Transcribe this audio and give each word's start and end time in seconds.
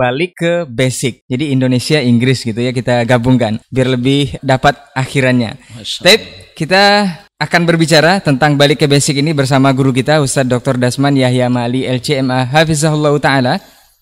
balik 0.00 0.32
ke 0.40 0.52
basic. 0.64 1.28
Jadi 1.28 1.52
Indonesia 1.52 2.00
Inggris 2.00 2.40
gitu 2.40 2.56
ya 2.56 2.72
kita 2.72 3.04
gabungkan 3.04 3.60
biar 3.68 3.92
lebih 3.92 4.40
dapat 4.40 4.80
akhirannya. 4.96 5.60
Tapi 6.00 6.16
kita 6.56 7.04
akan 7.36 7.62
berbicara 7.68 8.24
tentang 8.24 8.56
balik 8.56 8.80
ke 8.80 8.86
basic 8.88 9.20
ini 9.20 9.36
bersama 9.36 9.68
guru 9.76 9.92
kita 9.92 10.24
Ustadz 10.24 10.48
Dr. 10.48 10.80
Dasman 10.80 11.20
Yahya 11.20 11.52
Mali 11.52 11.84
LCMA 11.84 12.48
Hafizahullah 12.48 13.12
Taala. 13.20 13.60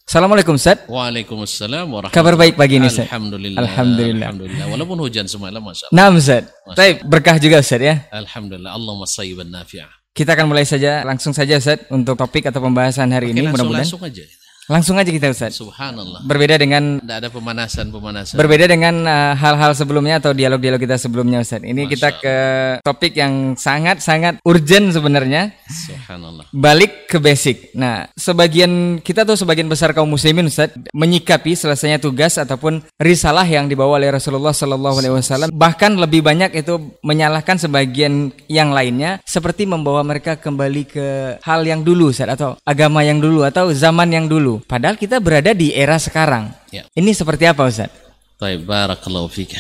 Assalamualaikum 0.09 0.57
Ustaz. 0.57 0.89
Waalaikumsalam 0.89 1.85
warahmatullahi 1.85 2.17
Kabar 2.17 2.35
baik 2.41 2.55
pagi 2.57 2.81
ini 2.81 2.89
Ustaz. 2.89 3.13
Alhamdulillah. 3.13 3.61
Alhamdulillah. 3.61 4.27
Alhamdulillah. 4.33 4.67
Walaupun 4.73 4.97
hujan 5.05 5.29
semalam 5.29 5.61
Masya 5.61 5.93
Allah. 5.93 5.99
Nah 5.99 6.09
Ustaz. 6.17 6.43
Baik, 6.73 6.97
berkah 7.05 7.37
juga 7.37 7.61
Ustaz 7.61 7.83
ya. 7.83 8.09
Alhamdulillah. 8.09 8.73
Allahumma 8.73 9.05
sayyiban 9.05 9.53
nafi'ah. 9.53 9.93
Kita 10.17 10.33
akan 10.33 10.49
mulai 10.49 10.65
saja 10.65 11.05
langsung 11.05 11.37
saja 11.37 11.61
Ustaz 11.61 11.85
untuk 11.93 12.17
topik 12.17 12.49
atau 12.49 12.65
pembahasan 12.65 13.13
hari 13.13 13.31
Oke, 13.31 13.37
ini 13.37 13.53
mudah-mudahan. 13.53 13.85
langsung 13.85 14.01
aja. 14.01 14.25
Langsung 14.69 15.01
aja 15.01 15.09
kita 15.09 15.33
Ustaz. 15.33 15.57
Subhanallah. 15.57 16.21
Berbeda 16.29 16.61
dengan 16.61 17.01
Tidak 17.01 17.17
ada 17.25 17.33
pemanasan-pemanasan. 17.33 18.37
berbeda 18.37 18.69
dengan 18.69 19.01
uh, 19.09 19.33
hal-hal 19.33 19.73
sebelumnya 19.73 20.21
atau 20.21 20.37
dialog-dialog 20.37 20.77
kita 20.77 21.01
sebelumnya 21.01 21.41
Ustaz. 21.41 21.65
Ini 21.65 21.89
Masya 21.89 21.93
kita 21.97 22.09
ke 22.21 22.37
topik 22.85 23.17
yang 23.17 23.57
sangat-sangat 23.57 24.45
urgent 24.45 24.93
sebenarnya. 24.93 25.57
Subhanallah. 25.73 26.45
Balik 26.53 27.09
ke 27.09 27.17
basic. 27.17 27.73
Nah, 27.73 28.13
sebagian 28.13 29.01
kita 29.01 29.25
tuh 29.25 29.41
sebagian 29.41 29.73
besar 29.73 29.97
kaum 29.97 30.13
muslimin 30.13 30.53
Ustaz 30.53 30.77
menyikapi 30.93 31.57
selesainya 31.57 31.97
tugas 31.97 32.37
ataupun 32.37 32.85
risalah 33.01 33.49
yang 33.49 33.73
dibawa 33.73 33.97
oleh 33.97 34.13
Rasulullah 34.13 34.53
Sallallahu 34.53 35.01
Alaihi 35.01 35.17
Wasallam 35.17 35.49
bahkan 35.57 35.97
lebih 35.97 36.21
banyak 36.21 36.53
itu 36.53 36.93
menyalahkan 37.01 37.57
sebagian 37.57 38.37
yang 38.53 38.77
lainnya 38.77 39.17
seperti 39.25 39.65
membawa 39.65 40.05
mereka 40.05 40.37
kembali 40.37 40.83
ke 40.85 41.07
hal 41.41 41.65
yang 41.65 41.81
dulu 41.81 42.13
Ustaz 42.13 42.37
atau 42.37 42.61
agama 42.69 43.01
yang 43.01 43.17
dulu 43.17 43.49
atau 43.49 43.73
zaman 43.73 44.13
yang 44.13 44.29
dulu. 44.29 44.58
Padahal 44.65 44.99
kita 44.99 45.23
berada 45.23 45.55
di 45.55 45.71
era 45.71 46.01
sekarang. 46.01 46.51
Ya. 46.73 46.89
Ini 46.97 47.13
seperti 47.15 47.47
apa 47.47 47.69
Ustaz? 47.69 47.93
Baik, 48.39 48.65
barakallahu 48.67 49.27
fik. 49.31 49.59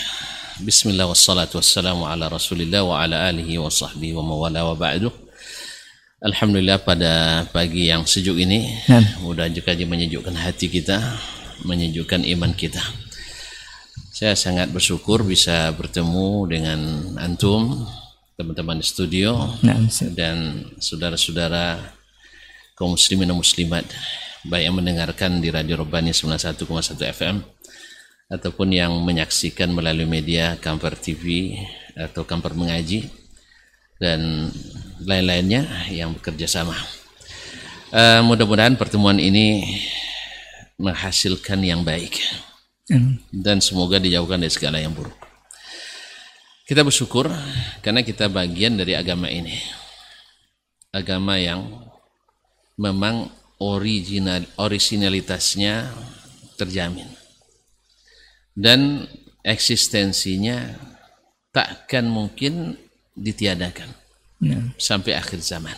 Bismillah 0.58 1.06
wassalatu 1.06 1.62
wassalamu 1.62 2.06
ala 2.06 2.26
Rasulillah 2.26 2.82
wa 2.82 2.98
ala 2.98 3.30
alihi 3.30 3.62
wa 3.62 3.70
sahbihi 3.70 4.14
wa 4.18 4.26
mawala 4.26 4.66
wa 4.66 4.74
ba'du. 4.74 5.10
Alhamdulillah 6.18 6.82
pada 6.82 7.46
pagi 7.54 7.86
yang 7.86 8.02
sejuk 8.02 8.34
ini 8.42 8.66
Nah. 8.90 9.22
mudah 9.22 9.46
juga 9.54 9.70
menyejukkan 9.78 10.34
hati 10.34 10.66
kita, 10.66 10.98
menyejukkan 11.62 12.26
iman 12.34 12.50
kita. 12.58 12.82
Saya 14.10 14.34
sangat 14.34 14.74
bersyukur 14.74 15.22
bisa 15.22 15.70
bertemu 15.78 16.50
dengan 16.50 16.78
antum, 17.22 17.86
teman-teman 18.34 18.82
di 18.82 18.86
studio 18.86 19.58
Nah, 19.62 19.78
dan 20.14 20.66
saudara-saudara 20.82 21.94
kaum 22.74 22.98
muslimin 22.98 23.30
dan 23.30 23.38
muslimat 23.38 23.86
baik 24.48 24.64
yang 24.64 24.76
mendengarkan 24.80 25.44
di 25.44 25.52
Radio 25.52 25.84
Robani 25.84 26.08
91,1 26.08 26.64
FM 27.12 27.36
ataupun 28.32 28.72
yang 28.72 28.96
menyaksikan 29.04 29.68
melalui 29.68 30.08
media 30.08 30.56
Kamper 30.56 30.96
TV 30.96 31.52
atau 31.92 32.24
Kamper 32.24 32.56
Mengaji 32.56 33.12
dan 34.00 34.48
lain-lainnya 35.04 35.92
yang 35.92 36.16
bekerja 36.16 36.48
sama. 36.48 36.72
Eh, 37.92 38.24
mudah-mudahan 38.24 38.80
pertemuan 38.80 39.20
ini 39.20 39.68
menghasilkan 40.80 41.60
yang 41.60 41.84
baik 41.84 42.16
dan 43.44 43.60
semoga 43.60 44.00
dijauhkan 44.00 44.40
dari 44.40 44.52
segala 44.52 44.80
yang 44.80 44.96
buruk. 44.96 45.16
Kita 46.64 46.80
bersyukur 46.80 47.28
karena 47.84 48.00
kita 48.00 48.32
bagian 48.32 48.80
dari 48.80 48.96
agama 48.96 49.28
ini. 49.28 49.60
Agama 50.88 51.36
yang 51.36 51.68
memang 52.80 53.28
original 53.58 54.46
originalitasnya 54.58 55.90
terjamin. 56.58 57.06
Dan 58.58 59.06
eksistensinya 59.46 60.74
takkan 61.54 62.10
mungkin 62.10 62.74
ditiadakan 63.14 64.08
Nah, 64.38 64.70
sampai 64.78 65.18
akhir 65.18 65.42
zaman. 65.42 65.74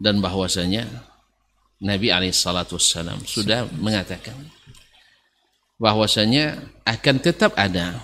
Dan 0.00 0.18
bahwasanya 0.18 0.86
Nabi 1.78 2.10
alaihissalatu 2.10 2.76
wassalam 2.76 3.22
sudah 3.22 3.70
mengatakan 3.78 4.34
bahwasanya 5.80 6.58
akan 6.84 7.16
tetap 7.22 7.54
ada 7.54 8.02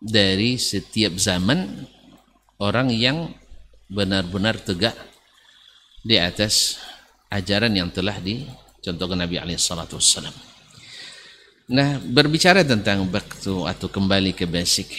dari 0.00 0.56
setiap 0.56 1.14
zaman 1.20 1.86
orang 2.58 2.88
yang 2.90 3.30
benar-benar 3.92 4.58
tegak 4.58 4.96
di 6.02 6.16
atas 6.16 6.80
ajaran 7.34 7.74
yang 7.74 7.90
telah 7.90 8.22
dicontohkan 8.22 9.18
Nabi 9.18 9.42
alaihissalatu 9.42 9.98
wassalam. 9.98 10.32
Nah, 11.64 11.98
berbicara 11.98 12.62
tentang 12.62 13.08
waktu 13.10 13.54
atau 13.66 13.88
kembali 13.90 14.36
ke 14.36 14.46
basic 14.46 14.94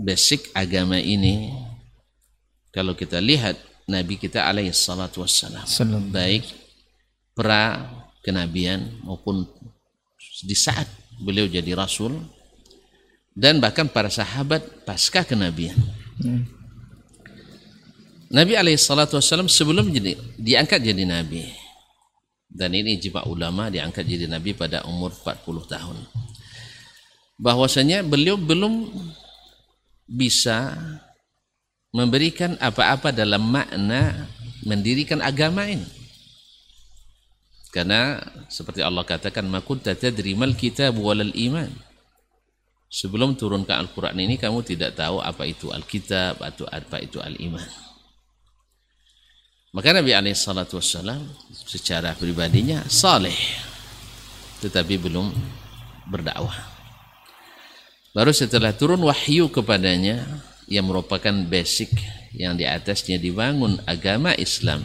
basic 0.00 0.48
agama 0.56 0.96
ini 0.96 1.52
kalau 2.72 2.96
kita 2.96 3.20
lihat 3.20 3.54
Nabi 3.84 4.16
kita 4.16 4.48
alaihi 4.48 4.72
salatu 4.72 5.20
wassalam 5.20 5.60
Sallallahu. 5.68 6.08
baik 6.08 6.44
pra 7.36 7.84
kenabian 8.24 8.80
maupun 9.04 9.44
di 10.40 10.56
saat 10.56 10.88
beliau 11.20 11.44
jadi 11.44 11.76
rasul 11.76 12.16
dan 13.36 13.60
bahkan 13.60 13.84
para 13.92 14.08
sahabat 14.08 14.64
pasca 14.88 15.20
kenabian 15.20 15.76
Hmm. 16.20 16.44
Nabi 18.30 18.54
alaihi 18.54 18.78
salatu 18.78 19.18
wassalam 19.18 19.50
sebelum 19.50 19.90
jadi 19.90 20.14
diangkat 20.38 20.78
jadi 20.86 21.02
nabi 21.02 21.50
dan 22.46 22.70
ini 22.70 22.98
ijma 22.98 23.26
ulama 23.26 23.66
diangkat 23.66 24.06
jadi 24.06 24.30
nabi 24.30 24.54
pada 24.54 24.86
umur 24.86 25.10
40 25.10 25.42
tahun 25.66 25.98
bahwasanya 27.42 28.06
beliau 28.06 28.38
belum 28.38 28.86
bisa 30.06 30.78
memberikan 31.90 32.54
apa-apa 32.62 33.10
dalam 33.10 33.50
makna 33.50 34.30
mendirikan 34.62 35.18
agama 35.24 35.66
ini. 35.66 35.86
Karena 37.70 38.18
seperti 38.50 38.82
Allah 38.82 39.06
katakan, 39.06 39.46
"Ma 39.46 39.62
kunta 39.62 39.94
tadri 39.94 40.34
mal 40.34 40.58
kitab 40.58 40.98
walal 40.98 41.30
iman." 41.34 41.70
Sebelum 42.90 43.38
turunkan 43.38 43.86
Al-Qur'an 43.86 44.18
ini 44.18 44.34
kamu 44.34 44.66
tidak 44.66 44.98
tahu 44.98 45.22
apa 45.22 45.46
itu 45.46 45.70
Alkitab 45.70 46.42
atau 46.42 46.66
apa 46.66 46.98
itu 46.98 47.22
Al-Iman. 47.22 47.89
Maka 49.70 49.94
Nabi 49.94 50.10
alaihi 50.10 50.34
salatu 50.34 50.82
wassalam 50.82 51.22
secara 51.54 52.18
pribadinya 52.18 52.82
saleh 52.90 53.36
tetapi 54.60 54.98
belum 55.00 55.30
berdakwah. 56.10 56.54
Baru 58.10 58.34
setelah 58.34 58.74
turun 58.74 59.00
wahyu 59.06 59.46
kepadanya 59.48 60.26
yang 60.66 60.90
merupakan 60.90 61.32
basic 61.46 61.94
yang 62.34 62.58
di 62.58 62.66
atasnya 62.66 63.18
dibangun 63.18 63.78
agama 63.86 64.34
Islam 64.34 64.82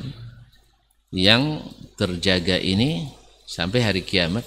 yang 1.10 1.66
terjaga 1.98 2.62
ini 2.62 3.10
sampai 3.46 3.82
hari 3.82 4.02
kiamat 4.06 4.46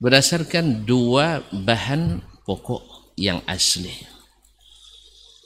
berdasarkan 0.00 0.84
dua 0.84 1.44
bahan 1.52 2.20
pokok 2.44 3.14
yang 3.20 3.44
asli 3.46 3.92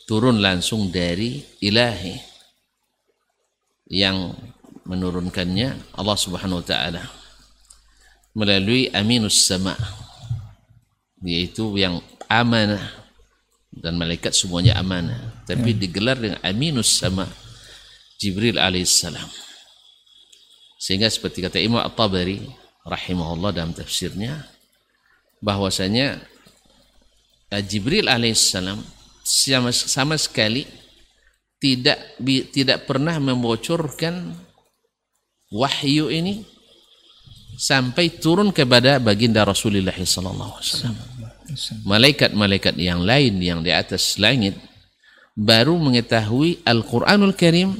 turun 0.06 0.41
langsung 0.41 0.88
dari 0.88 1.43
ilahi 1.61 2.28
yang 3.88 4.37
menurunkannya 4.84 5.97
Allah 5.97 6.16
Subhanahu 6.16 6.60
wa 6.60 6.66
taala. 6.66 7.03
Melalui 8.37 8.93
aminus 8.94 9.49
sama 9.49 9.75
yaitu 11.25 11.75
yang 11.76 11.99
amanah. 12.31 13.09
Dan 13.69 14.00
malaikat 14.00 14.32
semuanya 14.34 14.78
amanah. 14.81 15.44
Tapi 15.44 15.75
digelar 15.76 16.19
dengan 16.19 16.41
aminus 16.43 16.99
sama 16.99 17.28
Jibril 18.19 18.59
alaihissalam 18.59 19.49
sehingga 20.78 21.10
seperti 21.10 21.43
kata 21.43 21.59
Imam 21.59 21.82
At-Tabari 21.82 22.47
rahimahullah 22.87 23.50
dalam 23.50 23.75
tafsirnya 23.75 24.46
bahwasanya 25.43 26.23
eh, 27.50 27.62
Jibril 27.67 28.06
alaihissalam 28.06 28.79
sama, 29.26 29.75
sama 29.75 30.14
sekali 30.14 30.70
tidak 31.58 31.99
tidak 32.55 32.87
pernah 32.87 33.19
membocorkan 33.19 34.31
wahyu 35.50 36.06
ini 36.08 36.46
sampai 37.58 38.22
turun 38.22 38.55
kepada 38.55 39.02
baginda 39.02 39.43
Rasulullah 39.43 39.94
wasallam. 39.94 40.94
Malaikat-malaikat 41.82 42.78
yang 42.78 43.02
lain 43.02 43.43
yang 43.43 43.60
di 43.66 43.75
atas 43.75 44.20
langit 44.22 44.55
baru 45.34 45.75
mengetahui 45.81 46.62
Al-Qur'anul 46.62 47.34
Karim 47.34 47.75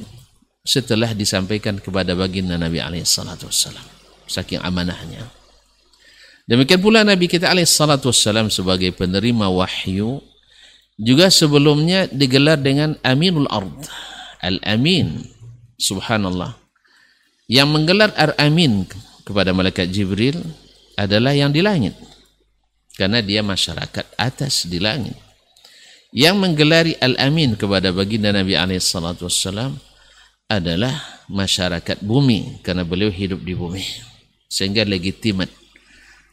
setelah 0.65 1.15
disampaikan 1.15 1.79
kepada 1.79 2.11
baginda 2.17 2.59
Nabi 2.59 2.83
wasallam. 2.83 3.85
Saking 4.29 4.61
amanahnya. 4.61 5.25
Demikian 6.49 6.81
pula 6.81 7.05
Nabi 7.05 7.29
kita 7.29 7.45
alaihi 7.49 7.69
salatu 7.69 8.09
wasallam 8.09 8.49
sebagai 8.49 8.89
penerima 8.91 9.47
wahyu 9.53 10.17
juga 10.99 11.31
sebelumnya 11.31 12.11
digelar 12.11 12.59
dengan 12.59 12.99
Aminul 13.07 13.47
Ard. 13.47 13.87
Al-Amin. 14.43 15.23
Subhanallah. 15.79 16.59
Yang 17.47 17.67
menggelar 17.71 18.11
Ar-Amin 18.19 18.85
kepada 19.23 19.55
malaikat 19.55 19.87
Jibril 19.89 20.37
adalah 20.99 21.31
yang 21.31 21.55
di 21.55 21.63
langit. 21.63 21.95
Karena 22.99 23.23
dia 23.23 23.39
masyarakat 23.39 24.19
atas 24.19 24.67
di 24.67 24.77
langit. 24.83 25.15
Yang 26.11 26.35
menggelari 26.35 26.93
Al-Amin 26.99 27.55
kepada 27.55 27.95
baginda 27.95 28.35
Nabi 28.35 28.59
SAW 28.77 29.79
adalah 30.51 31.23
masyarakat 31.31 32.03
bumi 32.03 32.59
karena 32.65 32.83
beliau 32.83 33.07
hidup 33.07 33.39
di 33.39 33.55
bumi. 33.55 33.85
Sehingga 34.51 34.83
legitimat. 34.83 35.47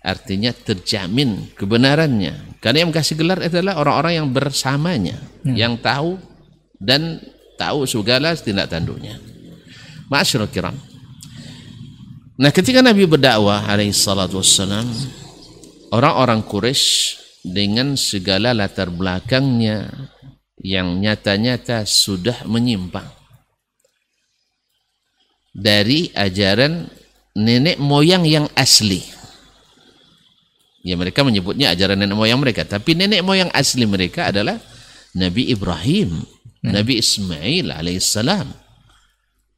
Artinya 0.07 0.55
terjamin 0.55 1.51
kebenarannya. 1.59 2.63
Karena 2.63 2.87
yang 2.87 2.95
kasih 2.95 3.19
gelar 3.19 3.43
adalah 3.43 3.83
orang-orang 3.83 4.23
yang 4.23 4.29
bersamanya. 4.31 5.19
Hmm. 5.43 5.59
Yang 5.59 5.75
tahu 5.83 6.11
dan 6.79 7.19
tahu 7.59 7.83
segala 7.91 8.39
tindak 8.39 8.71
tanduknya. 8.71 9.19
Ma'asyurul 10.07 10.47
kiram. 10.55 10.79
Nah 12.39 12.55
ketika 12.55 12.85
Nabi 12.85 13.03
berdakwah 13.09 13.67
alaihi 13.67 13.91
salatu 13.91 14.39
wassalam, 14.39 14.87
orang-orang 15.91 16.47
Quraisy 16.47 17.19
dengan 17.43 17.99
segala 17.99 18.55
latar 18.55 18.95
belakangnya 18.95 19.91
yang 20.63 21.03
nyata-nyata 21.03 21.83
sudah 21.83 22.47
menyimpang 22.47 23.09
dari 25.57 26.13
ajaran 26.13 26.85
nenek 27.33 27.81
moyang 27.81 28.29
yang 28.29 28.47
asli. 28.53 29.16
Ya 30.87 30.95
mereka 30.95 31.27
menyebutnya 31.27 31.75
ajaran 31.75 31.99
nenek 31.99 32.15
moyang 32.15 32.39
mereka, 32.39 32.63
tapi 32.63 32.95
nenek 32.95 33.27
moyang 33.27 33.51
asli 33.51 33.83
mereka 33.91 34.31
adalah 34.31 34.55
Nabi 35.19 35.51
Ibrahim, 35.51 36.23
hmm. 36.23 36.71
Nabi 36.71 37.03
Ismail 37.03 37.75
alaihissalam. 37.75 38.47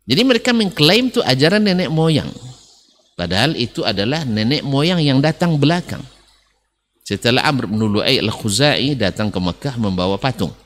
Jadi 0.08 0.22
mereka 0.24 0.56
mengklaim 0.56 1.12
itu 1.12 1.20
ajaran 1.20 1.68
nenek 1.68 1.92
moyang. 1.92 2.32
Padahal 3.12 3.52
itu 3.60 3.84
adalah 3.84 4.24
nenek 4.24 4.64
moyang 4.64 5.04
yang 5.04 5.20
datang 5.20 5.60
belakang. 5.60 6.00
Setelah 7.04 7.44
Amr 7.44 7.68
bin 7.68 7.76
Lu'ay 7.76 8.24
al-Khuzai 8.24 8.96
datang 8.96 9.28
ke 9.28 9.36
Mekah 9.36 9.76
membawa 9.76 10.16
patung. 10.16 10.56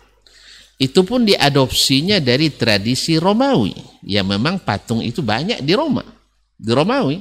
Itu 0.78 1.02
pun 1.02 1.26
diadopsinya 1.26 2.22
dari 2.22 2.54
tradisi 2.54 3.18
Romawi. 3.18 3.74
Ya 4.06 4.22
memang 4.22 4.62
patung 4.62 5.02
itu 5.02 5.26
banyak 5.26 5.58
di 5.58 5.74
Roma. 5.74 6.06
Di 6.54 6.70
Romawi. 6.70 7.18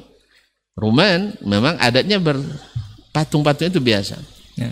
Roman 0.78 1.34
memang 1.42 1.78
adatnya 1.82 2.22
berpatung-patung 3.12 3.68
itu 3.68 3.84
biasa. 3.84 4.16
Ya. 4.56 4.72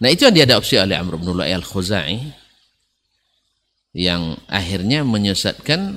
Nah 0.00 0.08
itu 0.08 0.24
yang 0.24 0.32
diadopsi 0.32 0.80
oleh 0.80 0.96
Amr 0.96 1.20
bin 1.20 1.36
Lu'ay 1.36 1.52
al-Khuzai. 1.52 2.40
Yang 3.92 4.40
akhirnya 4.48 5.04
menyesatkan 5.04 5.92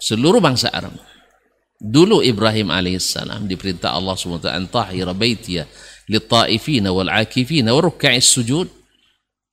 seluruh 0.00 0.40
bangsa 0.40 0.72
Arab. 0.72 0.96
Dulu 1.76 2.24
Ibrahim 2.24 2.72
alaihissalam 2.72 3.44
diperintah 3.44 3.92
Allah 3.92 4.16
SWT 4.16 4.48
antahira 4.48 5.12
baitiya 5.12 5.68
lit-taifina 6.08 6.88
wal-akifina 6.96 7.76
wa 7.76 7.84
ruk'a'is 7.84 8.24
sujud. 8.24 8.72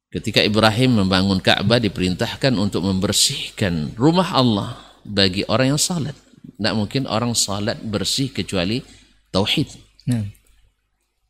Ketika 0.07 0.39
Ibrahim 0.39 1.03
membangun 1.03 1.43
Ka'bah 1.43 1.83
diperintahkan 1.83 2.55
untuk 2.55 2.87
membersihkan 2.87 3.99
rumah 3.99 4.31
Allah 4.31 4.79
bagi 5.03 5.43
orang 5.51 5.75
yang 5.75 5.81
salat. 5.81 6.15
Tidak 6.39 6.73
mungkin 6.79 7.03
orang 7.11 7.35
salat 7.35 7.83
bersih 7.83 8.31
kecuali 8.31 8.79
tauhid. 9.35 9.67
Hmm. 10.07 10.31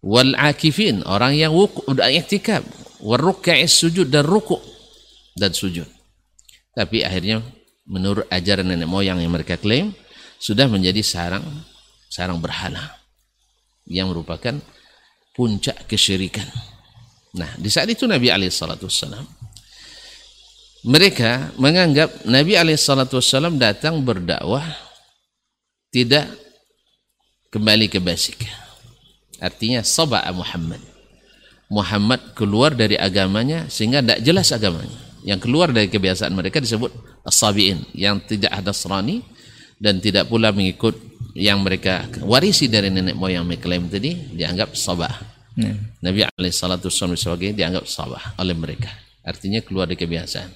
Wal-akifin, 0.03 0.99
orang 1.07 1.39
yang 1.39 1.55
i'tikaf, 1.55 2.61
wa 2.99 3.15
ruk'a'is 3.15 3.71
sujud 3.71 4.11
dan 4.11 4.27
ruku' 4.27 4.59
dan 5.39 5.55
sujud. 5.55 5.87
Tapi 6.75 7.07
akhirnya 7.07 7.39
menurut 7.87 8.27
ajaran 8.27 8.67
nenek 8.67 8.89
moyang 8.89 9.19
yang 9.23 9.31
mereka 9.31 9.59
klaim 9.59 9.95
sudah 10.39 10.67
menjadi 10.67 10.99
sarang 11.03 11.43
sarang 12.07 12.39
berhala 12.39 12.99
yang 13.87 14.11
merupakan 14.11 14.59
puncak 15.35 15.87
kesyirikan. 15.87 16.47
Nah, 17.33 17.49
di 17.57 17.67
saat 17.67 17.89
itu 17.89 18.05
Nabi 18.05 18.29
alaihissalam 18.29 18.77
mereka 20.83 21.55
menganggap 21.57 22.27
Nabi 22.27 22.59
alaihissalam 22.59 23.55
datang 23.55 24.03
berdakwah 24.03 24.63
tidak 25.89 26.27
kembali 27.49 27.87
ke 27.87 28.01
basic. 28.01 28.62
Artinya 29.43 29.83
sabah 29.83 30.23
Muhammad. 30.31 30.79
Muhammad 31.67 32.31
keluar 32.31 32.71
dari 32.71 32.95
agamanya 32.95 33.67
sehingga 33.67 33.99
tidak 33.99 34.19
jelas 34.23 34.47
agamanya. 34.55 34.99
Yang 35.27 35.39
keluar 35.43 35.67
dari 35.75 35.91
kebiasaan 35.91 36.31
mereka 36.31 36.63
disebut 36.63 36.91
as-sabi'in 37.27 37.83
yang 37.91 38.23
tidak 38.23 38.55
ada 38.55 38.71
serani 38.71 39.19
dan 39.79 39.99
tidak 39.99 40.31
pula 40.31 40.55
mengikut 40.55 40.95
yang 41.35 41.59
mereka 41.59 42.07
warisi 42.23 42.71
dari 42.71 42.87
nenek 42.93 43.19
moyang 43.19 43.43
mengklaim 43.43 43.91
tadi 43.91 44.31
dianggap 44.31 44.77
sabah. 44.79 45.11
Ya. 45.59 45.75
Nabi 45.99 46.23
alaihissalam 46.23 46.79
sebagai 47.19 47.51
dianggap 47.51 47.83
sabah 47.83 48.39
oleh 48.39 48.55
mereka. 48.55 48.91
Artinya 49.23 49.59
keluar 49.59 49.87
dari 49.89 49.99
kebiasaan. 49.99 50.51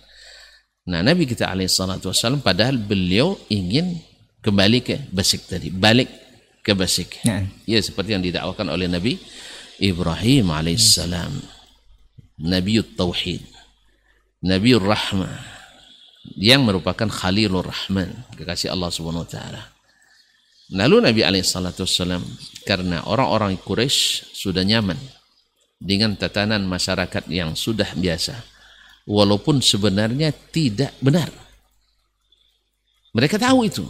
Nah 0.88 1.04
Nabi 1.04 1.28
kita 1.28 1.52
alaihissalam 1.52 2.40
padahal 2.40 2.80
beliau 2.80 3.36
ingin 3.52 4.00
kembali 4.44 4.80
ke 4.84 4.96
basic 5.12 5.48
tadi. 5.50 5.72
Balik 5.72 6.27
ke 6.68 6.76
basic. 6.76 7.24
Ya. 7.24 7.48
ya 7.64 7.80
seperti 7.80 8.12
yang 8.12 8.24
didakwakan 8.28 8.76
oleh 8.76 8.92
Nabi 8.92 9.16
Ibrahim 9.80 10.52
alaihissalam. 10.52 11.32
Nabi 12.44 12.84
Tauhid. 12.84 13.48
Nabi 14.44 14.76
Rahmah 14.76 15.58
yang 16.36 16.68
merupakan 16.68 17.08
Khalilur 17.08 17.66
Rahman, 17.66 18.12
kekasih 18.36 18.76
Allah 18.76 18.92
Subhanahu 18.92 19.24
wa 19.24 19.32
taala. 19.32 19.64
Lalu 20.76 21.08
Nabi 21.08 21.22
alaihissalam 21.24 22.22
karena 22.68 23.08
orang-orang 23.08 23.56
Quraisy 23.56 24.36
sudah 24.36 24.68
nyaman 24.68 25.00
dengan 25.80 26.20
tatanan 26.20 26.68
masyarakat 26.68 27.32
yang 27.32 27.56
sudah 27.56 27.96
biasa 27.96 28.36
walaupun 29.08 29.64
sebenarnya 29.64 30.36
tidak 30.52 30.92
benar. 31.00 31.32
Mereka 33.16 33.40
tahu 33.40 33.66
itu. 33.66 33.88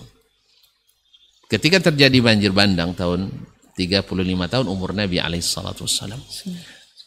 Ketika 1.47 1.79
terjadi 1.79 2.19
banjir 2.19 2.51
bandang 2.51 2.91
tahun 2.91 3.31
35 3.77 4.09
tahun 4.49 4.65
umur 4.65 4.91
Nabi 4.91 5.21
alaihissalam. 5.21 6.17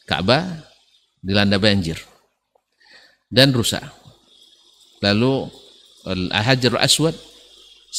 Ka'bah 0.07 0.47
dilanda 1.21 1.59
banjir 1.59 1.99
dan 3.31 3.51
rusak 3.51 3.83
lalu 5.03 5.47
Al-Hajar 6.07 6.81
Aswad 6.81 7.15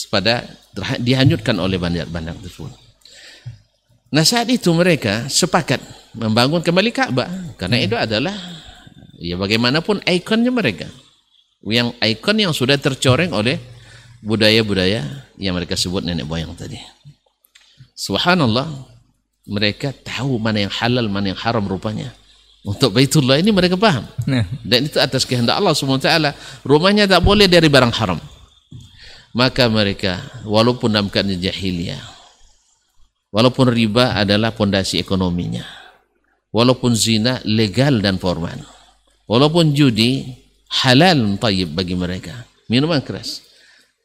pada 0.10 0.44
dihanyutkan 0.98 1.56
oleh 1.60 1.78
bandar-bandar 1.78 2.36
tersebut. 2.42 2.74
Nah 4.12 4.28
saat 4.28 4.48
itu 4.52 4.72
mereka 4.76 5.28
sepakat 5.28 5.80
membangun 6.16 6.60
kembali 6.60 6.92
Ka'bah 6.92 7.56
karena 7.56 7.80
hmm. 7.80 7.86
itu 7.88 7.96
adalah 7.96 8.36
ya 9.22 9.40
bagaimanapun 9.40 10.04
ikonnya 10.04 10.52
mereka 10.52 10.88
yang 11.64 11.96
ikon 12.02 12.42
yang 12.42 12.52
sudah 12.52 12.76
tercoreng 12.76 13.32
oleh 13.32 13.56
budaya-budaya 14.22 15.26
yang 15.36 15.54
mereka 15.58 15.74
sebut 15.74 16.06
nenek 16.06 16.30
moyang 16.30 16.54
tadi. 16.54 16.78
Subhanallah 17.98 18.70
mereka 19.50 19.92
tahu 19.92 20.38
mana 20.38 20.66
yang 20.66 20.74
halal 20.74 21.10
mana 21.10 21.34
yang 21.34 21.40
haram 21.42 21.66
rupanya. 21.66 22.14
Untuk 22.62 22.94
Baitullah 22.94 23.42
ini 23.42 23.50
mereka 23.50 23.74
paham. 23.74 24.06
Nah. 24.30 24.46
Dan 24.62 24.86
itu 24.86 25.02
atas 25.02 25.26
kehendak 25.26 25.58
Allah 25.58 25.74
SWT. 25.74 26.06
Rumahnya 26.62 27.10
tak 27.10 27.26
boleh 27.26 27.50
dari 27.50 27.66
barang 27.66 27.90
haram. 27.98 28.22
Maka 29.34 29.66
mereka, 29.66 30.22
walaupun 30.46 30.94
dalam 30.94 31.10
keadaan 31.10 31.42
jahiliyah, 31.42 32.04
walaupun 33.34 33.72
riba 33.72 34.14
adalah 34.14 34.54
pondasi 34.54 35.02
ekonominya, 35.02 35.66
walaupun 36.54 36.94
zina 36.94 37.40
legal 37.48 37.98
dan 38.04 38.20
formal, 38.20 38.60
walaupun 39.26 39.72
judi 39.72 40.36
halal 40.84 41.40
tayyib 41.40 41.72
bagi 41.74 41.96
mereka, 41.96 42.44
minuman 42.68 43.00
keras. 43.02 43.51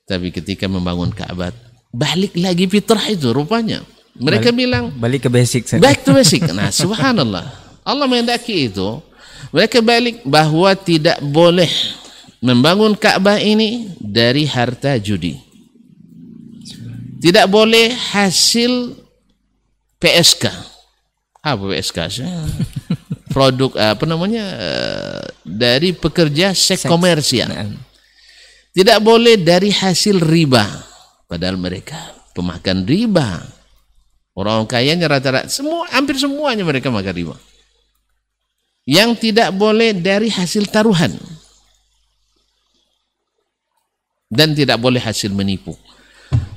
Tapi 0.07 0.31
ketika 0.31 0.71
membangun 0.71 1.11
Ka'bah, 1.11 1.51
balik 1.91 2.39
lagi 2.39 2.71
fitrah 2.71 3.03
itu 3.11 3.35
rupanya. 3.35 3.83
Mereka 4.17 4.55
balik, 4.55 4.57
bilang, 4.57 4.85
balik 4.95 5.27
ke 5.27 5.31
basic. 5.31 5.67
Back 5.83 6.07
to 6.07 6.15
basic. 6.15 6.47
Nah, 6.55 6.71
subhanallah. 6.71 7.51
Allah 7.83 8.07
menghendaki 8.07 8.71
itu 8.71 9.03
mereka 9.51 9.79
balik 9.83 10.23
bahwa 10.23 10.73
tidak 10.79 11.19
boleh 11.23 11.69
membangun 12.39 12.95
Ka'bah 12.95 13.43
ini 13.43 13.91
dari 13.99 14.47
harta 14.47 14.95
judi. 14.99 15.39
Tidak 17.19 17.47
boleh 17.51 17.91
hasil 17.91 18.95
PSK. 19.99 20.45
Apa 21.43 21.63
PSK? 21.73 21.99
Produk 23.35 23.75
apa 23.77 24.05
namanya 24.09 24.45
dari 25.45 25.93
pekerja 25.93 26.57
seks 26.57 26.89
komersial. 26.89 27.53
Tidak 28.77 29.01
boleh 29.01 29.41
dari 29.41 29.73
hasil 29.73 30.21
riba. 30.21 30.69
Padahal 31.25 31.57
mereka 31.57 31.97
pemakan 32.37 32.85
riba. 32.85 33.41
Orang 34.37 34.69
kayanya 34.69 35.17
rata-rata 35.17 35.49
semua 35.49 35.89
hampir 35.89 36.21
semuanya 36.21 36.61
mereka 36.61 36.93
makan 36.93 37.17
riba 37.17 37.37
yang 38.87 39.19
tidak 39.19 39.51
boleh 39.57 39.97
dari 39.97 40.31
hasil 40.31 40.71
taruhan 40.71 41.11
dan 44.31 44.55
tidak 44.55 44.79
boleh 44.79 45.03
hasil 45.03 45.33
menipu. 45.35 45.73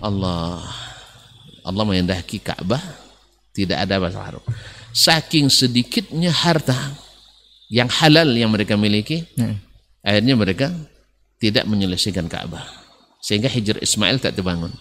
Allah 0.04 0.60
Allah 1.64 1.84
menghendaki 1.88 2.44
Ka'bah 2.44 2.82
tidak 3.56 3.80
ada 3.80 3.96
bahasa 3.96 4.20
haram. 4.20 4.44
Saking 4.92 5.48
sedikitnya 5.48 6.36
harta 6.36 6.76
yang 7.72 7.88
halal 7.88 8.30
yang 8.34 8.50
mereka 8.50 8.76
miliki, 8.76 9.24
hmm. 9.38 9.56
akhirnya 10.02 10.36
mereka 10.36 10.68
tidak 11.40 11.66
menyelesaikan 11.66 12.28
Ka'bah. 12.28 12.68
Sehingga 13.24 13.48
hijr 13.52 13.80
Ismail 13.80 14.20
tak 14.20 14.36
terbangun. 14.36 14.72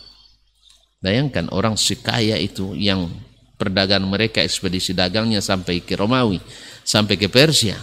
Bayangkan 0.99 1.47
orang 1.55 1.79
sekaya 1.79 2.35
itu 2.39 2.75
yang 2.75 3.07
perdagangan 3.59 4.07
mereka 4.07 4.43
ekspedisi 4.43 4.95
dagangnya 4.95 5.39
sampai 5.39 5.83
ke 5.83 5.95
Romawi, 5.95 6.43
sampai 6.83 7.15
ke 7.15 7.31
Persia. 7.31 7.79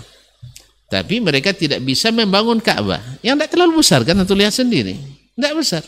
Tapi 0.91 1.24
mereka 1.24 1.51
tidak 1.55 1.82
bisa 1.82 2.12
membangun 2.12 2.60
Ka'bah. 2.60 3.01
Yang 3.24 3.36
tidak 3.41 3.50
terlalu 3.55 3.74
besar 3.82 4.03
kan 4.03 4.15
untuk 4.20 4.38
lihat 4.38 4.53
sendiri. 4.53 4.96
Tidak 5.36 5.53
besar. 5.55 5.84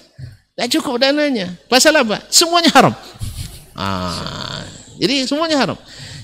Tidak 0.57 0.67
cukup 0.79 0.99
dananya. 1.03 1.53
Pasal 1.69 1.95
apa? 2.01 2.23
Semuanya 2.33 2.71
haram. 2.73 2.95
Ah, 3.77 4.65
jadi 4.97 5.29
semuanya 5.29 5.61
haram. 5.61 5.77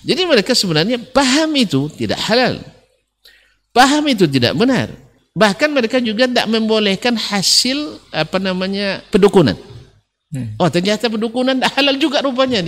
Jadi 0.04 0.26
mereka 0.26 0.58
sebenarnya 0.58 0.98
paham 1.00 1.54
itu 1.54 1.88
tidak 1.94 2.20
halal. 2.26 2.60
Paham 3.72 4.04
itu 4.10 4.26
tidak 4.26 4.58
benar. 4.58 4.90
Bahkan 5.34 5.70
mereka 5.74 5.98
juga 5.98 6.30
tidak 6.30 6.46
membolehkan 6.46 7.18
hasil 7.18 7.98
apa 8.14 8.38
namanya 8.38 9.02
pedukunan. 9.10 9.58
Hmm. 10.30 10.54
Oh 10.62 10.70
ternyata 10.70 11.10
pedukunan 11.10 11.58
halal 11.74 11.98
juga 11.98 12.22
rupanya. 12.22 12.62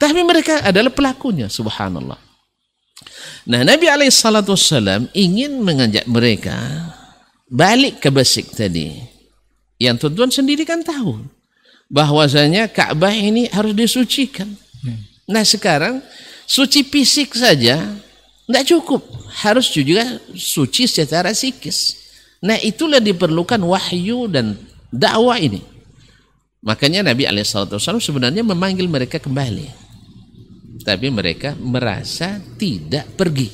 Tapi 0.00 0.20
mereka 0.24 0.60
adalah 0.60 0.92
pelakunya, 0.92 1.48
subhanallah. 1.48 2.20
Nah 3.48 3.60
Nabi 3.64 3.88
SAW 4.12 5.08
ingin 5.16 5.60
mengajak 5.64 6.04
mereka 6.04 6.56
balik 7.48 8.04
ke 8.04 8.12
basic 8.12 8.52
tadi. 8.52 9.00
Yang 9.80 10.04
tuan-tuan 10.04 10.28
sendiri 10.28 10.68
kan 10.68 10.84
tahu. 10.84 11.24
Bahwasanya 11.88 12.68
Ka'bah 12.68 13.16
ini 13.16 13.48
harus 13.48 13.72
disucikan. 13.72 14.52
Hmm. 14.84 15.00
Nah 15.32 15.48
sekarang 15.48 16.04
suci 16.44 16.84
fisik 16.84 17.32
saja 17.32 17.80
tidak 18.50 18.66
cukup. 18.66 19.00
Harus 19.30 19.70
juga 19.70 20.18
suci 20.34 20.90
secara 20.90 21.30
psikis. 21.30 21.96
Nah 22.42 22.58
itulah 22.58 22.98
diperlukan 22.98 23.62
wahyu 23.62 24.26
dan 24.26 24.58
dakwah 24.90 25.38
ini. 25.38 25.62
Makanya 26.60 27.06
Nabi 27.06 27.24
SAW 27.46 27.78
sebenarnya 28.02 28.44
memanggil 28.44 28.90
mereka 28.90 29.22
kembali. 29.22 29.70
Tapi 30.82 31.08
mereka 31.08 31.54
merasa 31.56 32.42
tidak 32.58 33.08
pergi. 33.16 33.48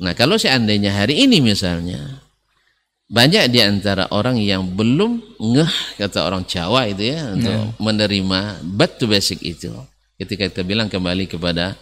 Nah 0.00 0.16
kalau 0.16 0.40
seandainya 0.40 0.94
hari 0.94 1.24
ini 1.26 1.42
misalnya, 1.42 2.22
banyak 3.12 3.52
di 3.52 3.60
antara 3.60 4.08
orang 4.08 4.40
yang 4.40 4.64
belum 4.72 5.36
ngeh 5.36 6.00
kata 6.00 6.24
orang 6.24 6.48
Jawa 6.48 6.88
itu 6.88 7.12
ya 7.12 7.36
untuk 7.36 7.52
yeah. 7.52 7.76
menerima 7.76 8.40
back 8.72 8.96
to 8.96 9.04
basic 9.04 9.44
itu. 9.44 9.68
Ketika 10.16 10.48
kita 10.48 10.64
bilang 10.64 10.88
kembali 10.88 11.28
kepada 11.28 11.76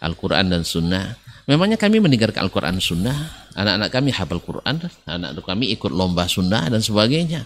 Al-Quran 0.00 0.48
dan 0.48 0.64
Sunnah, 0.64 1.19
memangnya 1.50 1.74
kami 1.74 1.98
meninggalkan 1.98 2.46
Al-Quran 2.46 2.78
Sunnah, 2.78 3.50
anak-anak 3.58 3.90
kami 3.90 4.14
hafal 4.14 4.38
Quran, 4.38 4.86
anak-anak 5.10 5.42
kami 5.42 5.74
ikut 5.74 5.90
lomba 5.90 6.30
Sunnah 6.30 6.70
dan 6.70 6.78
sebagainya. 6.78 7.42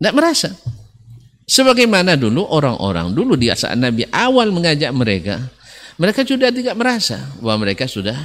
Tidak 0.00 0.14
merasa. 0.16 0.48
Sebagaimana 1.44 2.16
dulu 2.16 2.48
orang-orang 2.48 3.12
dulu 3.12 3.36
di 3.36 3.52
saat 3.52 3.76
Nabi 3.76 4.08
awal 4.08 4.48
mengajak 4.48 4.88
mereka, 4.96 5.44
mereka 6.00 6.24
sudah 6.24 6.48
tidak 6.48 6.72
merasa 6.72 7.20
bahwa 7.44 7.68
mereka 7.68 7.84
sudah 7.84 8.16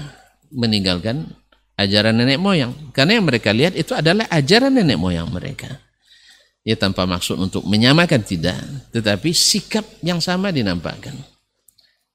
meninggalkan 0.56 1.28
ajaran 1.76 2.16
nenek 2.16 2.40
moyang. 2.40 2.72
Karena 2.96 3.20
yang 3.20 3.28
mereka 3.28 3.52
lihat 3.52 3.76
itu 3.76 3.92
adalah 3.92 4.24
ajaran 4.32 4.72
nenek 4.72 4.96
moyang 4.96 5.28
mereka. 5.28 5.68
Ya 6.64 6.80
tanpa 6.80 7.04
maksud 7.04 7.36
untuk 7.40 7.68
menyamakan 7.68 8.24
tidak, 8.24 8.60
tetapi 8.96 9.36
sikap 9.36 9.84
yang 10.00 10.24
sama 10.24 10.52
dinampakkan. 10.52 11.16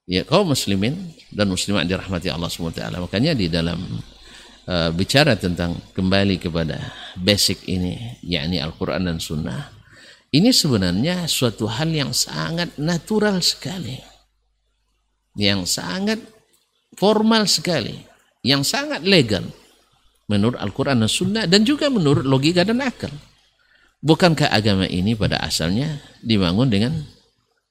Ya 0.04 0.20
kaum 0.20 0.52
muslimin 0.52 1.16
dan 1.32 1.49
muslimat 1.49 1.88
dirahmati 1.88 2.28
Allah 2.28 2.52
SWT. 2.52 2.80
Makanya 3.00 3.32
di 3.32 3.49
dalam 3.49 3.80
uh, 4.68 4.90
bicara 4.92 5.32
tentang 5.32 5.80
kembali 5.96 6.37
kepada 6.37 6.92
basic 7.16 7.64
ini, 7.64 8.20
yakni 8.20 8.61
Al-Quran 8.61 9.08
dan 9.08 9.16
Sunnah, 9.16 9.73
ini 10.28 10.52
sebenarnya 10.52 11.25
suatu 11.25 11.64
hal 11.64 11.88
yang 11.88 12.12
sangat 12.12 12.76
natural 12.76 13.40
sekali. 13.40 13.96
Yang 15.40 15.80
sangat 15.80 16.20
formal 17.00 17.49
sekali. 17.49 17.96
Yang 18.44 18.76
sangat 18.76 19.06
legal. 19.08 19.49
Menurut 20.28 20.61
Al-Quran 20.61 21.00
dan 21.00 21.08
Sunnah 21.08 21.44
dan 21.49 21.64
juga 21.64 21.88
menurut 21.88 22.28
logika 22.28 22.61
dan 22.61 22.84
akal. 22.84 23.12
Bukankah 24.04 24.52
agama 24.52 24.84
ini 24.84 25.16
pada 25.16 25.40
asalnya 25.40 25.96
dibangun 26.20 26.68
dengan 26.68 26.92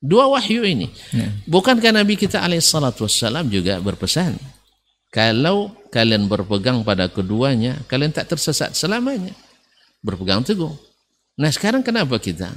dua 0.03 0.27
wahyu 0.27 0.67
ini? 0.67 0.91
Ya. 1.15 1.31
Bukankah 1.47 1.95
Nabi 1.95 2.19
kita 2.19 2.43
alaihissalatu 2.43 3.07
wassalam 3.07 3.47
juga 3.47 3.79
berpesan 3.79 4.35
kalau 5.13 5.69
kalian 5.93 6.25
berpegang 6.25 6.81
pada 6.81 7.05
keduanya, 7.05 7.77
kalian 7.85 8.09
tak 8.09 8.33
tersesat 8.33 8.73
selamanya. 8.73 9.29
Berpegang 10.01 10.41
teguh. 10.41 10.73
Nah 11.37 11.53
sekarang 11.53 11.85
kenapa 11.85 12.17
kita 12.17 12.49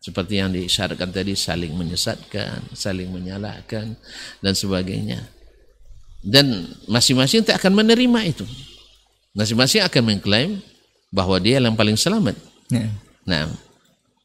seperti 0.00 0.40
yang 0.40 0.48
disyaratkan 0.48 1.12
tadi 1.12 1.36
saling 1.36 1.76
menyesatkan, 1.76 2.64
saling 2.72 3.12
menyalahkan 3.12 3.92
dan 4.40 4.52
sebagainya. 4.56 5.20
Dan 6.24 6.64
masing-masing 6.88 7.44
tak 7.44 7.60
akan 7.60 7.84
menerima 7.84 8.20
itu. 8.24 8.48
Masing-masing 9.36 9.84
akan 9.84 10.02
mengklaim 10.16 10.64
bahwa 11.12 11.36
dia 11.36 11.60
yang 11.60 11.76
paling 11.76 12.00
selamat. 12.00 12.40
Ya. 12.72 12.88
Nah, 13.28 13.52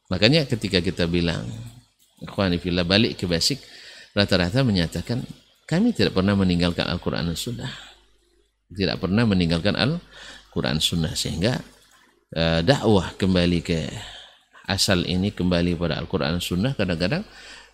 makanya 0.08 0.48
ketika 0.48 0.80
kita 0.80 1.04
bilang 1.04 1.44
ikhwani 2.22 2.62
fillah 2.62 2.88
balik 2.88 3.20
ke 3.20 3.26
basic. 3.26 3.60
Rata-rata 4.16 4.64
menyatakan 4.64 5.24
kami 5.68 5.92
tidak 5.92 6.16
pernah 6.16 6.38
meninggalkan 6.38 6.88
Al-Qur'an 6.88 7.28
dan 7.28 7.36
Sunnah. 7.36 7.72
Tidak 8.72 8.96
pernah 9.02 9.28
meninggalkan 9.28 9.76
Al-Qur'an 9.76 10.80
Sunnah. 10.80 11.12
Sehingga 11.18 11.60
uh, 12.36 12.60
dakwah 12.64 13.12
kembali 13.20 13.60
ke 13.60 13.80
asal 14.66 15.06
ini 15.06 15.30
kembali 15.30 15.78
pada 15.78 16.02
Al-Quran 16.02 16.42
Sunnah 16.42 16.74
kadang-kadang 16.74 17.22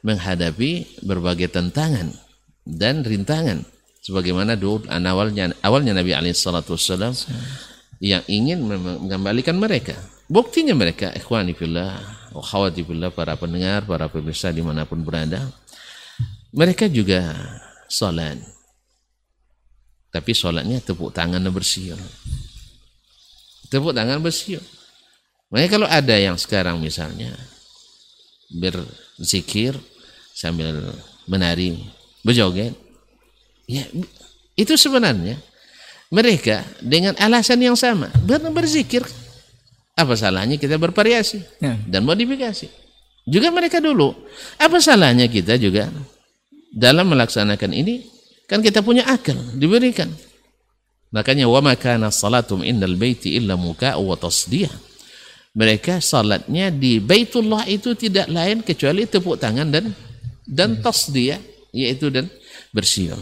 menghadapi 0.03 1.01
berbagai 1.07 1.51
tantangan 1.51 2.11
dan 2.67 3.01
rintangan. 3.01 3.63
Sebagaimana 4.01 4.57
dulu 4.57 4.89
awalnya 4.89 5.53
awalnya 5.61 5.93
Nabi 5.93 6.11
Alaihissalam 6.17 7.13
yang 8.01 8.25
ingin 8.25 8.65
mengembalikan 8.65 9.55
mereka. 9.61 9.93
Buktinya 10.25 10.73
mereka 10.73 11.13
ikhwani 11.13 11.53
fillah 11.53 12.01
khawati 12.31 12.87
fillah 12.87 13.11
para 13.11 13.35
pendengar 13.35 13.83
para 13.83 14.07
pemirsa 14.07 14.51
di 14.55 14.63
mana 14.63 14.87
pun 14.87 15.03
berada. 15.03 15.51
Mereka 16.55 16.87
juga 16.87 17.35
salat 17.91 18.39
tapi 20.11 20.35
salatnya 20.35 20.83
tepuk 20.83 21.15
tangan 21.15 21.43
bersiul 21.51 21.99
tepuk 23.71 23.95
tangan 23.95 24.19
bersiul. 24.19 24.61
Makanya 25.47 25.69
kalau 25.71 25.87
ada 25.87 26.15
yang 26.19 26.35
sekarang 26.35 26.83
misalnya 26.83 27.31
berzikir 28.51 29.79
sambil 30.35 30.91
menari, 31.23 31.79
berjoget, 32.19 32.75
ya 33.63 33.87
itu 34.59 34.75
sebenarnya 34.75 35.39
mereka 36.11 36.67
dengan 36.83 37.15
alasan 37.15 37.63
yang 37.63 37.79
sama. 37.79 38.11
Berzikir 38.27 39.07
apa 40.01 40.17
salahnya 40.17 40.57
kita 40.57 40.81
bervariasi 40.81 41.61
ya. 41.61 41.77
dan 41.85 42.01
modifikasi 42.03 42.67
juga 43.29 43.47
mereka 43.53 43.77
dulu 43.77 44.11
apa 44.57 44.77
salahnya 44.81 45.29
kita 45.29 45.55
juga 45.61 45.93
dalam 46.73 47.07
melaksanakan 47.13 47.71
ini 47.71 48.01
kan 48.49 48.59
kita 48.59 48.81
punya 48.81 49.05
akal 49.07 49.37
diberikan 49.55 50.09
Makanya 51.11 51.45
wa 51.51 51.59
makana 51.59 52.07
salatum 52.07 52.63
indal 52.63 52.95
baiti 52.95 53.35
illa 53.35 53.59
muka'u 53.59 53.99
wa 54.07 54.15
tasdiyah. 54.15 54.71
Mereka 55.51 55.99
salatnya 55.99 56.71
di 56.71 57.03
Baitullah 57.03 57.67
itu 57.67 57.91
tidak 57.99 58.31
lain 58.31 58.63
kecuali 58.63 59.03
tepuk 59.03 59.35
tangan 59.35 59.67
dan 59.67 59.91
dan 60.47 60.79
tasdiyah 60.79 61.43
yaitu 61.75 62.07
dan 62.07 62.31
bersiul. 62.71 63.19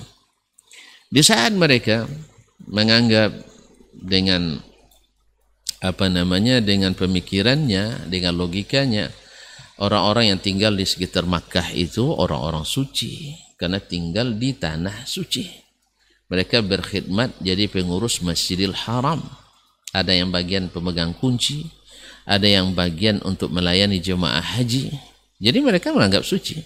Di 1.09 1.25
saat 1.25 1.50
mereka 1.57 2.05
menganggap 2.69 3.33
dengan 3.98 4.62
apa 5.79 6.12
namanya 6.12 6.59
dengan 6.59 6.91
pemikirannya, 6.95 8.12
dengan 8.12 8.36
logikanya 8.36 9.12
orang-orang 9.79 10.36
yang 10.36 10.39
tinggal 10.43 10.75
di 10.75 10.83
sekitar 10.83 11.24
Makkah 11.24 11.71
itu 11.71 12.03
orang-orang 12.03 12.67
suci 12.67 13.36
karena 13.55 13.79
tinggal 13.79 14.36
di 14.36 14.55
tanah 14.55 15.07
suci 15.07 15.69
mereka 16.29 16.62
berkhidmat 16.62 17.41
jadi 17.41 17.65
pengurus 17.65 18.21
Masjidil 18.21 18.77
Haram. 18.86 19.25
Ada 19.89 20.13
yang 20.13 20.29
bagian 20.29 20.69
pemegang 20.69 21.17
kunci, 21.17 21.65
ada 22.29 22.45
yang 22.45 22.77
bagian 22.77 23.17
untuk 23.25 23.50
melayani 23.50 23.98
jemaah 23.98 24.62
haji. 24.62 24.93
Jadi 25.41 25.57
mereka 25.65 25.89
menganggap 25.89 26.21
suci. 26.21 26.62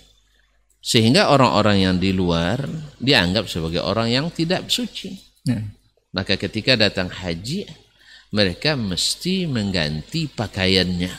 Sehingga 0.84 1.32
orang-orang 1.32 1.88
yang 1.88 1.96
di 1.96 2.12
luar 2.12 2.68
dianggap 3.00 3.48
sebagai 3.48 3.80
orang 3.80 4.12
yang 4.12 4.28
tidak 4.28 4.68
suci. 4.68 5.16
Ya. 5.48 5.64
Maka 6.12 6.36
ketika 6.36 6.76
datang 6.76 7.08
haji, 7.08 7.64
mereka 8.34 8.74
mesti 8.74 9.46
mengganti 9.46 10.26
pakaiannya. 10.26 11.14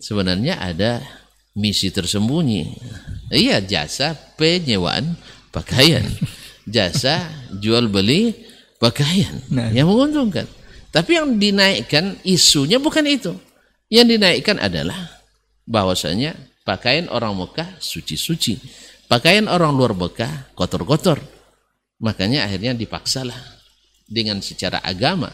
Sebenarnya 0.00 0.56
ada 0.58 1.04
misi 1.52 1.92
tersembunyi. 1.92 2.64
Iya 3.28 3.60
jasa 3.60 4.16
penyewaan 4.40 5.20
pakaian, 5.52 6.02
jasa 6.74 7.28
jual 7.60 7.92
beli 7.92 8.32
pakaian 8.80 9.36
nah. 9.52 9.68
yang 9.68 9.92
menguntungkan. 9.92 10.48
Tapi 10.88 11.16
yang 11.20 11.36
dinaikkan 11.36 12.20
isunya 12.24 12.80
bukan 12.80 13.04
itu. 13.04 13.32
Yang 13.92 14.16
dinaikkan 14.16 14.56
adalah 14.60 14.96
bahwasanya 15.68 16.32
pakaian 16.64 17.12
orang 17.12 17.36
Mekah 17.36 17.76
suci-suci, 17.76 18.56
pakaian 19.12 19.44
orang 19.44 19.76
luar 19.76 19.92
Mekah 19.92 20.56
kotor-kotor. 20.56 21.20
Makanya 22.00 22.48
akhirnya 22.48 22.72
dipaksalah 22.72 23.36
dengan 24.08 24.40
secara 24.44 24.80
agama 24.84 25.32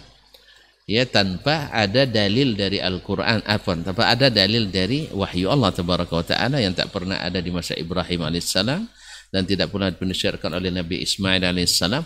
ya 0.88 1.04
tanpa 1.04 1.68
ada 1.68 2.08
dalil 2.08 2.56
dari 2.56 2.80
Al-Qur'an 2.80 3.44
apa 3.44 3.70
tanpa 3.84 4.08
ada 4.08 4.32
dalil 4.32 4.72
dari 4.72 5.04
wahyu 5.12 5.52
Allah 5.52 5.68
tabaraka 5.68 6.16
wa 6.16 6.24
taala 6.24 6.56
yang 6.64 6.72
tak 6.72 6.88
pernah 6.88 7.20
ada 7.20 7.44
di 7.44 7.52
masa 7.52 7.76
Ibrahim 7.76 8.24
alaihissalam 8.24 8.88
dan 9.28 9.42
tidak 9.44 9.68
pernah 9.68 9.92
dipensyarkan 9.92 10.56
oleh 10.56 10.72
Nabi 10.72 11.04
Ismail 11.04 11.44
alaihissalam 11.44 12.02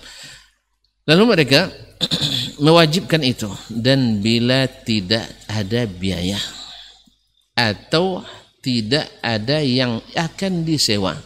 lalu 1.06 1.22
mereka 1.30 1.70
mewajibkan 2.64 3.22
itu. 3.22 3.50
Dan 3.70 4.22
bila 4.22 4.66
tidak 4.66 5.26
ada 5.50 5.86
biaya 5.86 6.38
atau 7.58 8.22
tidak 8.62 9.10
ada 9.20 9.60
yang 9.60 9.98
akan 10.14 10.62
disewa. 10.62 11.18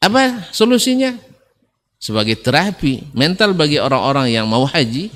Apa 0.00 0.48
solusinya? 0.54 1.12
Sebagai 2.00 2.40
terapi 2.40 3.12
mental 3.12 3.52
bagi 3.52 3.76
orang-orang 3.76 4.32
yang 4.32 4.48
mau 4.48 4.64
haji 4.64 5.12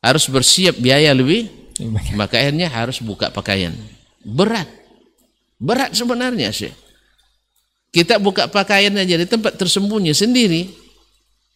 harus 0.00 0.24
bersiap 0.28 0.76
biaya 0.80 1.12
lebih. 1.12 1.48
Maka 2.16 2.40
akhirnya 2.40 2.72
harus 2.72 3.04
buka 3.04 3.28
pakaian. 3.28 3.76
Berat. 4.24 4.68
Berat 5.60 5.92
sebenarnya 5.92 6.52
sih 6.52 6.72
kita 7.96 8.20
buka 8.20 8.44
pakaian 8.44 8.92
aja 8.92 9.16
di 9.16 9.24
tempat 9.24 9.56
tersembunyi 9.56 10.12
sendiri 10.12 10.68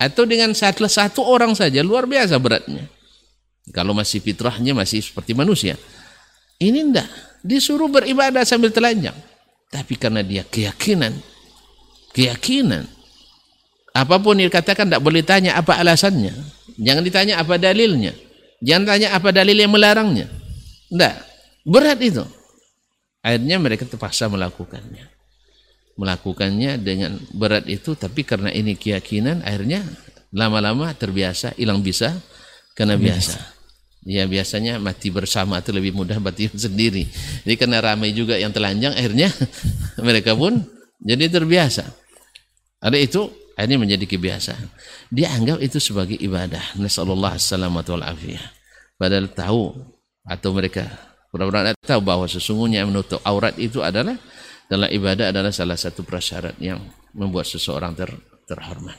atau 0.01 0.25
dengan 0.25 0.57
satu, 0.57 0.89
satu 0.89 1.21
orang 1.21 1.53
saja 1.53 1.85
luar 1.85 2.09
biasa 2.09 2.41
beratnya. 2.41 2.89
Kalau 3.77 3.93
masih 3.93 4.25
fitrahnya 4.25 4.73
masih 4.73 5.05
seperti 5.05 5.37
manusia. 5.37 5.77
Ini 6.57 6.81
enggak. 6.81 7.09
Disuruh 7.45 7.93
beribadah 7.93 8.49
sambil 8.49 8.73
telanjang. 8.73 9.13
Tapi 9.69 10.01
karena 10.01 10.25
dia 10.25 10.41
keyakinan 10.49 11.13
keyakinan 12.11 12.91
apa 13.95 14.17
pun 14.19 14.35
yang 14.35 14.51
dikatakan 14.51 14.89
tidak 14.89 15.05
boleh 15.05 15.21
tanya 15.21 15.61
apa 15.61 15.77
alasannya. 15.77 16.33
Jangan 16.81 17.05
ditanya 17.05 17.37
apa 17.37 17.61
dalilnya 17.61 18.17
Jangan 18.61 18.85
tanya 18.85 19.09
apa 19.17 19.33
dalil 19.33 19.57
yang 19.57 19.73
melarangnya. 19.73 20.29
Tidak. 20.93 21.14
Berat 21.64 21.99
itu. 22.05 22.25
Akhirnya 23.21 23.57
mereka 23.61 23.85
terpaksa 23.88 24.29
melakukannya. 24.29 25.09
Melakukannya 25.97 26.81
dengan 26.81 27.21
berat 27.37 27.69
itu, 27.69 27.93
tapi 27.93 28.25
karena 28.25 28.49
ini 28.49 28.76
keyakinan, 28.76 29.45
akhirnya 29.45 29.85
lama-lama 30.33 30.93
terbiasa, 30.97 31.57
hilang 31.61 31.85
bisa, 31.85 32.17
karena 32.73 32.97
biasa. 32.97 33.61
Ya 34.00 34.25
biasanya 34.25 34.81
mati 34.81 35.12
bersama 35.12 35.61
itu 35.61 35.76
lebih 35.76 35.93
mudah 35.93 36.17
mati 36.17 36.49
sendiri. 36.57 37.05
Jadi 37.45 37.57
karena 37.61 37.85
ramai 37.85 38.17
juga 38.17 38.40
yang 38.40 38.52
telanjang, 38.52 38.97
akhirnya 38.97 39.29
mereka 40.07 40.33
pun 40.33 40.64
jadi 41.00 41.29
terbiasa. 41.29 41.85
Ada 42.81 42.97
itu 42.97 43.29
ini 43.64 43.76
menjadi 43.76 44.05
kebiasaan. 44.07 44.67
Dia 45.12 45.33
anggap 45.35 45.61
itu 45.61 45.76
sebagai 45.83 46.17
ibadah. 46.17 46.79
Nasallallahu 46.81 47.37
alaihi 47.37 48.05
afiyah. 48.07 48.47
Padahal 49.00 49.29
tahu 49.33 49.73
atau 50.25 50.50
mereka 50.52 50.85
benar-benar 51.33 51.73
tahu 51.81 52.02
bahwa 52.05 52.26
sesungguhnya 52.29 52.85
menutup 52.85 53.23
aurat 53.25 53.57
itu 53.57 53.81
adalah 53.81 54.19
dalam 54.71 54.87
ibadah 54.87 55.35
adalah 55.35 55.50
salah 55.50 55.75
satu 55.75 56.07
prasyarat 56.07 56.55
yang 56.62 56.79
membuat 57.17 57.49
seseorang 57.49 57.97
ter, 57.97 58.11
terhormat. 58.47 58.99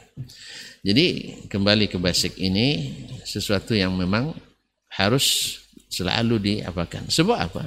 Jadi 0.81 1.37
kembali 1.47 1.87
ke 1.87 2.01
basic 2.01 2.35
ini 2.41 2.91
sesuatu 3.23 3.71
yang 3.77 3.93
memang 3.95 4.35
harus 4.91 5.57
selalu 5.87 6.39
diapakan. 6.39 7.07
Sebab 7.07 7.37
apa? 7.37 7.63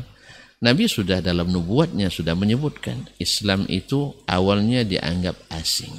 Nabi 0.64 0.88
sudah 0.88 1.20
dalam 1.20 1.52
nubuatnya 1.52 2.08
sudah 2.08 2.32
menyebutkan 2.32 3.08
Islam 3.20 3.68
itu 3.68 4.16
awalnya 4.24 4.80
dianggap 4.80 5.36
asing 5.52 5.92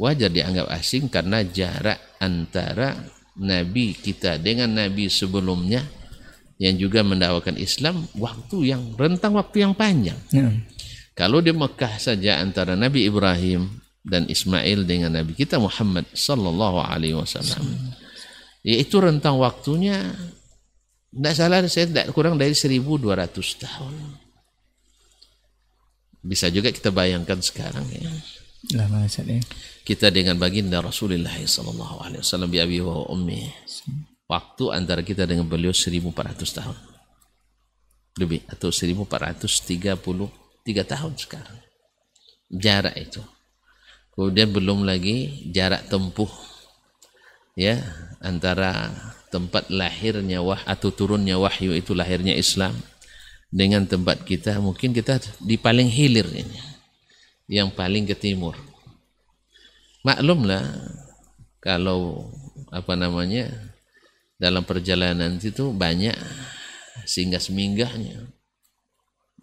wajar 0.00 0.32
dianggap 0.32 0.72
asing 0.72 1.12
karena 1.12 1.44
jarak 1.44 2.16
antara 2.16 2.96
nabi 3.36 3.92
kita 3.92 4.40
dengan 4.40 4.72
nabi 4.72 5.12
sebelumnya 5.12 5.84
yang 6.60 6.76
juga 6.76 7.00
mendakwakan 7.00 7.56
Islam 7.56 8.04
waktu 8.20 8.72
yang 8.72 8.92
rentang 9.00 9.32
waktu 9.32 9.64
yang 9.64 9.72
panjang. 9.72 10.20
Ya. 10.28 10.52
Kalau 11.16 11.40
di 11.40 11.56
Mekah 11.56 11.96
saja 11.96 12.36
antara 12.36 12.76
Nabi 12.76 13.08
Ibrahim 13.08 13.80
dan 14.04 14.28
Ismail 14.28 14.84
dengan 14.84 15.16
Nabi 15.16 15.32
kita 15.32 15.56
Muhammad 15.56 16.04
sallallahu 16.12 16.84
alaihi 16.84 17.16
wasallam. 17.16 17.64
Yaitu 18.60 19.00
rentang 19.00 19.40
waktunya 19.40 20.12
tidak 21.10 21.34
salah 21.34 21.64
saya 21.64 21.88
tidak 21.88 22.12
kurang 22.12 22.36
dari 22.36 22.52
1200 22.52 23.08
tahun. 23.56 23.94
Bisa 26.20 26.52
juga 26.52 26.68
kita 26.68 26.92
bayangkan 26.92 27.40
sekarang 27.40 27.88
ya. 27.88 28.04
Lama 28.76 29.08
ya. 29.08 29.40
Kita 29.80 30.12
dengan 30.12 30.36
baginda 30.36 30.78
Rasulullah 30.84 31.32
sallallahu 31.32 32.04
alaihi 32.04 32.22
wasallam 32.22 32.50
bi 32.52 32.58
abi 32.60 32.78
wa 32.84 33.08
ummi. 33.08 33.48
Waktu 34.30 34.64
antara 34.70 35.02
kita 35.02 35.26
dengan 35.26 35.48
beliau 35.48 35.74
1400 35.74 36.12
tahun. 36.38 36.78
Lebih 38.20 38.46
atau 38.46 38.70
1433 38.70 39.96
tahun 40.86 41.12
sekarang. 41.18 41.58
Jarak 42.50 42.94
itu. 42.94 43.22
Kemudian 44.14 44.52
belum 44.52 44.84
lagi 44.84 45.48
jarak 45.48 45.88
tempuh 45.88 46.28
ya 47.58 47.80
antara 48.20 48.92
tempat 49.30 49.70
lahirnya 49.70 50.42
wah 50.42 50.60
atau 50.66 50.90
turunnya 50.90 51.38
wahyu 51.38 51.74
itu 51.74 51.94
lahirnya 51.96 52.34
Islam 52.34 52.74
dengan 53.50 53.86
tempat 53.86 54.22
kita 54.22 54.62
mungkin 54.62 54.94
kita 54.94 55.18
di 55.42 55.58
paling 55.58 55.90
hilir 55.90 56.26
ini 56.30 56.58
yang 57.50 57.74
paling 57.74 58.06
ke 58.06 58.14
timur. 58.14 58.54
Maklumlah 60.00 60.64
kalau 61.60 62.32
apa 62.72 62.96
namanya 62.96 63.52
dalam 64.40 64.64
perjalanan 64.64 65.36
itu 65.36 65.76
banyak 65.76 66.16
sehingga 67.04 67.36
seminggahnya. 67.36 68.24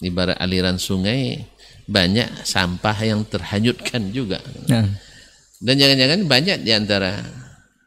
Ibarat 0.01 0.37
aliran 0.37 0.77
sungai 0.77 1.45
banyak 1.89 2.45
sampah 2.45 2.97
yang 3.01 3.21
terhanyutkan 3.25 4.09
juga. 4.13 4.41
Nah. 4.69 4.85
Dan 5.57 5.73
jangan-jangan 5.77 6.21
banyak 6.29 6.57
di 6.61 6.69
antara 6.73 7.17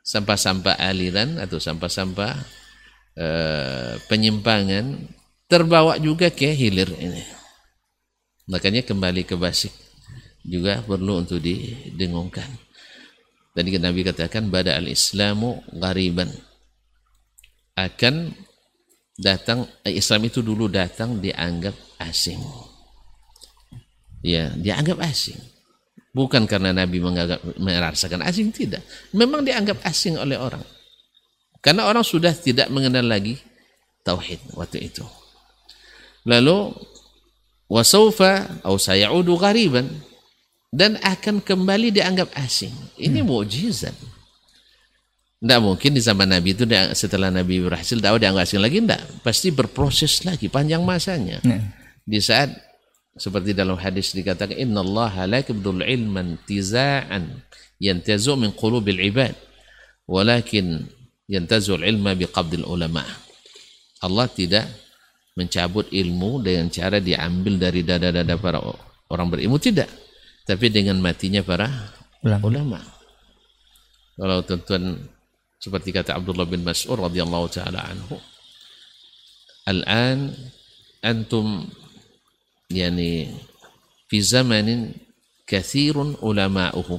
sampah-sampah 0.03 0.75
aliran 0.75 1.39
atau 1.39 1.63
sampah-sampah 1.63 2.35
eh, 3.15 3.95
penyimpangan 4.11 5.07
terbawa 5.47 5.99
juga 6.03 6.35
ke 6.35 6.51
hilir 6.51 6.91
ini. 6.99 7.23
Makanya 8.51 8.83
kembali 8.83 9.23
ke 9.23 9.39
basic 9.39 9.71
juga 10.45 10.81
perlu 10.85 11.21
untuk 11.21 11.41
didengungkan. 11.41 12.49
Tadi 13.51 13.77
Nabi 13.77 14.07
katakan 14.07 14.47
pada 14.49 14.79
al-Islamu 14.79 15.61
ghariban 15.75 16.31
akan 17.75 18.31
datang 19.21 19.69
eh, 19.85 19.99
Islam 19.99 20.31
itu 20.31 20.41
dulu 20.41 20.71
datang 20.71 21.19
dianggap 21.19 21.75
asing. 22.01 22.41
Ya, 24.25 24.53
dianggap 24.55 25.01
asing. 25.05 25.37
Bukan 26.11 26.49
karena 26.49 26.75
Nabi 26.75 26.99
menganggap 26.99 27.41
merasakan 27.61 28.27
asing 28.27 28.51
tidak. 28.51 28.83
Memang 29.15 29.47
dianggap 29.47 29.79
asing 29.87 30.19
oleh 30.19 30.35
orang. 30.35 30.63
Karena 31.61 31.87
orang 31.87 32.03
sudah 32.03 32.33
tidak 32.33 32.73
mengenal 32.73 33.05
lagi 33.05 33.37
tauhid 34.03 34.41
waktu 34.57 34.91
itu. 34.91 35.05
Lalu 36.25 36.73
wasaufa 37.71 38.61
atau 38.65 38.77
sayaudu 38.77 39.37
ghariban 39.39 39.87
dan 40.71 40.97
akan 41.03 41.43
kembali 41.43 41.91
dianggap 41.91 42.31
asing. 42.39 42.73
Ini 42.95 43.21
hmm. 43.21 43.27
mukjizat. 43.27 43.97
Tidak 45.41 45.61
mungkin 45.61 45.91
di 45.99 46.03
zaman 46.05 46.31
Nabi 46.31 46.55
itu 46.55 46.65
setelah 46.95 47.33
Nabi 47.35 47.59
berhasil 47.59 47.99
dakwah 47.99 48.23
dianggap 48.23 48.47
asing 48.47 48.63
lagi 48.63 48.79
tidak. 48.79 49.03
Pasti 49.27 49.51
berproses 49.51 50.23
lagi 50.23 50.47
panjang 50.47 50.87
masanya. 50.87 51.43
Hmm. 51.43 51.75
Di 52.07 52.23
saat 52.23 52.55
seperti 53.19 53.53
dalam 53.53 53.75
hadis 53.75 54.15
dikatakan 54.15 54.55
Inna 54.55 54.87
Allah 54.87 55.27
la 55.27 55.43
ilman 55.43 56.39
tiza'an 56.47 57.43
yantazu 57.83 58.39
min 58.39 58.55
qulubil 58.55 59.03
ibad 59.03 59.35
walakin 60.07 60.87
yantazu 61.27 61.83
ilma 61.83 62.15
biqabdil 62.15 62.63
ulama. 62.63 63.03
Allah 64.01 64.31
tidak 64.31 64.71
mencabut 65.35 65.91
ilmu 65.91 66.47
dengan 66.47 66.71
cara 66.71 67.03
diambil 67.03 67.59
dari 67.59 67.83
dada-dada 67.83 68.35
para 68.39 68.63
orang 69.11 69.27
berilmu 69.29 69.59
tidak 69.59 69.89
tapi 70.51 70.67
dengan 70.67 70.99
matinya 70.99 71.47
para 71.47 71.71
ulama. 72.27 72.43
ulama. 72.43 72.81
Kalau 74.19 74.43
tuan-tuan 74.43 74.99
seperti 75.63 75.95
kata 75.95 76.19
Abdullah 76.19 76.51
bin 76.51 76.67
Mas'ud 76.67 76.99
radhiyallahu 76.99 77.47
taala 77.55 77.87
anhu, 77.87 78.19
"Al-an 79.71 80.35
antum 81.07 81.71
yani 82.67 83.31
fi 84.11 84.19
zamanin 84.19 84.91
kathirun 85.47 86.19
ulama'uhu 86.23 86.99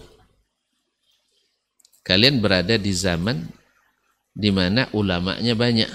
kalian 2.04 2.44
berada 2.44 2.76
di 2.76 2.92
zaman 2.92 3.48
di 4.32 4.50
mana 4.50 4.88
ulamanya 4.96 5.56
banyak 5.56 5.88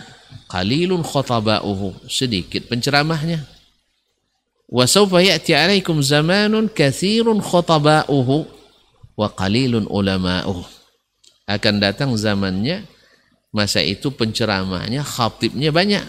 qalilun 0.49 1.03
khataba'uhu 1.03 2.09
sedikit 2.09 2.69
penceramahnya 2.69 3.56
wa 4.67 4.85
sawfa 4.85 5.23
ya'ti 5.23 5.55
'alaikum 5.55 6.03
zamanun 6.03 6.67
kathirun 6.71 7.39
khataba'uhu 7.43 8.47
wa 9.17 9.29
qalilun 9.33 9.87
ulama'uhu. 9.89 10.63
Akan 11.47 11.79
datang 11.79 12.11
zamannya 12.19 12.83
masa 13.55 13.79
itu 13.79 14.11
penceramahnya 14.11 15.07
khatibnya 15.07 15.71
banyak 15.71 16.03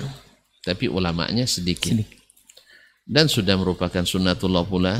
tapi 0.67 0.91
ulamanya 0.91 1.47
sedikit. 1.47 1.95
sedikit. 1.95 2.19
Dan 3.07 3.31
sudah 3.31 3.55
merupakan 3.55 4.03
sunnatullah 4.03 4.67
pula. 4.67 4.99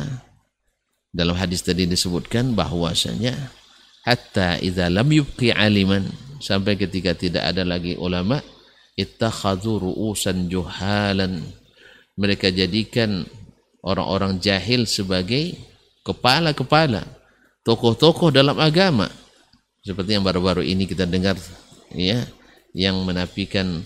Dalam 1.12 1.36
hadis 1.36 1.60
tadi 1.60 1.84
disebutkan 1.84 2.56
bahwasanya 2.56 3.36
hatta 4.08 4.64
idza 4.64 4.88
lam 4.88 5.12
yubqi 5.12 5.52
aliman 5.52 6.08
sampai 6.40 6.80
ketika 6.80 7.12
tidak 7.18 7.44
ada 7.52 7.68
lagi 7.68 8.00
ulama 8.00 8.40
ittakhadhu 8.96 9.92
ru'usan 9.92 10.48
juhalan. 10.48 11.44
Mereka 12.16 12.56
jadikan 12.56 13.28
orang-orang 13.84 14.40
jahil 14.42 14.86
sebagai 14.88 15.58
kepala-kepala 16.02 17.04
tokoh-tokoh 17.62 18.32
dalam 18.32 18.56
agama 18.58 19.12
seperti 19.84 20.20
yang 20.20 20.24
baru-baru 20.24 20.64
ini 20.68 20.84
kita 20.84 21.08
dengar 21.08 21.40
ya 21.96 22.28
yang 22.76 23.00
menafikan 23.08 23.84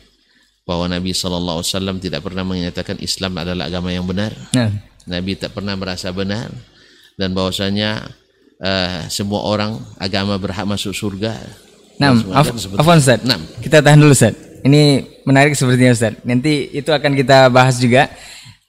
bahwa 0.66 0.90
Nabi 0.90 1.14
SAW 1.14 1.62
tidak 2.02 2.22
pernah 2.26 2.46
menyatakan 2.46 2.98
Islam 3.02 3.38
adalah 3.38 3.68
agama 3.68 3.90
yang 3.94 4.06
benar. 4.06 4.34
Nah. 4.54 4.72
Nabi 5.10 5.34
tak 5.34 5.58
pernah 5.58 5.74
merasa 5.74 6.14
benar 6.14 6.54
dan 7.18 7.34
bahwasanya 7.34 8.06
uh, 8.62 9.10
semua 9.10 9.42
orang 9.46 9.82
agama 9.98 10.38
berhak 10.38 10.66
masuk 10.66 10.94
surga. 10.94 11.38
Nah, 11.98 12.18
af 12.34 12.50
afwan 12.78 12.98
Ustaz. 12.98 13.22
Nah. 13.22 13.38
Kita 13.62 13.82
tahan 13.82 13.98
dulu 14.02 14.14
Ustaz. 14.14 14.34
Ini 14.62 15.06
menarik 15.26 15.58
sepertinya 15.58 15.94
Ustaz. 15.94 16.18
Nanti 16.26 16.70
itu 16.74 16.90
akan 16.90 17.14
kita 17.18 17.50
bahas 17.50 17.78
juga. 17.82 18.10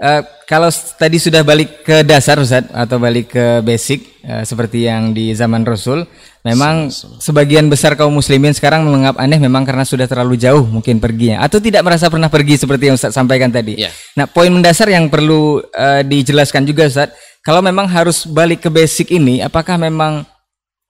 Uh, 0.02 0.18
kalau 0.50 0.66
tadi 0.98 1.14
sudah 1.22 1.46
balik 1.46 1.86
ke 1.86 2.02
dasar 2.02 2.34
Ustaz 2.34 2.66
atau 2.74 2.98
balik 2.98 3.38
ke 3.38 3.62
basic 3.62 4.18
uh, 4.26 4.42
seperti 4.42 4.90
yang 4.90 5.14
di 5.14 5.30
zaman 5.30 5.62
Rasul, 5.62 6.02
memang 6.42 6.90
sebagian 7.22 7.70
besar 7.70 7.94
kaum 7.94 8.10
muslimin 8.10 8.50
sekarang 8.50 8.82
menganggap 8.82 9.22
aneh 9.22 9.38
memang 9.38 9.62
karena 9.62 9.86
sudah 9.86 10.10
terlalu 10.10 10.34
jauh 10.34 10.66
mungkin 10.66 10.98
perginya 10.98 11.46
atau 11.46 11.62
tidak 11.62 11.86
merasa 11.86 12.10
pernah 12.10 12.26
pergi 12.26 12.58
seperti 12.58 12.90
yang 12.90 12.98
Ustaz 12.98 13.14
sampaikan 13.14 13.54
tadi. 13.54 13.78
Yeah. 13.78 13.94
Nah, 14.18 14.26
poin 14.26 14.50
mendasar 14.50 14.90
yang 14.90 15.06
perlu 15.06 15.62
uh, 15.62 16.02
dijelaskan 16.02 16.66
juga 16.66 16.90
Ustaz, 16.90 17.14
kalau 17.46 17.62
memang 17.62 17.86
harus 17.86 18.26
balik 18.26 18.66
ke 18.66 18.70
basic 18.74 19.14
ini, 19.14 19.38
apakah 19.38 19.78
memang 19.78 20.26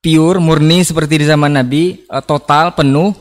pure 0.01 0.41
murni 0.41 0.89
seperti 0.89 1.21
di 1.21 1.29
zaman 1.29 1.53
Nabi, 1.53 2.01
uh, 2.09 2.25
total 2.25 2.73
penuh 2.73 3.13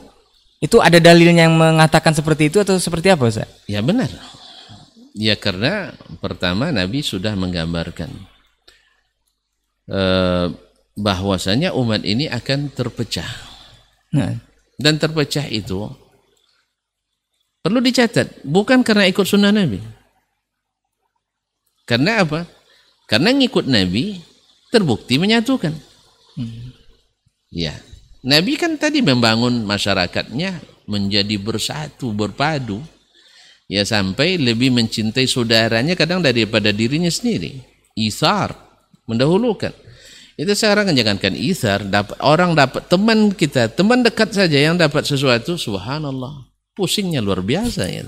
itu 0.62 0.80
ada 0.80 0.96
dalilnya 0.96 1.44
yang 1.44 1.52
mengatakan 1.52 2.16
seperti 2.16 2.48
itu 2.48 2.64
atau 2.64 2.80
seperti 2.80 3.12
apa 3.12 3.28
Ustaz? 3.28 3.50
Ya 3.68 3.84
benar. 3.84 4.08
Ya 5.12 5.36
karena 5.36 5.92
pertama 6.24 6.72
Nabi 6.72 7.04
sudah 7.04 7.36
menggambarkan 7.36 8.08
uh, 9.92 10.48
bahwasanya 10.96 11.76
umat 11.76 12.00
ini 12.04 12.28
akan 12.32 12.72
terpecah. 12.72 13.28
Nah. 14.16 14.40
Dan 14.80 14.96
terpecah 14.98 15.46
itu 15.46 15.84
perlu 17.62 17.78
dicatat 17.78 18.42
bukan 18.42 18.80
karena 18.82 19.06
ikut 19.06 19.28
sunnah 19.28 19.52
Nabi. 19.52 19.78
Karena 21.84 22.24
apa? 22.24 22.48
Karena 23.06 23.36
ngikut 23.36 23.68
Nabi 23.68 24.18
terbukti 24.72 25.20
menyatukan. 25.20 25.76
Hmm. 26.40 26.72
Ya, 27.52 27.76
Nabi 28.24 28.56
kan 28.56 28.80
tadi 28.80 29.04
membangun 29.04 29.68
masyarakatnya 29.68 30.56
menjadi 30.88 31.36
bersatu, 31.36 32.16
berpadu 32.16 32.80
ya 33.72 33.88
sampai 33.88 34.36
lebih 34.36 34.68
mencintai 34.68 35.24
saudaranya 35.24 35.96
kadang 35.96 36.20
daripada 36.20 36.68
dirinya 36.68 37.08
sendiri. 37.08 37.56
Isar 37.96 38.52
mendahulukan. 39.08 39.72
Itu 40.36 40.52
sekarang 40.52 40.92
kan 40.92 40.94
jangankan 40.96 41.32
isar 41.32 41.80
dapat 41.88 42.20
orang 42.20 42.52
dapat 42.52 42.84
teman 42.88 43.32
kita 43.32 43.72
teman 43.72 44.04
dekat 44.04 44.36
saja 44.36 44.60
yang 44.60 44.76
dapat 44.76 45.08
sesuatu 45.08 45.56
subhanallah. 45.56 46.52
Pusingnya 46.76 47.24
luar 47.24 47.40
biasa 47.40 47.88
ya. 47.88 48.04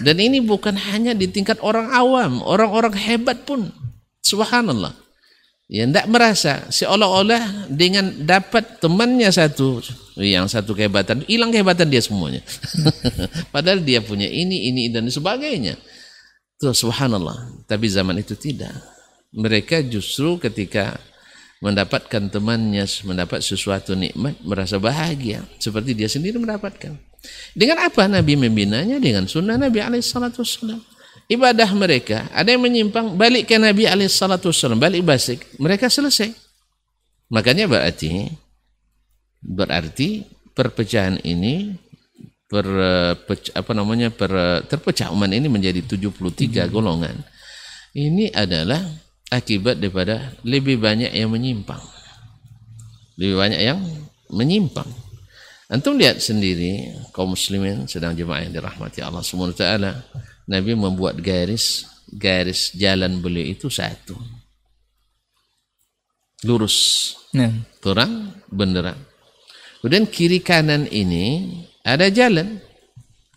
Dan 0.00 0.16
ini 0.20 0.40
bukan 0.40 0.76
hanya 0.76 1.12
di 1.12 1.28
tingkat 1.28 1.60
orang 1.60 1.92
awam 1.92 2.40
orang-orang 2.40 2.96
hebat 2.96 3.44
pun. 3.44 3.68
Subhanallah. 4.24 4.92
Ya, 5.68 5.84
tidak 5.84 6.08
merasa 6.08 6.64
seolah-olah 6.72 7.68
dengan 7.68 8.24
dapat 8.24 8.80
temannya 8.80 9.28
satu 9.28 9.84
yang 10.18 10.50
satu 10.50 10.74
kehebatan 10.74 11.22
hilang 11.30 11.54
kehebatan 11.54 11.86
dia 11.86 12.02
semuanya. 12.02 12.42
Padahal 13.54 13.82
dia 13.82 14.02
punya 14.02 14.26
ini, 14.26 14.70
ini 14.70 14.90
dan 14.90 15.06
sebagainya. 15.06 15.78
Tuh 16.58 16.74
subhanallah. 16.74 17.64
Tapi 17.70 17.86
zaman 17.86 18.18
itu 18.18 18.34
tidak. 18.34 18.74
Mereka 19.30 19.86
justru 19.86 20.40
ketika 20.42 20.98
mendapatkan 21.62 22.30
temannya 22.30 22.86
mendapat 23.06 23.42
sesuatu 23.42 23.94
nikmat 23.94 24.38
merasa 24.46 24.78
bahagia 24.78 25.42
seperti 25.58 25.94
dia 25.94 26.06
sendiri 26.10 26.38
mendapatkan. 26.38 26.94
Dengan 27.54 27.82
apa 27.82 28.06
Nabi 28.06 28.38
membinanya? 28.38 29.02
Dengan 29.02 29.26
sunnah 29.26 29.58
Nabi 29.58 29.82
alaihissalatu 29.82 30.42
wassalam 30.42 30.78
ibadah 31.28 31.68
mereka 31.76 32.26
ada 32.32 32.48
yang 32.48 32.64
menyimpang 32.64 33.14
balik 33.14 33.46
ke 33.46 33.60
Nabi 33.60 33.84
alaihissalam 33.84 34.80
balik 34.80 35.04
basic 35.04 35.44
mereka 35.60 35.92
selesai 35.92 36.32
makanya 37.28 37.68
berarti 37.68 38.32
berarti 39.42 40.26
perpecahan 40.54 41.22
ini 41.22 41.76
per, 42.48 42.66
apa 43.54 43.72
namanya 43.76 44.08
per, 44.08 44.64
terpecah 44.66 45.12
umat 45.12 45.30
ini 45.30 45.46
menjadi 45.46 45.84
73 45.84 46.18
hmm. 46.18 46.72
golongan. 46.72 47.16
Ini 47.92 48.32
adalah 48.32 48.82
akibat 49.28 49.78
daripada 49.78 50.32
lebih 50.42 50.80
banyak 50.80 51.12
yang 51.12 51.30
menyimpang. 51.30 51.80
Lebih 53.20 53.36
banyak 53.36 53.60
yang 53.60 53.78
menyimpang. 54.32 54.88
Antum 55.68 56.00
lihat 56.00 56.24
sendiri 56.24 56.96
kaum 57.12 57.36
muslimin 57.36 57.84
sedang 57.84 58.16
jemaah 58.16 58.40
yang 58.40 58.56
dirahmati 58.56 59.04
Allah 59.04 59.20
Subhanahu 59.20 59.52
wa 59.52 59.60
taala 59.60 59.92
Nabi 60.48 60.72
membuat 60.72 61.20
garis 61.20 61.84
garis 62.08 62.72
jalan 62.72 63.20
beliau 63.20 63.44
itu 63.44 63.68
satu. 63.68 64.16
Lurus. 66.48 67.12
Ya. 67.36 67.52
terang 67.84 68.32
benderang 68.48 68.96
kemudian 69.80 70.04
kiri 70.08 70.42
kanan 70.42 70.86
ini 70.90 71.64
ada 71.86 72.10
jalan 72.12 72.60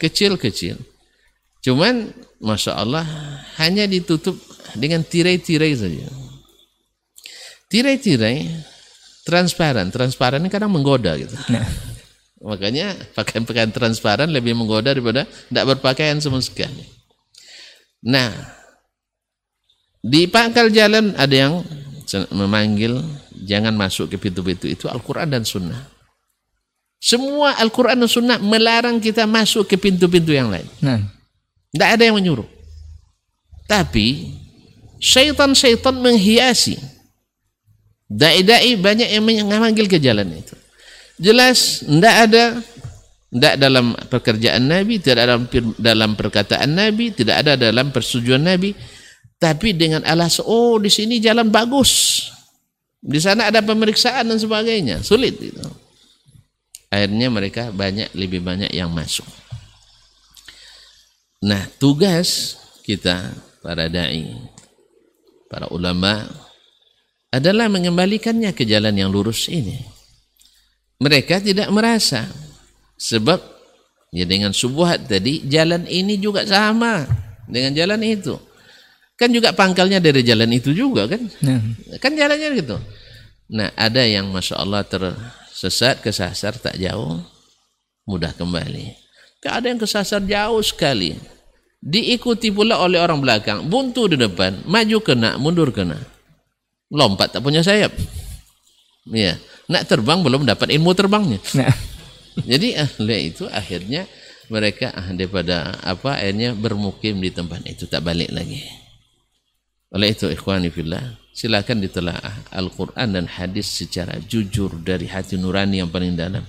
kecil-kecil. 0.01 0.77
Cuman 1.61 2.09
Masya 2.41 2.73
Allah 2.73 3.05
hanya 3.61 3.85
ditutup 3.85 4.33
dengan 4.73 5.05
tirai-tirai 5.05 5.73
saja. 5.77 6.09
Tirai-tirai 7.69 8.49
transparan. 9.23 9.93
Transparan 9.93 10.41
ini 10.41 10.49
kadang 10.49 10.73
menggoda 10.73 11.13
gitu. 11.15 11.37
Nah. 11.53 11.65
makanya 12.41 12.97
pakaian-pakaian 13.13 13.69
transparan 13.69 14.25
lebih 14.25 14.57
menggoda 14.57 14.97
daripada 14.97 15.29
tidak 15.29 15.77
berpakaian 15.77 16.17
sama 16.17 16.41
sekali. 16.41 16.81
Nah, 18.01 18.33
di 20.01 20.25
pangkal 20.25 20.73
jalan 20.73 21.13
ada 21.13 21.35
yang 21.37 21.61
memanggil 22.33 22.97
jangan 23.45 23.77
masuk 23.77 24.09
ke 24.09 24.17
pintu-pintu. 24.17 24.65
Itu 24.65 24.89
Al-Quran 24.89 25.29
dan 25.29 25.45
Sunnah. 25.45 26.00
Semua 27.01 27.57
Al-Quran 27.57 27.97
dan 27.97 28.05
Sunnah 28.05 28.37
melarang 28.37 29.01
kita 29.01 29.25
masuk 29.25 29.65
ke 29.65 29.73
pintu-pintu 29.73 30.29
yang 30.29 30.53
lain. 30.53 30.69
Nah. 30.85 31.01
Tidak 31.73 31.89
ada 31.97 32.03
yang 32.05 32.13
menyuruh. 32.13 32.45
Tapi 33.65 34.37
syaitan-syaitan 35.01 35.97
menghiasi. 35.97 36.77
Dai-dai 38.05 38.77
banyak 38.77 39.09
yang 39.09 39.25
memanggil 39.25 39.89
ke 39.89 39.97
jalan 39.97 40.29
itu. 40.35 40.53
Jelas 41.17 41.81
tidak 41.81 42.15
ada 42.29 42.43
tidak 43.31 43.55
dalam 43.55 43.95
pekerjaan 44.11 44.63
Nabi, 44.67 44.99
tidak 44.99 45.23
dalam 45.23 45.41
dalam 45.79 46.11
perkataan 46.19 46.69
Nabi, 46.75 47.15
tidak 47.15 47.47
ada 47.47 47.55
dalam 47.55 47.95
persetujuan 47.95 48.43
Nabi, 48.43 48.75
tapi 49.39 49.71
dengan 49.71 50.03
alasan 50.03 50.43
oh 50.43 50.75
di 50.75 50.91
sini 50.91 51.23
jalan 51.23 51.47
bagus, 51.47 52.27
di 52.99 53.15
sana 53.23 53.47
ada 53.47 53.63
pemeriksaan 53.63 54.27
dan 54.27 54.35
sebagainya, 54.35 54.99
sulit 54.99 55.39
itu. 55.39 55.63
Akhirnya 56.91 57.31
mereka 57.31 57.71
banyak 57.71 58.11
lebih 58.13 58.43
banyak 58.43 58.69
yang 58.75 58.91
masuk. 58.91 59.25
Nah 61.41 61.65
tugas 61.79 62.59
kita 62.83 63.31
para 63.63 63.87
dai, 63.87 64.35
para 65.47 65.71
ulama 65.71 66.27
adalah 67.31 67.71
mengembalikannya 67.71 68.51
ke 68.51 68.67
jalan 68.67 68.93
yang 68.93 69.09
lurus 69.09 69.47
ini. 69.47 69.79
Mereka 71.01 71.41
tidak 71.41 71.71
merasa 71.73 72.29
Sebab 73.01 73.39
ya 74.13 74.29
dengan 74.29 74.53
subuhat 74.53 75.09
tadi 75.09 75.41
jalan 75.49 75.89
ini 75.89 76.21
juga 76.21 76.45
sama 76.45 77.09
dengan 77.49 77.73
jalan 77.73 77.97
itu. 78.05 78.37
Kan 79.17 79.33
juga 79.33 79.57
pangkalnya 79.57 79.97
dari 79.97 80.21
jalan 80.21 80.53
itu 80.53 80.69
juga 80.69 81.09
kan? 81.09 81.21
Nah. 81.41 81.61
Kan 81.97 82.13
jalannya 82.13 82.49
gitu. 82.61 82.77
Nah, 83.51 83.73
ada 83.73 84.05
yang 84.05 84.29
Masya 84.29 84.55
Allah 84.61 84.85
tersesat, 85.61 86.01
kesasar 86.01 86.57
tak 86.57 86.73
jauh, 86.81 87.21
mudah 88.09 88.33
kembali. 88.33 88.97
Ada 89.45 89.69
yang 89.69 89.77
kesasar 89.77 90.25
jauh 90.25 90.57
sekali. 90.65 91.13
Diikuti 91.77 92.49
pula 92.49 92.81
oleh 92.81 92.97
orang 92.97 93.21
belakang. 93.21 93.69
Buntu 93.69 94.09
di 94.09 94.17
depan, 94.17 94.65
maju 94.65 94.97
kena, 95.05 95.37
mundur 95.37 95.69
kena. 95.69 96.01
Lompat 96.89 97.37
tak 97.37 97.45
punya 97.45 97.61
sayap. 97.61 97.93
Ya, 99.13 99.37
nak 99.69 99.85
terbang 99.85 100.25
belum 100.25 100.49
dapat 100.49 100.73
ilmu 100.73 100.97
terbangnya. 100.97 101.37
Nah. 101.53 101.69
Jadi 102.49 102.73
ahli 102.73 103.29
itu 103.29 103.45
akhirnya 103.45 104.09
mereka 104.49 104.89
ah, 104.97 105.13
daripada 105.13 105.77
apa 105.85 106.17
akhirnya 106.17 106.57
bermukim 106.57 107.21
di 107.21 107.29
tempat 107.29 107.61
itu 107.69 107.85
tak 107.85 108.01
balik 108.01 108.33
lagi. 108.33 108.65
Oleh 109.93 110.15
itu 110.15 110.25
ikhwani 110.25 110.73
fillah, 110.73 111.20
silakan 111.31 111.79
ditelaah 111.83 112.51
Al-Qur'an 112.51 113.15
dan 113.15 113.25
hadis 113.27 113.67
secara 113.71 114.19
jujur 114.19 114.71
dari 114.83 115.07
hati 115.07 115.39
nurani 115.39 115.79
yang 115.79 115.89
paling 115.89 116.15
dalam. 116.15 116.43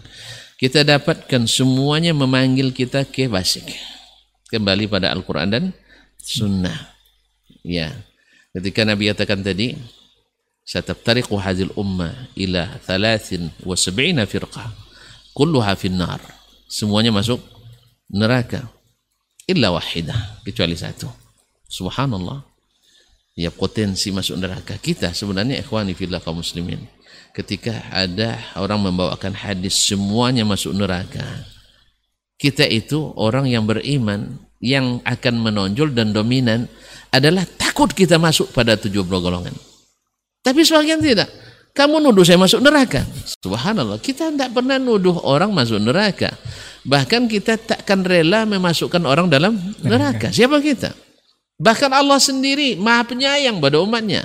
Kita 0.58 0.86
dapatkan 0.86 1.46
semuanya 1.50 2.14
memanggil 2.14 2.70
kita 2.70 3.02
ke 3.06 3.26
basic. 3.26 3.66
Kembali 4.50 4.86
pada 4.86 5.10
Al-Qur'an 5.10 5.50
dan 5.50 5.64
sunnah. 6.22 6.94
Ya. 7.66 7.90
Ketika 8.52 8.86
Nabi 8.86 9.10
katakan 9.10 9.40
tadi, 9.42 9.74
"Satabtariqu 10.62 11.34
hadhil 11.40 11.72
umma 11.74 12.28
ila 12.36 12.78
73 12.84 14.28
firqah, 14.28 14.70
kulluha 15.34 15.72
finnar." 15.74 16.20
Semuanya 16.68 17.10
masuk 17.10 17.40
neraka 18.12 18.68
illa 19.48 19.72
wahidah, 19.72 20.44
kecuali 20.44 20.76
satu. 20.76 21.08
Subhanallah 21.66 22.51
ya 23.36 23.48
potensi 23.52 24.12
masuk 24.12 24.36
neraka 24.40 24.76
kita 24.76 25.12
sebenarnya 25.16 25.60
ikhwani 25.64 25.96
fillah 25.96 26.20
kaum 26.20 26.40
muslimin 26.40 26.84
ketika 27.32 27.88
ada 27.88 28.36
orang 28.60 28.92
membawakan 28.92 29.32
hadis 29.32 29.76
semuanya 29.76 30.44
masuk 30.44 30.76
neraka 30.76 31.24
kita 32.36 32.68
itu 32.68 33.12
orang 33.16 33.48
yang 33.48 33.64
beriman 33.64 34.36
yang 34.62 35.00
akan 35.02 35.40
menonjol 35.40 35.90
dan 35.96 36.12
dominan 36.12 36.68
adalah 37.08 37.48
takut 37.56 37.90
kita 37.90 38.20
masuk 38.20 38.52
pada 38.52 38.76
tujuh 38.76 39.02
golongan 39.04 39.56
tapi 40.42 40.66
sebagian 40.66 40.98
tidak. 40.98 41.30
Kamu 41.72 42.02
nuduh 42.04 42.26
saya 42.26 42.36
masuk 42.36 42.60
neraka. 42.60 43.06
Subhanallah 43.40 43.96
kita 44.02 44.28
tidak 44.28 44.52
pernah 44.52 44.76
nuduh 44.76 45.24
orang 45.24 45.54
masuk 45.54 45.80
neraka. 45.80 46.28
Bahkan 46.84 47.30
kita 47.30 47.56
takkan 47.56 48.04
rela 48.04 48.44
memasukkan 48.44 49.00
orang 49.06 49.30
dalam 49.30 49.56
neraka. 49.80 50.28
Siapa 50.34 50.60
kita 50.60 50.92
Bahkan 51.60 51.90
Allah 51.92 52.20
sendiri 52.20 52.78
maha 52.78 53.04
penyayang 53.08 53.58
pada 53.58 53.80
umatnya. 53.82 54.24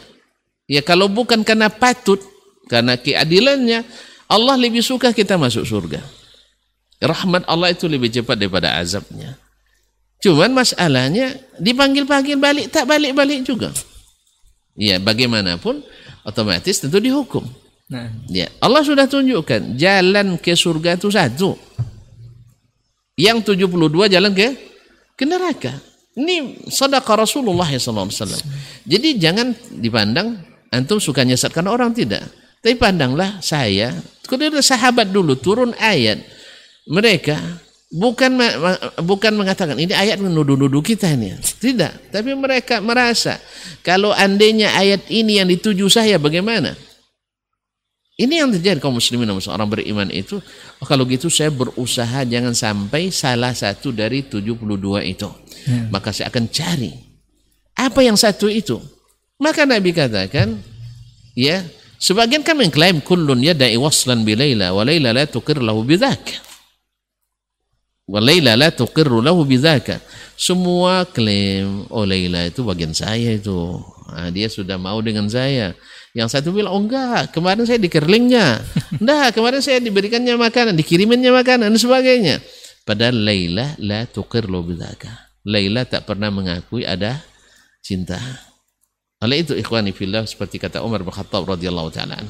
Ya 0.68 0.84
kalau 0.84 1.08
bukan 1.08 1.44
karena 1.48 1.72
patut, 1.72 2.20
karena 2.68 3.00
keadilannya, 3.00 3.88
Allah 4.28 4.56
lebih 4.60 4.84
suka 4.84 5.16
kita 5.16 5.40
masuk 5.40 5.64
surga. 5.64 6.04
Rahmat 7.00 7.48
Allah 7.48 7.72
itu 7.72 7.88
lebih 7.88 8.12
cepat 8.12 8.36
daripada 8.36 8.76
azabnya. 8.76 9.40
Cuman 10.20 10.50
masalahnya 10.52 11.38
dipanggil-panggil 11.62 12.36
balik, 12.42 12.68
tak 12.74 12.90
balik-balik 12.90 13.46
juga. 13.46 13.70
Ya 14.78 14.98
bagaimanapun 14.98 15.86
otomatis 16.26 16.82
tentu 16.82 16.98
dihukum. 16.98 17.46
Nah. 17.88 18.12
Ya, 18.28 18.52
Allah 18.60 18.84
sudah 18.84 19.08
tunjukkan 19.08 19.80
jalan 19.80 20.36
ke 20.42 20.52
surga 20.58 21.00
itu 21.00 21.08
satu. 21.08 21.56
Yang 23.16 23.56
72 23.56 24.12
jalan 24.12 24.32
ke 24.36 24.48
ke 25.16 25.24
neraka. 25.24 25.74
Ini 26.18 26.66
sedekah 26.66 27.22
Rasulullah 27.22 27.70
SAW. 27.70 28.10
Jadi 28.90 29.22
jangan 29.22 29.54
dipandang 29.70 30.42
antum 30.74 30.98
suka 30.98 31.22
nyesatkan 31.22 31.70
orang 31.70 31.94
tidak. 31.94 32.26
Tapi 32.58 32.74
pandanglah 32.74 33.38
saya, 33.38 33.94
kemudian 34.26 34.58
sahabat 34.66 35.14
dulu 35.14 35.38
turun 35.38 35.78
ayat. 35.78 36.18
Mereka 36.90 37.38
bukan 37.94 38.34
bukan 39.06 39.34
mengatakan 39.38 39.78
ini 39.78 39.94
ayat 39.94 40.18
menuduh-nuduh 40.18 40.82
kita 40.82 41.06
ini. 41.14 41.38
Tidak, 41.38 42.10
tapi 42.10 42.34
mereka 42.34 42.82
merasa 42.82 43.38
kalau 43.86 44.10
andainya 44.10 44.74
ayat 44.74 45.06
ini 45.14 45.38
yang 45.38 45.48
dituju 45.48 45.86
saya 45.86 46.18
bagaimana? 46.18 46.74
Ini 48.18 48.42
yang 48.42 48.50
terjadi 48.50 48.82
kaum 48.82 48.98
muslimin 48.98 49.30
dan 49.30 49.38
orang 49.38 49.70
beriman 49.70 50.10
itu. 50.10 50.42
Oh, 50.82 50.88
kalau 50.90 51.06
gitu 51.06 51.30
saya 51.30 51.54
berusaha 51.54 52.26
jangan 52.26 52.58
sampai 52.58 53.14
salah 53.14 53.54
satu 53.54 53.94
dari 53.94 54.26
72 54.26 54.58
itu. 55.06 55.30
Ya. 55.70 55.86
Maka 55.94 56.10
saya 56.10 56.34
akan 56.34 56.50
cari. 56.50 56.98
Apa 57.78 58.02
yang 58.02 58.18
satu 58.18 58.50
itu? 58.50 58.82
Maka 59.38 59.70
Nabi 59.70 59.94
katakan, 59.94 60.58
ya, 61.38 61.62
sebagian 62.02 62.42
kan 62.42 62.58
mengklaim 62.58 63.06
kullun 63.06 63.38
yada'i 63.38 63.78
waslan 63.78 64.26
bi 64.26 64.34
Laila 64.34 64.74
wa 64.74 64.82
Laila 64.82 65.14
la 65.14 65.30
tuqir 65.30 65.62
lahu 65.62 65.86
bidzaka. 65.86 66.42
Wa 68.10 68.18
Laila 68.18 68.58
la 68.58 68.74
tuqir 68.74 69.06
lahu 69.06 69.46
bidzaka. 69.46 70.02
Semua 70.34 71.06
klaim, 71.06 71.86
oh 71.94 72.02
Laila 72.02 72.50
itu 72.50 72.66
bagian 72.66 72.98
saya 72.98 73.38
itu. 73.38 73.78
Nah, 74.10 74.34
dia 74.34 74.50
sudah 74.50 74.82
mau 74.82 74.98
dengan 75.06 75.30
saya. 75.30 75.78
Yang 76.18 76.34
satu 76.34 76.50
bilang, 76.50 76.74
oh 76.74 76.82
enggak, 76.82 77.30
kemarin 77.30 77.62
saya 77.70 77.78
di 77.78 77.94
kerlingnya. 77.94 78.58
Enggak, 79.02 79.38
kemarin 79.38 79.62
saya 79.62 79.78
diberikannya 79.78 80.34
makanan, 80.34 80.74
dikiriminnya 80.74 81.30
makanan, 81.30 81.70
dan 81.70 81.78
sebagainya. 81.78 82.42
Padahal 82.82 83.22
Laila 83.22 83.78
la 83.78 84.10
lo 84.50 84.60
bidaka. 84.66 85.30
Laila 85.46 85.86
tak 85.86 86.10
pernah 86.10 86.34
mengakui 86.34 86.90
ada 86.90 87.22
cinta. 87.86 88.18
Oleh 89.22 89.46
itu 89.46 89.54
ikhwani 89.54 89.94
fillah 89.94 90.26
seperti 90.26 90.58
kata 90.58 90.82
Umar 90.82 91.06
bin 91.06 91.14
Khattab 91.14 91.46
radhiyallahu 91.46 91.90
taala 91.90 92.22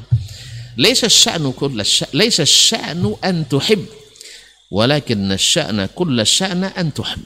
Laisa 0.77 1.07
sya'nu 1.07 1.51
kulla 1.51 1.83
laisa 2.15 2.43
sya'nu 2.45 3.17
an 3.23 3.43
tuhib 3.49 3.87
walakin 4.69 5.31
sya'na 5.35 5.89
kulla 5.95 6.27
sya'na 6.27 6.75
an 6.75 6.91
tuhib. 6.91 7.23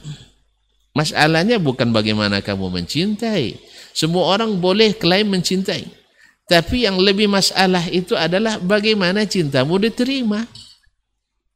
Masalahnya 0.92 1.56
bukan 1.56 1.90
bagaimana 1.90 2.44
kamu 2.44 2.68
mencintai. 2.68 3.56
Semua 3.92 4.36
orang 4.36 4.60
boleh 4.60 4.96
klaim 4.96 5.28
mencintai. 5.28 6.01
Tapi 6.46 6.84
yang 6.84 6.98
lebih 6.98 7.30
masalah 7.30 7.86
itu 7.88 8.18
adalah 8.18 8.58
bagaimana 8.58 9.24
cintamu 9.24 9.78
diterima. 9.78 10.44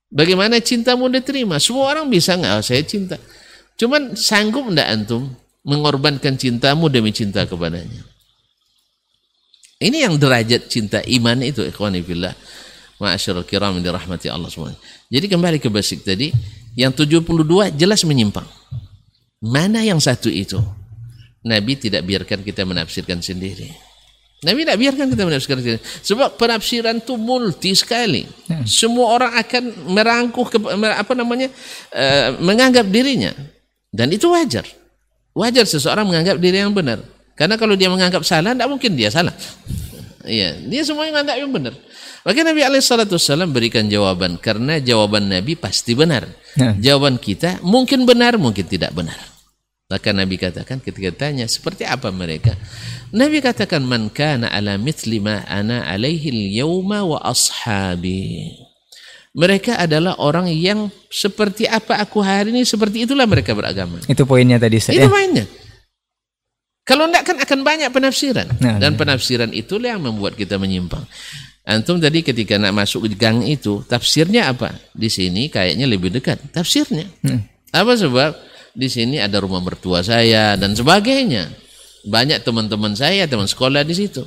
Bagaimana 0.06 0.62
cintamu 0.62 1.10
diterima. 1.10 1.58
Semua 1.58 1.92
orang 1.92 2.06
bisa 2.06 2.38
nggak, 2.38 2.52
oh, 2.56 2.64
saya 2.64 2.82
cinta. 2.86 3.18
Cuman 3.76 4.16
sanggup 4.16 4.64
enggak 4.64 4.88
antum 4.88 5.28
mengorbankan 5.66 6.38
cintamu 6.38 6.86
demi 6.86 7.10
cinta 7.10 7.44
kepadanya. 7.44 8.06
Ini 9.76 10.08
yang 10.08 10.16
derajat 10.16 10.72
cinta 10.72 11.04
iman 11.04 11.44
itu 11.44 11.60
ikhwani 11.60 12.00
fillah. 12.00 12.32
Ma'asyarul 12.96 13.44
kiram 13.44 13.76
dirahmati 13.84 14.32
Allah 14.32 14.48
semua. 14.48 14.72
Jadi 15.12 15.28
kembali 15.28 15.60
ke 15.60 15.68
basic 15.68 16.00
tadi, 16.00 16.32
yang 16.72 16.96
72 16.96 17.20
jelas 17.76 18.00
menyimpang. 18.08 18.48
Mana 19.44 19.84
yang 19.84 20.00
satu 20.00 20.32
itu? 20.32 20.56
Nabi 21.44 21.76
tidak 21.76 22.08
biarkan 22.08 22.40
kita 22.40 22.64
menafsirkan 22.64 23.20
sendiri. 23.20 23.68
Nabi 24.46 24.62
tidak 24.62 24.78
biarkan 24.78 25.06
kita 25.10 25.22
menafsirkan 25.26 25.58
sendiri. 25.58 25.80
Sebab 25.82 26.38
penafsiran 26.38 27.02
itu 27.02 27.18
multi 27.18 27.74
sekali. 27.74 28.22
Hmm. 28.46 28.62
Semua 28.62 29.18
orang 29.18 29.32
akan 29.42 29.90
merangkuh 29.90 30.46
ke, 30.46 30.58
apa 30.94 31.12
namanya 31.18 31.50
uh, 31.90 32.38
menganggap 32.38 32.86
dirinya 32.86 33.34
dan 33.90 34.06
itu 34.14 34.30
wajar. 34.30 34.62
Wajar 35.34 35.66
seseorang 35.66 36.06
menganggap 36.06 36.38
diri 36.38 36.62
yang 36.62 36.70
benar. 36.70 37.02
Karena 37.34 37.58
kalau 37.58 37.74
dia 37.74 37.90
menganggap 37.90 38.22
salah, 38.22 38.54
tidak 38.54 38.70
mungkin 38.70 38.94
dia 38.94 39.10
salah. 39.10 39.34
Iya, 40.26 40.58
dia 40.58 40.82
semuanya 40.82 41.22
menganggap 41.22 41.36
yang 41.38 41.52
benar. 41.54 41.74
Maka 42.26 42.42
Nabi 42.42 42.66
Alaihissalam 42.66 43.46
berikan 43.54 43.86
jawaban 43.86 44.42
karena 44.42 44.82
jawaban 44.82 45.30
Nabi 45.30 45.54
pasti 45.54 45.94
benar. 45.94 46.26
Hmm. 46.58 46.82
Jawaban 46.82 47.14
kita 47.22 47.62
mungkin 47.62 48.02
benar, 48.02 48.34
mungkin 48.34 48.66
tidak 48.66 48.90
benar. 48.90 49.35
Maka 49.86 50.10
Nabi 50.10 50.34
katakan 50.34 50.82
ketika 50.82 51.14
tanya 51.14 51.46
seperti 51.46 51.86
apa 51.86 52.10
mereka? 52.10 52.58
Nabi 53.14 53.38
katakan 53.38 53.86
man 53.86 54.10
kana 54.10 54.50
ala 54.50 54.74
mithli 54.74 55.22
ma 55.22 55.46
ana 55.46 55.86
alaihi 55.86 56.26
al-yawma 56.34 57.06
wa 57.06 57.22
ashabi. 57.22 58.50
Mereka 59.36 59.78
adalah 59.78 60.18
orang 60.18 60.50
yang 60.50 60.90
seperti 61.06 61.70
apa 61.70 62.02
aku 62.02 62.18
hari 62.18 62.50
ini 62.50 62.66
seperti 62.66 63.06
itulah 63.06 63.30
mereka 63.30 63.54
beragama. 63.54 64.02
Itu 64.10 64.26
poinnya 64.26 64.58
tadi 64.58 64.82
saya. 64.82 65.06
Itu 65.06 65.06
poinnya. 65.06 65.46
Kalau 66.82 67.06
enggak 67.06 67.22
kan 67.30 67.36
akan 67.38 67.60
banyak 67.62 67.90
penafsiran 67.90 68.46
nah, 68.62 68.78
dan 68.82 68.94
nah. 68.94 68.98
penafsiran 68.98 69.50
itulah 69.54 69.94
yang 69.94 70.02
membuat 70.02 70.34
kita 70.34 70.58
menyimpang. 70.58 71.02
Antum 71.66 71.98
tadi 72.02 72.26
ketika 72.26 72.58
nak 72.58 72.74
masuk 72.74 73.06
di 73.06 73.14
gang 73.14 73.42
itu 73.42 73.86
tafsirnya 73.86 74.50
apa? 74.50 74.74
Di 74.90 75.06
sini 75.10 75.46
kayaknya 75.46 75.86
lebih 75.86 76.10
dekat 76.10 76.42
tafsirnya. 76.50 77.06
Hmm. 77.22 77.42
Apa 77.70 77.94
sebab? 77.94 78.55
Di 78.76 78.88
sini 78.92 79.16
ada 79.16 79.40
rumah 79.40 79.64
mertua 79.64 80.04
saya 80.04 80.54
dan 80.60 80.76
sebagainya. 80.76 81.48
Banyak 82.06 82.44
teman-teman 82.44 82.92
saya, 82.92 83.24
teman 83.24 83.48
sekolah 83.48 83.82
di 83.82 83.96
situ. 83.96 84.22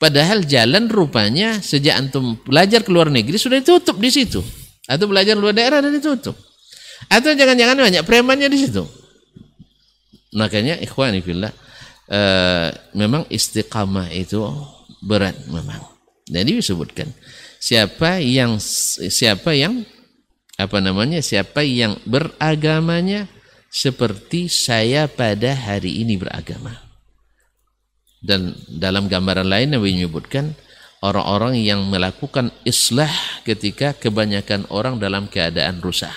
Padahal 0.00 0.46
jalan 0.48 0.88
rupanya 0.88 1.60
sejak 1.60 1.98
antum 1.98 2.38
belajar 2.40 2.80
ke 2.80 2.88
luar 2.88 3.12
negeri 3.12 3.36
sudah 3.36 3.60
ditutup 3.60 4.00
di 4.00 4.08
situ. 4.08 4.40
Atau 4.88 5.10
belajar 5.10 5.36
luar 5.36 5.52
daerah 5.52 5.84
dan 5.84 5.92
ditutup. 5.92 6.32
Atau 7.12 7.36
jangan-jangan 7.36 7.76
banyak 7.76 8.02
premannya 8.06 8.48
di 8.48 8.58
situ. 8.64 8.86
Makanya 10.32 10.78
ikhwani 10.80 11.20
fillah 11.20 11.52
uh, 12.08 12.68
memang 12.94 13.26
istiqamah 13.28 14.08
itu 14.14 14.40
berat 15.04 15.36
memang. 15.50 15.82
Jadi 16.30 16.62
disebutkan 16.62 17.10
siapa 17.60 18.22
yang 18.22 18.56
siapa 19.10 19.52
yang 19.52 19.84
apa 20.56 20.78
namanya 20.78 21.20
siapa 21.20 21.60
yang 21.60 21.98
beragamanya 22.06 23.26
seperti 23.70 24.50
saya 24.50 25.06
pada 25.06 25.54
hari 25.54 26.02
ini 26.02 26.18
beragama. 26.18 26.74
Dan 28.20 28.52
dalam 28.68 29.08
gambaran 29.08 29.48
lain 29.48 29.78
Nabi 29.78 29.96
menyebutkan 29.96 30.52
orang-orang 31.00 31.56
yang 31.56 31.86
melakukan 31.88 32.52
islah 32.68 33.08
ketika 33.46 33.96
kebanyakan 33.96 34.68
orang 34.68 35.00
dalam 35.00 35.30
keadaan 35.30 35.80
rusak. 35.80 36.12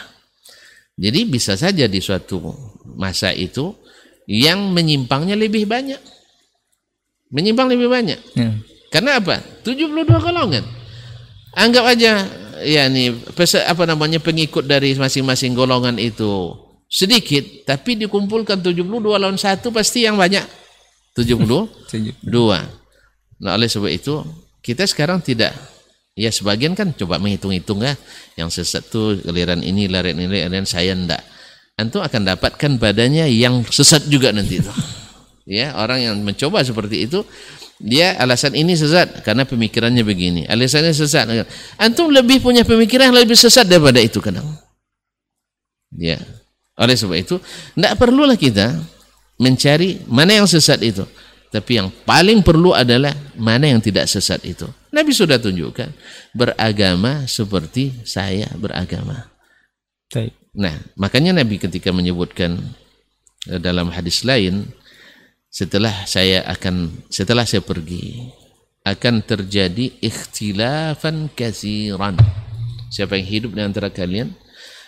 Jadi 1.00 1.24
bisa 1.30 1.56
saja 1.56 1.88
di 1.88 2.04
suatu 2.04 2.54
masa 2.98 3.32
itu 3.32 3.72
yang 4.28 4.74
menyimpangnya 4.76 5.40
lebih 5.40 5.64
banyak. 5.64 6.02
Menyimpang 7.32 7.72
lebih 7.72 7.88
banyak. 7.88 8.20
Ya. 8.36 8.52
Karena 8.92 9.18
apa? 9.18 9.42
72 9.66 10.06
golongan. 10.06 10.66
Anggap 11.54 11.86
aja 11.98 12.28
ya 12.62 12.86
nih 12.90 13.14
apa 13.66 13.84
namanya 13.90 14.22
pengikut 14.22 14.66
dari 14.70 14.94
masing-masing 14.94 15.58
golongan 15.58 15.98
itu 15.98 16.63
sedikit 16.94 17.66
tapi 17.66 17.98
dikumpulkan 17.98 18.62
72 18.62 18.86
lawan 19.02 19.34
satu 19.34 19.74
pasti 19.74 20.06
yang 20.06 20.14
banyak. 20.14 20.46
72 21.18 22.22
nah 23.44 23.58
oleh 23.58 23.66
sebab 23.66 23.90
itu 23.90 24.22
kita 24.62 24.86
sekarang 24.86 25.20
tidak 25.20 25.52
ya 26.14 26.30
sebagian 26.30 26.78
kan 26.78 26.94
coba 26.94 27.18
menghitung-hitung 27.18 27.82
ya 27.82 27.98
yang 28.38 28.54
sesat 28.54 28.86
tuh 28.94 29.18
geliran 29.26 29.66
ini 29.66 29.90
larian 29.90 30.22
ini 30.22 30.46
larian 30.46 30.70
saya 30.70 30.94
ndak. 30.94 31.34
Antum 31.74 32.06
akan 32.06 32.22
dapatkan 32.38 32.78
badannya 32.78 33.26
yang 33.34 33.66
sesat 33.66 34.06
juga 34.06 34.30
nanti 34.30 34.62
itu 34.62 34.70
ya 35.58 35.74
orang 35.74 36.06
yang 36.06 36.16
mencoba 36.22 36.62
seperti 36.62 37.10
itu 37.10 37.26
dia 37.82 38.14
alasan 38.22 38.54
ini 38.54 38.78
sesat 38.78 39.26
karena 39.26 39.50
pemikirannya 39.50 40.06
begini 40.06 40.46
alasannya 40.46 40.94
sesat 40.94 41.26
antum 41.82 42.14
lebih 42.14 42.46
punya 42.46 42.62
pemikiran 42.62 43.10
lebih 43.10 43.34
sesat 43.34 43.66
daripada 43.66 43.98
itu 43.98 44.22
kadang. 44.22 44.46
Ya 45.98 46.22
oleh 46.74 46.96
sebab 46.98 47.18
itu, 47.18 47.36
tidak 47.78 47.94
perlulah 48.02 48.38
kita 48.38 48.74
mencari 49.38 50.02
mana 50.10 50.42
yang 50.42 50.48
sesat 50.50 50.82
itu. 50.82 51.06
Tapi 51.54 51.78
yang 51.78 51.94
paling 51.94 52.42
perlu 52.42 52.74
adalah 52.74 53.14
mana 53.38 53.70
yang 53.70 53.78
tidak 53.78 54.10
sesat 54.10 54.42
itu. 54.42 54.66
Nabi 54.90 55.14
sudah 55.14 55.38
tunjukkan 55.38 55.94
beragama 56.34 57.30
seperti 57.30 57.94
saya 58.06 58.50
beragama. 58.58 59.30
Baik. 60.10 60.34
Nah, 60.54 60.74
makanya 60.98 61.42
Nabi 61.42 61.62
ketika 61.62 61.94
menyebutkan 61.94 62.58
eh, 63.50 63.62
dalam 63.62 63.94
hadis 63.94 64.26
lain 64.26 64.70
setelah 65.54 65.94
saya 66.10 66.42
akan 66.50 67.06
setelah 67.14 67.46
saya 67.46 67.62
pergi 67.62 68.34
akan 68.82 69.22
terjadi 69.22 69.94
ikhtilafan 70.02 71.30
kasiran. 71.38 72.18
Siapa 72.90 73.18
yang 73.18 73.30
hidup 73.30 73.52
di 73.58 73.62
antara 73.62 73.94
kalian 73.94 74.34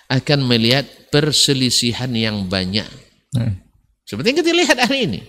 akan 0.10 0.40
melihat 0.46 0.86
perselisihan 1.10 2.12
yang 2.14 2.46
banyak. 2.46 2.88
Hmm. 3.34 3.62
Seperti 4.06 4.28
yang 4.32 4.40
kita 4.42 4.52
lihat 4.54 4.78
hari 4.86 5.00
ini. 5.10 5.22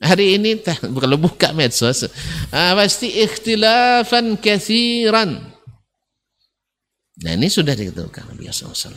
Hari 0.00 0.40
ini 0.40 0.56
kalau 0.80 1.20
buka 1.20 1.52
medsos 1.52 2.08
ah, 2.56 2.72
pasti 2.72 3.20
ikhtilafan 3.20 4.40
kathiran. 4.40 5.36
Nah 7.20 7.32
ini 7.36 7.52
sudah 7.52 7.76
dikatakan 7.76 8.32
Nabi 8.32 8.48
SAW. 8.48 8.96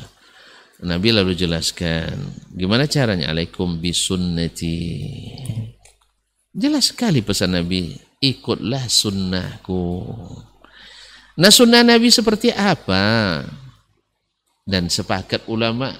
Nabi 0.84 1.10
lalu 1.12 1.36
jelaskan 1.36 2.16
gimana 2.56 2.88
caranya 2.88 3.36
alaikum 3.36 3.84
bisunnati. 3.84 4.80
Jelas 6.56 6.94
sekali 6.94 7.20
pesan 7.20 7.60
Nabi, 7.60 8.00
ikutlah 8.24 8.88
sunnahku. 8.88 10.08
Nah 11.36 11.52
sunnah 11.52 11.84
Nabi 11.84 12.14
seperti 12.14 12.54
apa? 12.54 13.42
Dan 14.64 14.88
sepakat 14.88 15.44
ulama 15.52 15.92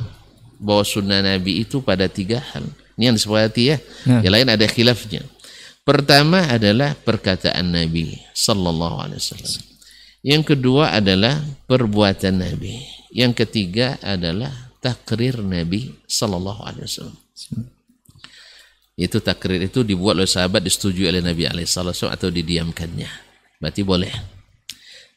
bahwa 0.60 0.84
sunnah 0.88 1.20
Nabi 1.20 1.64
itu 1.64 1.84
pada 1.84 2.08
tiga 2.08 2.40
hal. 2.40 2.64
Ini 2.96 3.12
yang 3.12 3.16
disepakati 3.18 3.64
ya. 3.68 3.78
ya. 4.08 4.20
Yang 4.24 4.34
lain 4.34 4.48
ada 4.54 4.66
khilafnya. 4.70 5.22
Pertama 5.84 6.48
adalah 6.48 6.96
perkataan 6.96 7.76
Nabi 7.76 8.16
sallallahu 8.32 9.04
alaihi 9.04 9.20
wasallam. 9.20 9.64
Yang 10.24 10.44
kedua 10.56 10.96
adalah 10.96 11.44
perbuatan 11.68 12.40
Nabi. 12.40 12.80
Yang 13.12 13.44
ketiga 13.44 14.00
adalah 14.00 14.72
takrir 14.80 15.44
Nabi 15.44 15.92
sallallahu 16.08 16.64
alaihi 16.64 16.88
wasallam. 16.88 17.20
Itu 18.96 19.20
takrir 19.20 19.60
itu 19.60 19.84
dibuat 19.84 20.16
oleh 20.16 20.30
sahabat 20.30 20.64
disetujui 20.64 21.10
oleh 21.10 21.20
Nabi 21.20 21.44
alaihi 21.50 21.68
wasallam 21.68 22.16
atau 22.16 22.32
didiamkannya. 22.32 23.10
Berarti 23.60 23.82
boleh. 23.84 24.14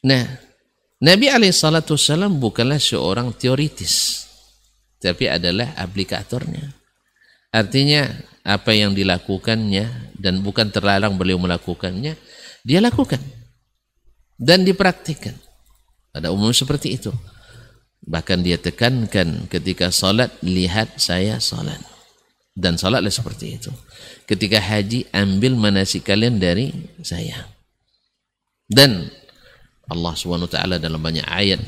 Nah, 0.02 0.22
Nabi 0.96 1.28
alaihissalam 1.28 2.40
bukanlah 2.40 2.80
seorang 2.80 3.37
teoritis, 3.37 4.24
tapi 4.96 5.28
adalah 5.28 5.76
aplikatornya. 5.76 6.72
Artinya 7.52 8.09
apa 8.46 8.72
yang 8.72 8.96
dilakukannya 8.96 10.16
dan 10.16 10.40
bukan 10.40 10.72
terlarang 10.72 11.20
beliau 11.20 11.37
melakukannya, 11.37 12.16
dia 12.64 12.80
lakukan 12.80 13.20
dan 14.40 14.64
dipraktikkan. 14.64 15.37
Ada 16.16 16.32
umum 16.32 16.52
seperti 16.52 16.96
itu. 16.96 17.12
Bahkan 18.06 18.40
dia 18.40 18.56
tekankan 18.56 19.50
ketika 19.52 19.92
salat, 19.92 20.32
lihat 20.40 20.96
saya 20.96 21.37
salat. 21.42 21.80
Dan 22.56 22.80
salatlah 22.80 23.12
seperti 23.12 23.61
itu. 23.61 23.68
Ketika 24.24 24.56
haji, 24.56 25.12
ambil 25.12 25.52
manasik 25.61 26.09
kalian 26.09 26.40
dari 26.40 26.72
saya. 27.04 27.52
Dan 28.64 29.12
Allah 29.87 30.12
Subhanahu 30.18 30.51
taala 30.51 30.83
dalam 30.83 30.99
banyak 30.99 31.27
ayat 31.27 31.62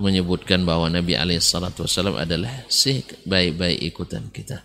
menyebutkan 0.00 0.64
bahwa 0.64 0.88
Nabi 0.88 1.16
alaihi 1.16 1.44
salatu 1.44 1.84
wasallam 1.84 2.16
adalah 2.16 2.64
sebaik-baik 2.72 3.84
ikutan 3.84 4.32
kita. 4.32 4.64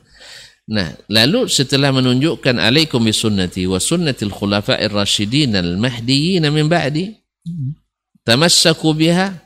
Nah, 0.65 0.97
lalu 1.11 1.45
setelah 1.45 1.93
menunjukkan 1.93 2.57
alaikum 2.57 3.03
bisunnati 3.03 3.69
wa 3.69 3.77
sunnatil 3.77 4.33
khulafa'ir 4.33 4.89
rasyidin 4.89 5.53
al-mahdiyyin 5.53 6.41
min 6.49 6.65
ba'di 6.65 7.13
tamassaku 8.25 8.97
biha 8.97 9.37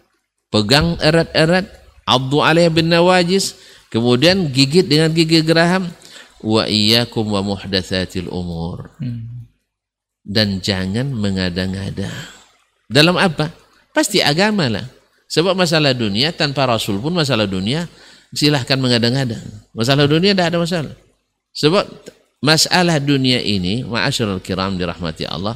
pegang 0.48 0.96
erat-erat 1.04 1.68
addu 2.08 2.40
alaiha 2.40 2.72
bin 2.72 2.88
nawajis 2.88 3.60
kemudian 3.92 4.48
gigit 4.48 4.88
dengan 4.88 5.12
gigi 5.12 5.44
geraham 5.44 5.92
wa 6.40 6.64
iyyakum 6.64 7.28
wa 7.28 7.44
muhdatsatil 7.44 8.32
umur 8.32 8.96
hmm. 9.04 9.52
dan 10.24 10.64
jangan 10.64 11.12
mengada-ngada 11.12 12.39
dalam 12.90 13.16
apa? 13.16 13.54
Pasti 13.94 14.20
agama 14.20 14.66
lah. 14.66 14.86
Sebab 15.30 15.54
masalah 15.54 15.94
dunia 15.94 16.34
tanpa 16.34 16.66
Rasul 16.66 16.98
pun 16.98 17.14
masalah 17.14 17.46
dunia 17.46 17.86
silahkan 18.34 18.82
mengadang-adang. 18.82 19.46
Masalah 19.78 20.10
dunia 20.10 20.34
tidak 20.34 20.50
ada 20.50 20.58
masalah. 20.58 20.94
Sebab 21.54 21.86
masalah 22.42 22.98
dunia 22.98 23.38
ini, 23.38 23.86
ma'asyarul 23.86 24.42
kiram 24.42 24.74
dirahmati 24.74 25.30
Allah, 25.30 25.54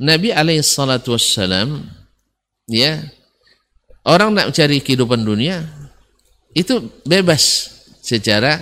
Nabi 0.00 0.32
alaihi 0.32 0.64
salatu 0.64 1.12
wassalam, 1.12 1.84
ya, 2.68 3.04
orang 4.08 4.32
nak 4.32 4.52
mencari 4.52 4.80
kehidupan 4.80 5.20
dunia, 5.20 5.60
itu 6.56 6.80
bebas 7.04 7.68
secara 8.00 8.60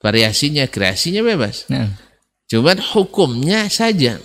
variasinya, 0.00 0.68
kreasinya 0.68 1.24
bebas. 1.24 1.68
Nah. 1.72 1.88
Cuma 2.50 2.74
hukumnya 2.74 3.70
saja. 3.70 4.18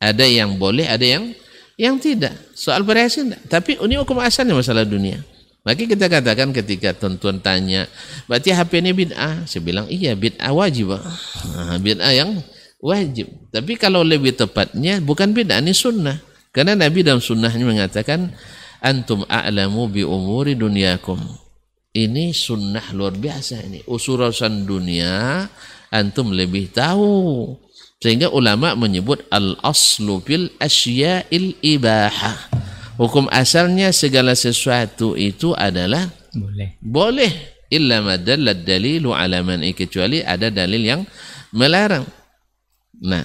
Ada 0.00 0.24
yang 0.24 0.56
boleh, 0.56 0.88
ada 0.88 1.04
yang 1.04 1.36
yang 1.80 1.96
tidak. 1.96 2.36
Soal 2.52 2.84
variasi 2.84 3.24
tidak. 3.24 3.40
Tapi 3.48 3.80
ini 3.80 3.96
hukum 3.96 4.20
asalnya 4.20 4.52
masalah 4.52 4.84
dunia. 4.84 5.24
Maka 5.64 5.84
kita 5.88 6.08
katakan 6.08 6.52
ketika 6.52 6.96
tuan-tuan 6.96 7.40
tanya, 7.40 7.88
berarti 8.24 8.52
HP 8.52 8.80
ini 8.80 8.92
bid'ah? 8.96 9.44
Saya 9.44 9.60
bilang, 9.64 9.88
iya 9.88 10.16
bid'ah 10.16 10.52
wajib. 10.52 10.96
Nah, 10.96 11.76
bid'ah 11.80 12.12
yang 12.16 12.40
wajib. 12.80 13.28
Tapi 13.52 13.76
kalau 13.76 14.00
lebih 14.00 14.36
tepatnya, 14.36 15.04
bukan 15.04 15.36
bid'ah, 15.36 15.60
ini 15.60 15.76
sunnah. 15.76 16.16
Karena 16.52 16.72
Nabi 16.76 17.04
dalam 17.04 17.20
sunnahnya 17.20 17.64
mengatakan, 17.64 18.32
Antum 18.80 19.28
a'lamu 19.28 19.92
bi 19.92 20.00
umuri 20.00 20.56
dunyakum. 20.56 21.20
Ini 21.92 22.32
sunnah 22.32 22.96
luar 22.96 23.20
biasa 23.20 23.60
ini. 23.68 23.84
Usuran 23.84 24.64
dunia, 24.64 25.44
antum 25.92 26.32
lebih 26.32 26.72
tahu 26.72 27.52
sehingga 28.00 28.32
ulama 28.32 28.72
menyebut 28.72 29.28
al-aslu 29.28 30.24
fil 30.24 30.48
asya'il 30.56 31.60
ibahah. 31.60 32.48
Hukum 32.96 33.28
asalnya 33.28 33.92
segala 33.92 34.32
sesuatu 34.32 35.16
itu 35.16 35.52
adalah 35.52 36.08
boleh. 36.32 36.80
Boleh 36.80 37.32
illa 37.68 38.00
madalla 38.00 38.56
dalilu 38.56 39.12
ala 39.12 39.44
man'i 39.44 39.76
kecuali 39.76 40.24
ada 40.24 40.48
dalil 40.48 40.80
yang 40.80 41.00
melarang. 41.52 42.04
Nah, 43.04 43.24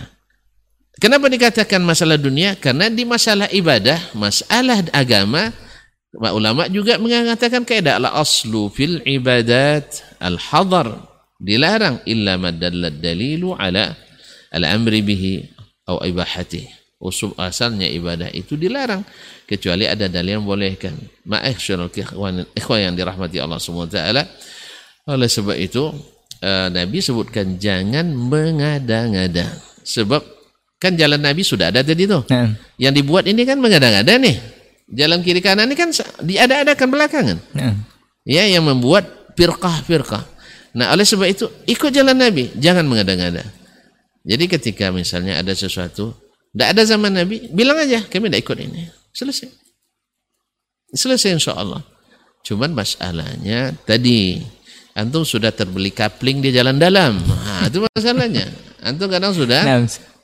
kenapa 1.00 1.32
dikatakan 1.32 1.80
masalah 1.80 2.20
dunia? 2.20 2.56
Karena 2.60 2.92
di 2.92 3.04
masalah 3.08 3.52
ibadah, 3.52 4.00
masalah 4.16 4.84
agama, 4.92 5.56
ulama 6.16 6.68
juga 6.68 7.00
mengatakan 7.00 7.64
kaidah 7.64 8.00
al 8.00 8.08
aslu 8.24 8.72
fil 8.72 9.04
ibadat 9.04 10.04
al 10.24 10.40
hadar 10.40 11.04
dilarang 11.40 12.00
illa 12.08 12.40
madalla 12.40 12.88
dalilu 12.88 13.52
ala 13.60 13.92
al-amri 14.56 15.04
bihi 15.04 15.34
atau 15.84 16.00
ibahati. 16.00 16.72
Usul 16.96 17.36
asalnya 17.36 17.86
ibadah 17.92 18.32
itu 18.32 18.56
dilarang 18.56 19.04
kecuali 19.44 19.84
ada 19.86 20.08
dalil 20.08 20.40
yang 20.42 20.48
bolehkan. 20.48 20.96
Ma'asyarul 21.28 21.92
ikhwan 22.56 22.80
yang 22.80 22.96
dirahmati 22.96 23.38
Allah 23.38 23.60
taala. 23.92 24.24
Oleh 25.06 25.30
sebab 25.30 25.54
itu 25.60 25.92
uh, 26.42 26.68
Nabi 26.72 27.04
sebutkan 27.04 27.60
jangan 27.60 28.10
mengada-ngada. 28.16 29.54
Sebab 29.86 30.24
kan 30.82 30.98
jalan 30.98 31.22
Nabi 31.22 31.46
sudah 31.46 31.70
ada 31.70 31.86
tadi 31.86 32.10
tuh. 32.10 32.26
Nah. 32.32 32.56
Yang 32.82 33.04
dibuat 33.04 33.30
ini 33.30 33.44
kan 33.46 33.60
mengada-ngada 33.62 34.18
nih. 34.18 34.40
Jalan 34.90 35.22
kiri 35.22 35.44
kanan 35.44 35.70
ini 35.70 35.78
kan 35.78 35.94
diada-adakan 36.24 36.88
belakangan. 36.90 37.38
Nah. 37.54 37.76
Ya 38.26 38.50
yang 38.50 38.66
membuat 38.66 39.36
firqah-firqah. 39.38 40.24
Nah 40.76 40.92
oleh 40.96 41.06
sebab 41.06 41.28
itu 41.30 41.46
ikut 41.70 41.92
jalan 41.94 42.18
Nabi, 42.18 42.52
jangan 42.58 42.88
mengada-ngada. 42.88 43.46
Jadi 44.26 44.50
ketika 44.50 44.90
misalnya 44.90 45.38
ada 45.38 45.54
sesuatu, 45.54 46.18
tidak 46.50 46.68
ada 46.74 46.82
zaman 46.82 47.14
Nabi, 47.14 47.46
bilang 47.54 47.78
aja 47.78 48.02
kami 48.10 48.28
tidak 48.34 48.42
ikut 48.42 48.58
ini. 48.58 48.90
Selesai. 49.14 49.48
Selesai 50.92 51.38
insya 51.38 51.54
Allah. 51.54 51.86
Cuman 52.42 52.74
masalahnya 52.74 53.74
tadi 53.86 54.42
antum 54.98 55.22
sudah 55.22 55.54
terbeli 55.54 55.94
kapling 55.94 56.42
di 56.42 56.50
jalan 56.50 56.82
dalam. 56.82 57.22
Nah, 57.22 57.70
itu 57.70 57.86
masalahnya. 57.86 58.50
Antum 58.82 59.10
kadang 59.10 59.34
sudah 59.34 59.62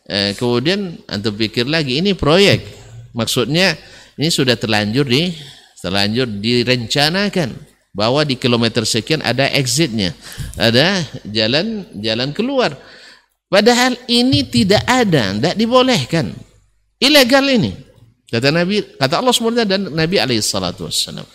eh, 0.05 0.33
kemudian 0.37 0.97
antum 1.05 1.33
pikir 1.37 1.69
lagi 1.69 2.01
ini 2.01 2.17
proyek. 2.17 2.65
Maksudnya 3.13 3.77
ini 4.17 4.29
sudah 4.33 4.57
terlanjur 4.57 5.05
di 5.05 5.33
terlanjur 5.81 6.29
direncanakan 6.29 7.57
bahwa 7.91 8.23
di 8.23 8.39
kilometer 8.39 8.87
sekian 8.87 9.19
ada 9.19 9.51
exitnya, 9.51 10.15
ada 10.55 11.03
jalan 11.27 11.83
jalan 11.99 12.31
keluar. 12.31 12.77
Padahal 13.51 13.99
ini 14.07 14.47
tidak 14.47 14.87
ada, 14.87 15.35
tidak 15.35 15.55
dibolehkan. 15.59 16.31
Ilegal 17.03 17.43
ini. 17.51 17.75
Kata 18.31 18.47
Nabi, 18.47 18.79
kata 18.95 19.19
Allah 19.19 19.35
SWT 19.35 19.67
dan 19.67 19.91
Nabi 19.91 20.15
alaihi 20.15 20.39
salatu 20.39 20.87
wassalam. 20.87 21.27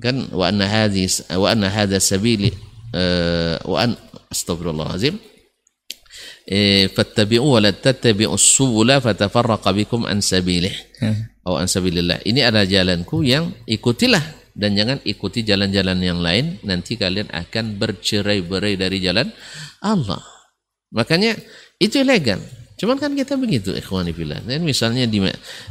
Kan 0.00 0.32
wa 0.32 0.48
anna 0.48 0.64
hadis 0.64 1.20
wa 1.28 1.52
anna 1.52 1.68
hadha 1.68 2.00
sabili 2.00 2.48
uh, 2.96 3.60
wa 3.66 3.82
an 3.82 3.92
astagfirullahalazim 4.30 5.18
eh, 6.48 6.88
fattabi'u 6.88 7.44
wa 7.44 7.60
la 7.60 7.76
tattabi'u 7.76 8.32
subula 8.40 9.04
fatafarraqa 9.04 9.68
bikum 9.76 10.08
an 10.08 10.24
sabilih. 10.24 10.72
Atau 11.44 11.60
an 11.60 11.68
sabilillah. 11.68 12.24
Ini 12.24 12.48
adalah 12.48 12.64
jalanku 12.64 13.20
yang 13.20 13.52
ikutilah 13.68 14.54
dan 14.56 14.72
jangan 14.74 14.98
ikuti 15.04 15.44
jalan-jalan 15.44 15.98
yang 16.00 16.24
lain 16.24 16.56
nanti 16.64 16.96
kalian 16.96 17.28
akan 17.28 17.76
bercerai-berai 17.76 18.80
dari 18.80 18.98
jalan 19.04 19.28
Allah. 19.84 20.37
Makanya 20.92 21.36
itu 21.76 22.00
ilegal. 22.00 22.40
Cuman 22.78 22.94
kan 22.94 23.10
kita 23.10 23.34
begitu 23.34 23.74
ikhwani 23.74 24.14
fillah. 24.14 24.38
Dan 24.46 24.62
misalnya 24.62 25.02
di 25.10 25.18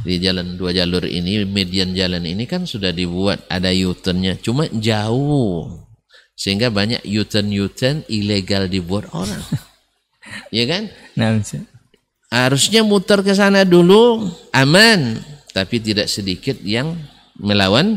di 0.04 0.14
jalan 0.20 0.60
dua 0.60 0.76
jalur 0.76 1.08
ini, 1.08 1.40
median 1.48 1.96
jalan 1.96 2.20
ini 2.28 2.44
kan 2.44 2.68
sudah 2.68 2.92
dibuat 2.92 3.48
ada 3.48 3.72
U-turnnya, 3.72 4.36
cuma 4.36 4.68
jauh. 4.68 5.88
Sehingga 6.36 6.68
banyak 6.68 7.08
U-turn 7.08 7.48
U-turn 7.48 8.04
ilegal 8.12 8.68
dibuat 8.68 9.08
orang. 9.16 9.40
ya 10.56 10.68
kan? 10.68 10.92
Nah, 11.16 11.40
Harusnya 12.28 12.84
muter 12.84 13.24
ke 13.24 13.32
sana 13.32 13.64
dulu 13.64 14.28
aman, 14.52 15.16
tapi 15.56 15.80
tidak 15.80 16.12
sedikit 16.12 16.60
yang 16.60 16.92
melawan 17.40 17.96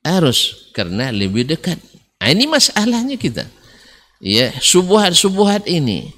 arus 0.00 0.72
karena 0.72 1.12
lebih 1.12 1.44
dekat. 1.44 1.76
Nah, 2.16 2.32
ini 2.32 2.48
masalahnya 2.48 3.20
kita. 3.20 3.44
Ya, 4.16 4.48
subuhat-subuhat 4.64 5.68
ini 5.68 6.08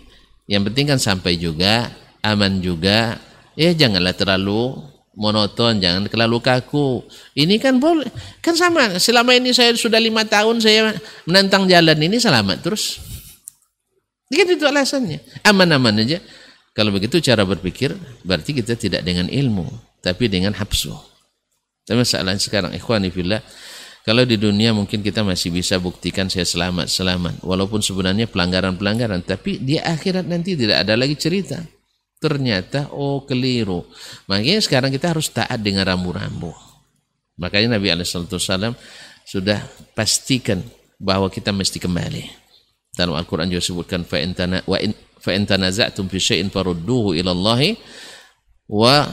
yang 0.48 0.64
penting 0.64 0.88
kan 0.88 0.96
sampai 0.96 1.36
juga, 1.36 1.92
aman 2.24 2.64
juga. 2.64 3.20
Ya 3.58 3.74
janganlah 3.76 4.16
terlalu 4.16 4.80
monoton, 5.12 5.76
jangan 5.82 6.08
terlalu 6.08 6.40
kaku. 6.40 7.04
Ini 7.36 7.60
kan 7.60 7.76
boleh, 7.76 8.08
kan 8.40 8.56
sama. 8.56 8.96
Selama 8.96 9.36
ini 9.36 9.52
saya 9.52 9.76
sudah 9.76 10.00
lima 10.00 10.24
tahun 10.24 10.62
saya 10.62 10.96
menantang 11.28 11.68
jalan 11.68 11.98
ini 12.00 12.16
selamat 12.16 12.64
terus. 12.64 12.96
Kan 14.32 14.48
itu 14.48 14.64
alasannya. 14.64 15.20
Aman-aman 15.44 16.00
aja. 16.00 16.22
Kalau 16.72 16.94
begitu 16.94 17.18
cara 17.18 17.42
berpikir, 17.42 17.92
berarti 18.22 18.54
kita 18.54 18.78
tidak 18.78 19.02
dengan 19.02 19.26
ilmu, 19.26 19.66
tapi 19.98 20.30
dengan 20.30 20.54
hapsu. 20.54 20.94
Tapi 21.82 22.06
masalahnya 22.06 22.38
sekarang, 22.38 22.70
ikhwani 22.70 23.10
fillah, 23.10 23.42
kalau 24.08 24.24
di 24.24 24.40
dunia 24.40 24.72
mungkin 24.72 25.04
kita 25.04 25.20
masih 25.20 25.52
bisa 25.52 25.76
buktikan 25.76 26.32
saya 26.32 26.48
selamat, 26.48 26.88
selamat. 26.88 27.44
Walaupun 27.44 27.84
sebenarnya 27.84 28.24
pelanggaran-pelanggaran, 28.24 29.20
tapi 29.20 29.60
di 29.60 29.76
akhirat 29.76 30.24
nanti 30.24 30.56
tidak 30.56 30.80
ada 30.80 30.96
lagi 30.96 31.12
cerita. 31.12 31.60
Ternyata 32.16 32.88
oh 32.96 33.28
keliru. 33.28 33.84
Makanya 34.24 34.64
sekarang 34.64 34.88
kita 34.88 35.12
harus 35.12 35.28
taat 35.28 35.60
dengan 35.60 35.84
rambu-rambu. 35.84 36.56
Makanya 37.36 37.76
Nabi 37.76 37.92
Alaihissalam 37.92 38.72
sudah 39.28 39.60
pastikan 39.92 40.64
bahwa 40.96 41.28
kita 41.28 41.52
mesti 41.52 41.76
kembali. 41.76 42.24
Dalam 42.96 43.12
Al-Quran 43.12 43.52
juga 43.52 43.60
sebutkan 43.60 44.08
fa 44.08 44.24
wa 44.64 44.78
fa 45.20 45.36
intanaza'tum 45.36 46.08
fi 46.08 46.16
syai'in 46.16 46.48
war 48.72 49.04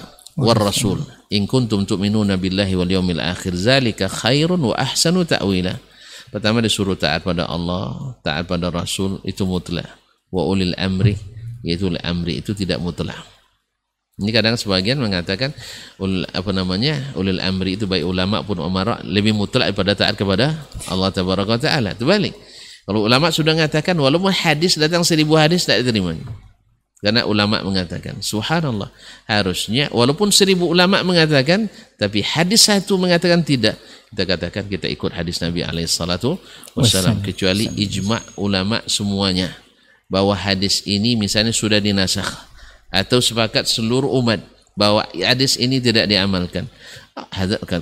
in 1.30 1.50
kuntum 1.50 1.86
tu'minuna 1.86 2.38
billahi 2.38 2.74
wal 2.78 2.90
yawmil 2.90 3.22
akhir 3.22 3.54
zalika 3.58 4.06
khairun 4.10 4.62
wa 4.62 4.76
ahsanu 4.78 5.26
ta'wila. 5.26 5.78
Pertama 6.30 6.60
disuruh 6.60 6.98
taat 6.98 7.24
pada 7.24 7.48
Allah 7.48 8.18
taat 8.26 8.50
pada 8.50 8.70
Rasul 8.70 9.22
itu 9.24 9.46
mutlak. 9.48 9.88
Wa 10.30 10.44
ulil 10.46 10.76
amri 10.76 11.16
yaitu 11.66 11.90
ulil 11.90 12.02
amri 12.04 12.44
itu 12.44 12.52
tidak 12.54 12.82
mutlak. 12.82 13.18
Ini 14.16 14.32
kadang 14.32 14.56
sebagian 14.56 14.96
mengatakan 14.96 15.52
ul, 16.00 16.24
apa 16.32 16.52
namanya 16.56 17.12
ulil 17.20 17.40
amri 17.44 17.76
itu 17.76 17.84
baik 17.84 18.08
ulama 18.08 18.48
pun 18.48 18.64
umara 18.64 19.04
lebih 19.04 19.36
mutlak 19.36 19.76
daripada 19.76 19.92
taat 19.92 20.16
kepada 20.16 20.56
Allah 20.88 21.12
tabaraka 21.12 21.60
taala. 21.60 21.92
Terbalik. 21.92 22.32
Kalau 22.86 23.02
ulama 23.04 23.34
sudah 23.34 23.58
mengatakan 23.58 23.98
walaupun 23.98 24.30
hadis 24.30 24.78
datang 24.78 25.02
seribu 25.02 25.34
hadis 25.36 25.66
tidak 25.66 25.90
diterima 25.90 26.14
karena 27.06 27.22
ulama 27.22 27.62
mengatakan, 27.62 28.18
subhanallah, 28.18 28.90
harusnya 29.30 29.94
walaupun 29.94 30.34
seribu 30.34 30.74
ulama 30.74 31.06
mengatakan, 31.06 31.70
tapi 32.02 32.26
hadis 32.26 32.66
satu 32.66 32.98
mengatakan 32.98 33.46
tidak. 33.46 33.78
Kita 34.10 34.26
katakan 34.26 34.66
kita 34.66 34.90
ikut 34.90 35.14
hadis 35.14 35.38
Nabi 35.38 35.62
alaihi 35.62 35.86
salatu 35.86 36.42
wasallam 36.74 37.22
kecuali 37.22 37.70
ijma 37.78 38.18
ulama 38.42 38.82
semuanya 38.90 39.54
bahwa 40.10 40.34
hadis 40.34 40.82
ini 40.90 41.14
misalnya 41.14 41.54
sudah 41.54 41.78
dinasakh 41.78 42.26
atau 42.90 43.22
sepakat 43.22 43.70
seluruh 43.70 44.10
umat 44.26 44.42
bahwa 44.74 45.06
hadis 45.14 45.62
ini 45.62 45.78
tidak 45.78 46.10
diamalkan. 46.10 46.66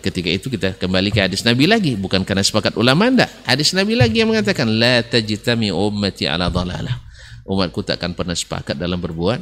Ketika 0.03 0.27
itu 0.27 0.51
kita 0.51 0.75
kembali 0.75 1.15
ke 1.15 1.23
hadis 1.23 1.47
Nabi 1.47 1.63
lagi, 1.63 1.95
bukan 1.95 2.27
karena 2.27 2.43
sepakat 2.43 2.75
ulama 2.75 3.07
enggak. 3.07 3.31
Hadis 3.47 3.71
Nabi 3.71 3.95
lagi 3.95 4.19
yang 4.19 4.35
mengatakan 4.35 4.67
la 4.67 4.99
tajtami 4.99 5.71
ummati 5.71 6.27
ala 6.27 6.51
dhalalah 6.51 7.02
umatku 7.43 7.83
tak 7.83 7.99
akan 7.99 8.15
pernah 8.15 8.35
sepakat 8.35 8.75
dalam 8.79 8.99
berbuat 8.99 9.39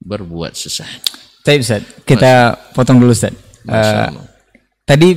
berbuat 0.00 0.52
sesat. 0.52 1.00
Baik 1.46 1.62
Ustaz, 1.62 1.82
kita 2.02 2.58
Mas, 2.58 2.74
potong 2.74 2.98
dulu 2.98 3.14
Ustaz. 3.14 3.32
Uh, 3.66 4.10
tadi 4.82 5.14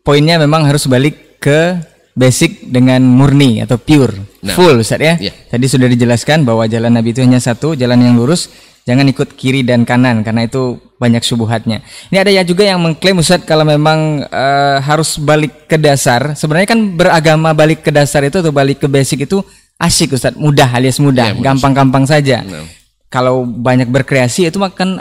poinnya 0.00 0.40
memang 0.40 0.64
harus 0.64 0.88
balik 0.88 1.38
ke 1.40 1.76
basic 2.16 2.72
dengan 2.72 3.04
murni 3.04 3.60
atau 3.60 3.76
pure, 3.76 4.40
nah, 4.40 4.56
full 4.56 4.80
Ustaz 4.80 4.98
ya. 4.98 5.20
Yeah. 5.20 5.36
Tadi 5.52 5.66
sudah 5.68 5.84
dijelaskan 5.92 6.48
bahwa 6.48 6.64
jalan 6.64 6.96
Nabi 6.96 7.12
itu 7.12 7.20
hanya 7.20 7.36
satu, 7.36 7.76
jalan 7.76 8.00
yang 8.00 8.16
lurus, 8.16 8.48
jangan 8.88 9.04
ikut 9.04 9.36
kiri 9.36 9.60
dan 9.60 9.84
kanan 9.84 10.24
karena 10.24 10.48
itu 10.48 10.80
banyak 10.96 11.20
subuhatnya. 11.20 11.84
Ini 12.08 12.16
ada 12.24 12.32
ya 12.32 12.40
juga 12.40 12.64
yang 12.64 12.80
mengklaim 12.80 13.20
Ustaz 13.20 13.44
kalau 13.44 13.68
memang 13.68 14.24
uh, 14.32 14.80
harus 14.80 15.20
balik 15.20 15.68
ke 15.68 15.76
dasar. 15.76 16.32
Sebenarnya 16.32 16.72
kan 16.72 16.80
beragama 16.96 17.52
balik 17.52 17.84
ke 17.84 17.92
dasar 17.92 18.24
itu 18.24 18.40
atau 18.40 18.48
balik 18.48 18.80
ke 18.80 18.88
basic 18.88 19.28
itu 19.28 19.44
asik 19.76 20.16
Ustaz, 20.16 20.34
mudah 20.36 20.68
alias 20.72 20.96
mudah, 21.02 21.36
iya, 21.36 21.42
gampang-gampang 21.42 22.08
saja. 22.08 22.40
No. 22.46 22.64
Kalau 23.12 23.44
banyak 23.44 23.88
berkreasi 23.88 24.48
itu 24.48 24.58
akan 24.60 25.00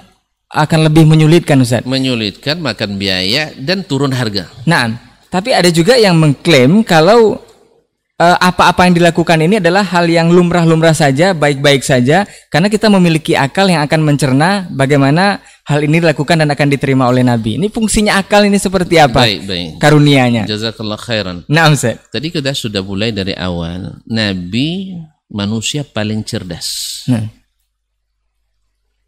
akan 0.52 0.80
lebih 0.88 1.04
menyulitkan 1.08 1.60
Ustaz. 1.60 1.84
Menyulitkan, 1.88 2.60
makan 2.60 3.00
biaya 3.00 3.52
dan 3.56 3.84
turun 3.84 4.14
harga. 4.14 4.52
Nah, 4.68 4.94
tapi 5.32 5.52
ada 5.52 5.68
juga 5.68 6.00
yang 6.00 6.16
mengklaim 6.16 6.82
kalau 6.86 7.45
apa-apa 8.16 8.88
yang 8.88 8.96
dilakukan 8.96 9.44
ini 9.44 9.60
adalah 9.60 9.84
hal 9.84 10.08
yang 10.08 10.32
lumrah-lumrah 10.32 10.96
saja, 10.96 11.36
baik-baik 11.36 11.84
saja, 11.84 12.24
karena 12.48 12.72
kita 12.72 12.88
memiliki 12.88 13.36
akal 13.36 13.68
yang 13.68 13.84
akan 13.84 14.02
mencerna 14.08 14.72
bagaimana 14.72 15.44
hal 15.68 15.84
ini 15.84 16.00
dilakukan 16.00 16.40
dan 16.40 16.48
akan 16.48 16.68
diterima 16.72 17.12
oleh 17.12 17.28
Nabi. 17.28 17.60
Ini 17.60 17.68
fungsinya 17.68 18.16
akal 18.16 18.48
ini 18.48 18.56
seperti 18.56 19.04
apa? 19.04 19.28
Baik, 19.28 19.44
baik. 19.44 19.70
Karunianya. 19.84 20.48
Jazakallah 20.48 20.96
khairan. 20.96 21.44
Nah, 21.52 21.68
Ustaz. 21.68 22.00
Tadi 22.08 22.32
kita 22.32 22.56
sudah 22.56 22.80
mulai 22.80 23.12
dari 23.12 23.36
awal. 23.36 24.00
Nabi 24.08 24.96
manusia 25.28 25.84
paling 25.84 26.24
cerdas. 26.24 27.04
Nah. 27.12 27.28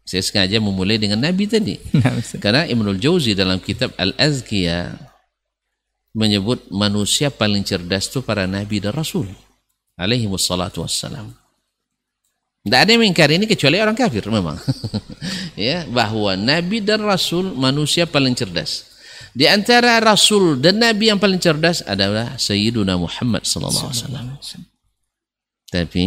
Saya 0.04 0.24
sengaja 0.24 0.56
memulai 0.60 0.96
dengan 1.00 1.20
Nabi 1.20 1.48
tadi. 1.48 1.76
Nah, 1.96 2.16
Karena 2.40 2.64
Ibnul 2.64 3.00
Jauzi 3.00 3.36
dalam 3.36 3.60
kitab 3.60 3.92
Al-Azkiyah 3.96 5.07
menyebut 6.16 6.68
manusia 6.72 7.28
paling 7.28 7.64
cerdas 7.64 8.08
itu 8.08 8.24
para 8.24 8.48
nabi 8.48 8.80
dan 8.80 8.96
rasul 8.96 9.28
alaihi 9.98 10.30
wassalatu 10.30 10.86
wassalam. 10.86 11.34
Tidak 12.62 12.78
ada 12.84 12.90
yang 12.90 13.00
mengingkari 13.00 13.40
ini 13.40 13.46
kecuali 13.48 13.80
orang 13.80 13.96
kafir 13.96 14.28
memang. 14.28 14.58
ya, 15.56 15.88
bahwa 15.88 16.36
nabi 16.36 16.84
dan 16.84 17.00
rasul 17.00 17.54
manusia 17.56 18.04
paling 18.04 18.36
cerdas. 18.36 18.88
Di 19.32 19.46
antara 19.46 19.98
rasul 20.02 20.58
dan 20.58 20.82
nabi 20.82 21.10
yang 21.10 21.20
paling 21.20 21.38
cerdas 21.38 21.84
adalah 21.86 22.36
Sayyiduna 22.36 22.98
Muhammad 22.98 23.46
sallallahu 23.46 23.88
alaihi 23.88 24.02
wasallam. 24.04 24.26
Tapi 25.68 26.06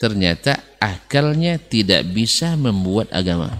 ternyata 0.00 0.58
akalnya 0.80 1.60
tidak 1.60 2.02
bisa 2.10 2.56
membuat 2.58 3.12
agama. 3.14 3.52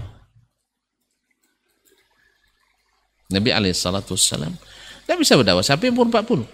Nabi 3.32 3.50
alaihi 3.54 3.76
salatu 3.76 4.18
wassalam 4.18 4.54
tidak 5.04 5.20
bisa 5.20 5.36
berdakwah. 5.36 5.64
Sampai 5.64 5.92
umur 5.92 6.08
40. 6.08 6.48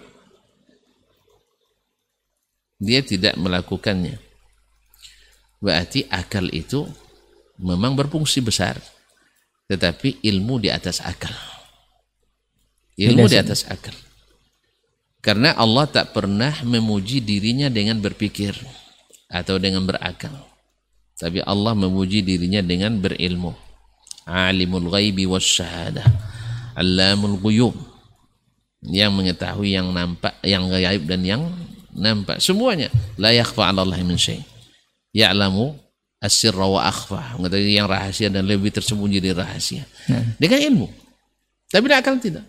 Dia 2.83 2.99
tidak 2.99 3.39
melakukannya. 3.39 4.19
Berarti 5.63 6.03
akal 6.11 6.51
itu 6.51 6.83
memang 7.57 7.95
berfungsi 7.95 8.43
besar. 8.43 8.75
Tetapi 9.71 10.19
ilmu 10.27 10.59
di 10.59 10.67
atas 10.67 10.99
akal. 10.99 11.31
Ilmu 12.99 13.25
di 13.31 13.37
atas 13.39 13.63
akal. 13.71 13.95
Karena 15.23 15.55
Allah 15.55 15.87
tak 15.87 16.11
pernah 16.11 16.51
memuji 16.65 17.21
dirinya 17.21 17.69
dengan 17.69 18.01
berpikir 18.01 18.57
atau 19.31 19.55
dengan 19.61 19.85
berakal. 19.87 20.33
Tapi 21.15 21.39
Allah 21.45 21.77
memuji 21.77 22.25
dirinya 22.25 22.59
dengan 22.59 22.97
berilmu. 22.97 23.53
Alimul 24.25 24.89
ghaibi 24.89 25.29
was 25.29 25.45
syahadah 25.45 26.31
alamul 26.75 27.37
ghuyub 27.39 27.75
yang 28.81 29.13
mengetahui 29.13 29.77
yang 29.77 29.93
nampak 29.93 30.33
yang 30.41 30.65
gaib 30.69 31.05
dan 31.05 31.21
yang 31.21 31.41
nampak. 31.93 32.41
Semuanya. 32.41 32.89
La 33.21 33.29
yakhfa 33.29 33.69
'ala 33.69 33.85
Allah 33.85 34.01
min 34.01 34.17
syai' 34.17 34.41
ya'lamu 35.13 35.77
asirra 36.17 36.65
wa 36.65 36.81
akhfa. 36.85 37.37
Mengetahui 37.37 37.77
yang 37.77 37.85
rahasia 37.85 38.27
dan 38.33 38.45
lebih 38.47 38.73
tersembunyi 38.73 39.21
dari 39.21 39.37
rahasia. 39.37 39.85
Nah. 40.09 40.25
dengan 40.41 40.59
ilmu. 40.59 40.87
Tapi 41.71 41.85
akal 41.93 42.19
tidak. 42.19 42.45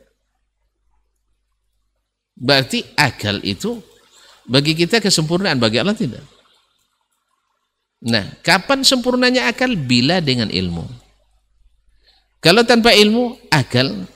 Berarti 2.35 2.83
akal 2.99 3.39
itu 3.45 3.79
bagi 4.49 4.75
kita 4.75 4.99
kesempurnaan 4.99 5.63
bagi 5.63 5.79
Allah 5.79 5.95
tidak. 5.95 6.25
Nah 8.03 8.41
kapan 8.43 8.83
sempurnanya 8.83 9.47
akal? 9.47 9.79
Bila 9.79 10.19
dengan 10.19 10.51
ilmu. 10.51 10.83
Kalau 12.43 12.67
tanpa 12.67 12.91
ilmu 12.91 13.39
akal 13.47 14.11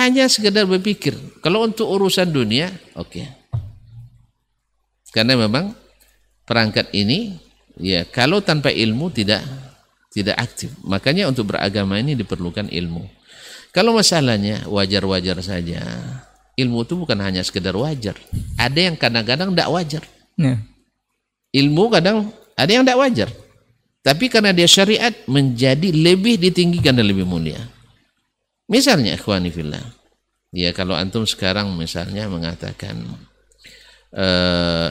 hanya 0.00 0.24
sekedar 0.30 0.64
berpikir. 0.64 1.16
Kalau 1.44 1.66
untuk 1.66 1.88
urusan 1.90 2.30
dunia 2.32 2.72
oke. 2.96 3.10
Okay. 3.12 3.26
karena 5.12 5.36
memang 5.36 5.76
perangkat 6.48 6.88
ini 6.96 7.36
ya 7.76 8.08
kalau 8.08 8.40
tanpa 8.40 8.72
ilmu 8.72 9.12
tidak 9.12 9.44
tidak 10.12 10.36
aktif. 10.40 10.72
Makanya 10.84 11.28
untuk 11.28 11.52
beragama 11.52 12.00
ini 12.00 12.16
diperlukan 12.16 12.72
ilmu. 12.72 13.04
Kalau 13.72 13.96
masalahnya 13.96 14.64
wajar-wajar 14.68 15.40
saja 15.40 15.80
ilmu 16.56 16.84
itu 16.84 16.94
bukan 16.96 17.16
hanya 17.20 17.44
sekedar 17.44 17.76
wajar. 17.76 18.16
Ada 18.56 18.92
yang 18.92 18.96
kadang-kadang 18.96 19.52
tidak 19.52 19.70
wajar. 19.72 20.04
Ya. 20.40 20.56
ilmu 21.52 21.92
kadang 21.92 22.32
ada 22.56 22.70
yang 22.72 22.84
tidak 22.84 23.00
wajar. 23.00 23.28
Tapi 24.00 24.32
karena 24.32 24.56
dia 24.56 24.64
syariat 24.64 25.12
menjadi 25.28 25.92
lebih 25.92 26.40
ditinggikan 26.40 26.96
dan 26.96 27.04
lebih 27.04 27.28
mulia 27.28 27.60
misalnya 28.72 29.12
ikhwani 29.12 29.52
fillah 29.52 29.84
ya 30.56 30.72
kalau 30.72 30.96
antum 30.96 31.28
sekarang 31.28 31.68
misalnya 31.76 32.24
mengatakan 32.32 32.96
uh, 34.16 34.88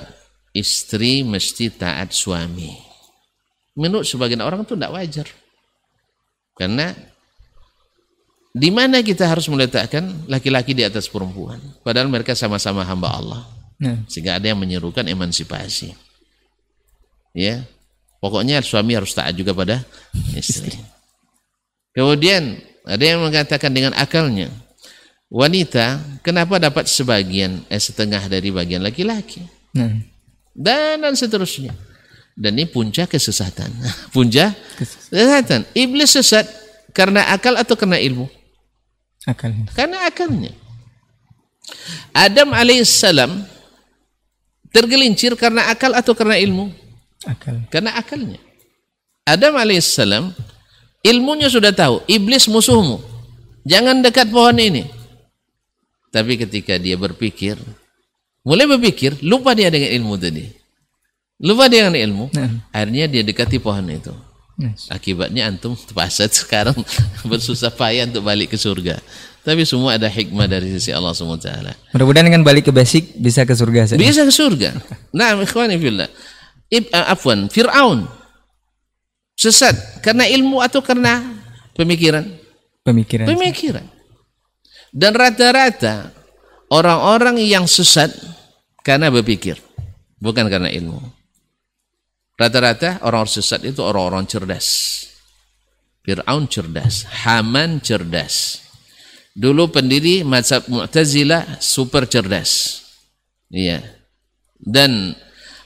istri 0.52 1.24
mesti 1.24 1.72
taat 1.72 2.12
suami. 2.12 2.76
Menurut 3.78 4.04
sebagian 4.04 4.44
orang 4.44 4.68
itu 4.68 4.76
tidak 4.76 4.92
wajar. 4.92 5.28
Karena 6.60 6.92
di 8.52 8.68
mana 8.68 9.00
kita 9.00 9.32
harus 9.32 9.48
meletakkan 9.48 10.28
laki-laki 10.28 10.76
di 10.76 10.84
atas 10.84 11.08
perempuan? 11.08 11.58
Padahal 11.82 12.12
mereka 12.12 12.36
sama-sama 12.36 12.84
hamba 12.84 13.10
Allah. 13.16 13.42
Nah. 13.80 14.04
Sehingga 14.12 14.38
ada 14.38 14.52
yang 14.52 14.60
menyerukan 14.60 15.08
emansipasi. 15.08 15.96
Ya, 17.32 17.64
pokoknya 18.20 18.60
suami 18.60 18.92
harus 18.92 19.16
taat 19.16 19.40
juga 19.40 19.56
pada 19.56 19.88
istri. 20.36 20.76
Kemudian 21.96 22.60
ada 22.86 23.04
yang 23.04 23.22
mengatakan 23.22 23.72
dengan 23.74 23.94
akalnya, 23.94 24.50
wanita 25.30 26.02
kenapa 26.26 26.58
dapat 26.58 26.90
sebagian 26.90 27.62
eh 27.70 27.82
setengah 27.82 28.26
dari 28.26 28.50
bagian 28.50 28.82
laki-laki? 28.82 29.46
Nah 29.78 30.12
dan, 30.56 31.00
dan 31.00 31.16
seterusnya. 31.16 31.72
Dan 32.36 32.56
ini 32.56 32.68
puncak 32.68 33.12
kesesatan. 33.12 33.72
puncak 34.16 34.56
kesesatan. 34.80 35.68
Iblis 35.76 36.16
sesat 36.16 36.48
karena 36.96 37.28
akal 37.32 37.56
atau 37.60 37.76
karena 37.76 38.00
ilmu? 38.00 38.28
Akal. 39.28 39.54
Karena 39.76 40.08
akalnya. 40.08 40.52
Adam 42.12 42.52
alaihissalam 42.52 43.48
tergelincir 44.72 45.36
karena 45.40 45.72
akal 45.72 45.94
atau 45.96 46.12
karena 46.16 46.40
ilmu? 46.40 46.72
Akal. 47.28 47.64
Karena 47.70 47.96
akalnya. 47.96 48.40
Adam 49.28 49.56
alaihissalam 49.56 50.34
ilmunya 51.06 51.50
sudah 51.50 51.74
tahu, 51.74 52.06
iblis 52.10 52.50
musuhmu. 52.50 53.02
Jangan 53.66 54.02
dekat 54.02 54.30
pohon 54.30 54.58
ini. 54.58 54.86
Tapi 56.12 56.36
ketika 56.36 56.76
dia 56.76 56.98
berpikir, 56.98 57.56
Mulai 58.42 58.66
berpikir, 58.66 59.22
lupa 59.22 59.54
dia 59.54 59.70
dengan 59.70 59.94
ilmu 60.02 60.18
tadi. 60.18 60.50
Lupa 61.42 61.70
dia 61.70 61.86
dengan 61.86 61.98
ilmu, 62.10 62.26
nah. 62.34 62.50
akhirnya 62.74 63.06
dia 63.06 63.22
dekati 63.22 63.62
pohon 63.62 63.86
itu. 63.90 64.14
Yes. 64.58 64.90
Akibatnya 64.94 65.50
antum 65.50 65.78
terpaksa 65.78 66.30
sekarang 66.30 66.78
bersusah 67.30 67.74
payah 67.74 68.10
untuk 68.10 68.26
balik 68.26 68.54
ke 68.54 68.58
surga. 68.58 68.98
Tapi 69.42 69.66
semua 69.66 69.98
ada 69.98 70.06
hikmah 70.06 70.46
dari 70.46 70.70
sisi 70.70 70.94
Allah 70.94 71.18
SWT. 71.18 71.50
Mudah-mudahan 71.98 72.30
dengan 72.30 72.46
balik 72.46 72.70
ke 72.70 72.74
basic 72.74 73.18
bisa 73.18 73.42
ke 73.42 73.58
surga. 73.58 73.94
Saya. 73.94 73.98
Bisa 73.98 74.22
ke 74.22 74.34
surga. 74.34 74.78
Nah, 75.14 75.34
ikhwani 75.42 75.82
fillah. 75.82 76.10
Ib, 76.70 76.94
uh, 76.94 77.14
afwan, 77.14 77.50
Fir'aun 77.50 78.06
sesat 79.42 80.06
karena 80.06 80.30
ilmu 80.30 80.62
atau 80.62 80.86
karena 80.86 81.42
pemikiran? 81.74 82.22
Pemikiran. 82.86 83.26
Pemikiran. 83.26 83.86
Dan 84.94 85.18
rata-rata 85.18 86.14
orang-orang 86.70 87.42
yang 87.42 87.66
sesat 87.66 88.14
karena 88.86 89.10
berpikir, 89.10 89.58
bukan 90.22 90.46
karena 90.46 90.70
ilmu. 90.70 91.02
Rata-rata 92.38 93.02
orang-orang 93.02 93.34
sesat 93.34 93.62
itu 93.66 93.82
orang-orang 93.82 94.30
cerdas. 94.30 94.68
Fir'aun 96.02 96.50
cerdas, 96.50 97.06
Haman 97.26 97.82
cerdas. 97.82 98.62
Dulu 99.38 99.70
pendiri 99.70 100.26
mazhab 100.26 100.66
Mu'tazilah 100.66 101.62
super 101.62 102.10
cerdas. 102.10 102.82
Iya. 103.54 103.80
Dan 104.58 105.14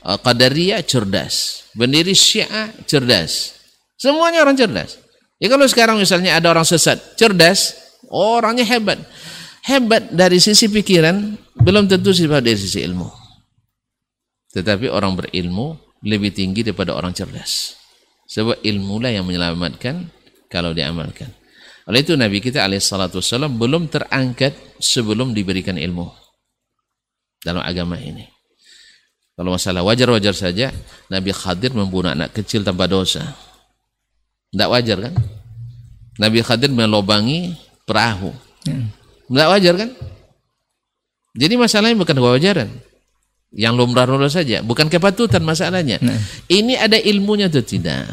uh, 0.03 0.19
Qadariyah 0.19 0.83
cerdas. 0.83 1.65
Pendiri 1.73 2.11
Syiah 2.11 2.69
cerdas. 2.83 3.55
Semuanya 3.95 4.43
orang 4.43 4.59
cerdas. 4.59 4.99
Ya 5.39 5.51
kalau 5.51 5.67
sekarang 5.67 5.99
misalnya 5.99 6.39
ada 6.39 6.51
orang 6.51 6.67
sesat, 6.67 7.15
cerdas, 7.19 7.75
orangnya 8.07 8.63
hebat 8.63 8.99
hebat 9.65 10.13
dari 10.13 10.37
sisi 10.37 10.69
pikiran 10.69 11.35
belum 11.57 11.89
tentu 11.89 12.13
sifat 12.13 12.45
dari 12.45 12.57
sisi 12.57 12.85
ilmu. 12.85 13.09
Tetapi 14.53 14.87
orang 14.87 15.19
berilmu 15.19 15.97
lebih 16.05 16.31
tinggi 16.31 16.63
daripada 16.63 16.95
orang 16.95 17.11
cerdas. 17.11 17.75
Sebab 18.29 18.61
ilmulah 18.61 19.11
yang 19.11 19.25
menyelamatkan 19.27 20.09
kalau 20.47 20.71
diamalkan. 20.71 21.29
Oleh 21.85 22.01
itu 22.01 22.17
Nabi 22.17 22.41
kita 22.41 22.65
alaihissalatu 22.65 23.21
wassalam 23.21 23.61
belum 23.61 23.89
terangkat 23.89 24.57
sebelum 24.81 25.37
diberikan 25.37 25.77
ilmu 25.77 26.09
dalam 27.45 27.61
agama 27.61 27.99
ini. 28.01 28.25
Kalau 29.35 29.53
masalah 29.53 29.83
wajar-wajar 29.83 30.33
saja 30.33 30.71
Nabi 31.11 31.35
Khadir 31.35 31.75
membunuh 31.75 32.15
anak 32.15 32.33
kecil 32.33 32.63
tanpa 32.63 32.87
dosa. 32.87 33.35
Tidak 34.55 34.69
wajar 34.71 34.97
kan? 35.03 35.13
Nabi 36.15 36.39
Khadir 36.39 36.71
melobangi 36.71 37.59
perahu. 37.83 38.31
Tidak 38.63 39.47
wajar 39.51 39.73
kan? 39.75 39.89
Jadi 41.35 41.53
masalahnya 41.59 41.99
bukan 41.99 42.15
kewajaran. 42.15 42.71
Yang 43.51 43.73
lumrah-lumrah 43.75 44.31
saja. 44.31 44.63
Bukan 44.63 44.87
kepatutan 44.87 45.43
masalahnya. 45.43 45.99
Nah. 45.99 46.15
Ini 46.47 46.79
ada 46.79 46.95
ilmunya 46.95 47.51
atau 47.51 47.59
tidak? 47.59 48.07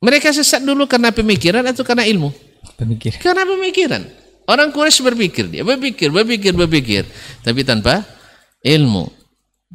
Mereka 0.00 0.32
sesat 0.32 0.64
dulu 0.64 0.88
karena 0.88 1.12
pemikiran 1.12 1.60
atau 1.68 1.84
karena 1.84 2.08
ilmu? 2.08 2.32
Pemikiran. 2.80 3.20
Karena 3.20 3.44
pemikiran. 3.44 4.02
Orang 4.48 4.72
Quraisy 4.72 5.04
berpikir 5.04 5.44
dia, 5.52 5.60
berpikir, 5.60 6.08
berpikir, 6.08 6.56
berpikir, 6.56 7.04
tapi 7.44 7.60
tanpa 7.68 8.00
ilmu. 8.64 9.04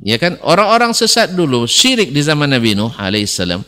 Ya 0.02 0.18
kan? 0.18 0.42
Orang-orang 0.42 0.98
sesat 0.98 1.38
dulu 1.38 1.70
syirik 1.70 2.10
di 2.10 2.26
zaman 2.26 2.50
Nabi 2.50 2.74
Nuh 2.74 2.90
alaihissalam. 2.90 3.62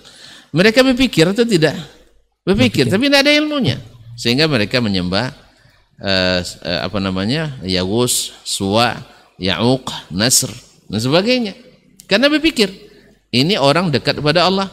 Mereka 0.49 0.82
berpikir 0.82 1.30
atau 1.30 1.45
tidak? 1.45 1.78
Berpikir, 2.45 2.85
berpikir. 2.85 2.93
tapi 2.93 3.03
tidak 3.09 3.21
ada 3.25 3.33
ilmunya. 3.33 3.77
Sehingga 4.15 4.45
mereka 4.45 4.77
menyembah 4.79 5.33
uh, 5.99 6.39
uh, 6.45 6.79
apa 6.85 6.97
namanya 7.01 7.57
Yagus, 7.65 8.37
Suwa, 8.45 8.95
Ya'uq, 9.41 10.13
Nasr 10.13 10.53
dan 10.87 10.99
sebagainya. 11.01 11.53
Karena 12.05 12.29
berpikir 12.29 12.69
ini 13.33 13.57
orang 13.57 13.89
dekat 13.89 14.21
kepada 14.21 14.45
Allah. 14.45 14.69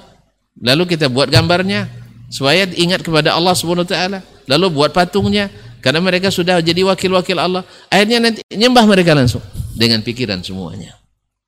Lalu 0.61 0.95
kita 0.95 1.09
buat 1.09 1.33
gambarnya 1.33 1.89
supaya 2.29 2.69
ingat 2.69 3.01
kepada 3.01 3.33
Allah 3.33 3.57
Subhanahu 3.57 3.89
wa 3.89 3.91
taala. 3.91 4.19
Lalu 4.45 4.67
buat 4.69 4.93
patungnya 4.93 5.49
karena 5.81 5.99
mereka 5.99 6.29
sudah 6.29 6.61
jadi 6.61 6.85
wakil-wakil 6.85 7.41
Allah. 7.41 7.65
Akhirnya 7.89 8.21
nanti 8.21 8.45
nyembah 8.53 8.85
mereka 8.85 9.17
langsung 9.17 9.41
dengan 9.73 10.05
pikiran 10.05 10.45
semuanya. 10.45 11.01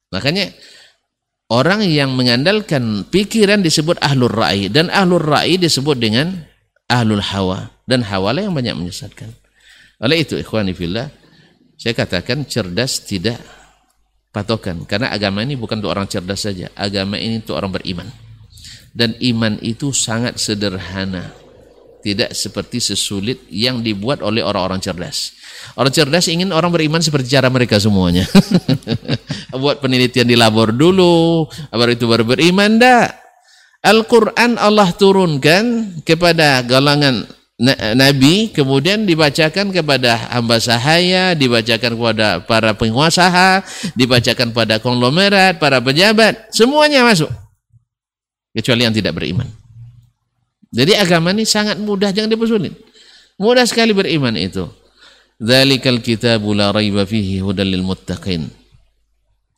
Makanya 0.09 0.51
orang 1.55 1.87
yang 1.87 2.19
mengandalkan 2.19 3.07
pikiran 3.07 3.63
disebut 3.63 4.03
ahlur 4.03 4.35
ra'i 4.35 4.67
dan 4.67 4.91
ahlur 4.91 5.23
ra'i 5.23 5.55
disebut 5.55 5.95
dengan 5.95 6.35
ahlul 6.91 7.23
hawa 7.23 7.71
dan 7.87 8.03
hawa 8.03 8.35
yang 8.35 8.51
banyak 8.51 8.75
menyesatkan. 8.75 9.31
Oleh 10.03 10.27
itu 10.27 10.35
ikhwani 10.35 10.75
fillah 10.75 11.07
saya 11.79 11.95
katakan 11.95 12.47
cerdas 12.47 13.03
tidak 13.07 13.39
patokan 14.35 14.83
karena 14.89 15.15
agama 15.15 15.47
ini 15.47 15.55
bukan 15.55 15.79
untuk 15.79 15.95
orang 15.95 16.11
cerdas 16.11 16.43
saja 16.43 16.71
agama 16.75 17.19
ini 17.19 17.39
untuk 17.39 17.55
orang 17.55 17.71
beriman 17.71 18.09
dan 18.95 19.15
iman 19.19 19.59
itu 19.63 19.91
sangat 19.91 20.39
sederhana 20.39 21.35
tidak 22.05 22.37
seperti 22.37 22.85
sesulit 22.85 23.49
yang 23.49 23.81
dibuat 23.81 24.21
oleh 24.21 24.45
orang-orang 24.45 24.85
cerdas 24.85 25.33
orang 25.81 25.89
cerdas 25.89 26.29
ingin 26.29 26.53
orang 26.53 26.69
beriman 26.69 27.01
seperti 27.01 27.33
cara 27.33 27.49
mereka 27.49 27.81
semuanya 27.81 28.29
buat 29.65 29.81
penelitian 29.81 30.29
di 30.29 30.37
labor 30.37 30.77
dulu 30.77 31.49
baru 31.73 31.97
itu 31.97 32.05
baru 32.05 32.29
beriman 32.29 32.77
dah 32.77 33.09
Al-Quran 33.85 34.57
Allah 34.57 34.93
turunkan 34.97 35.97
kepada 36.09 36.65
galangan 36.65 37.25
Nabi 37.95 38.51
kemudian 38.51 39.07
dibacakan 39.07 39.71
kepada 39.71 40.27
hamba 40.35 40.59
sahaya, 40.59 41.39
dibacakan 41.39 41.95
kepada 41.95 42.43
para 42.43 42.75
penguasa, 42.75 43.63
dibacakan 43.95 44.51
pada 44.51 44.83
konglomerat, 44.83 45.63
para 45.63 45.79
pejabat, 45.79 46.51
semuanya 46.51 47.07
masuk. 47.07 47.31
Kecuali 48.51 48.91
yang 48.91 48.95
tidak 48.95 49.15
beriman. 49.15 49.47
Jadi 50.75 50.99
agama 50.99 51.31
ini 51.31 51.47
sangat 51.47 51.79
mudah, 51.79 52.11
jangan 52.11 52.35
dipersulit. 52.35 52.75
Mudah 53.39 53.63
sekali 53.63 53.95
beriman 53.95 54.35
itu. 54.35 54.67
Dzalikal 55.39 56.03
kitabu 56.03 56.51
la 56.51 56.75
raiba 56.75 57.07
fihi 57.07 57.39
hudal 57.39 57.71
lil 57.71 57.87
muttaqin. 57.87 58.51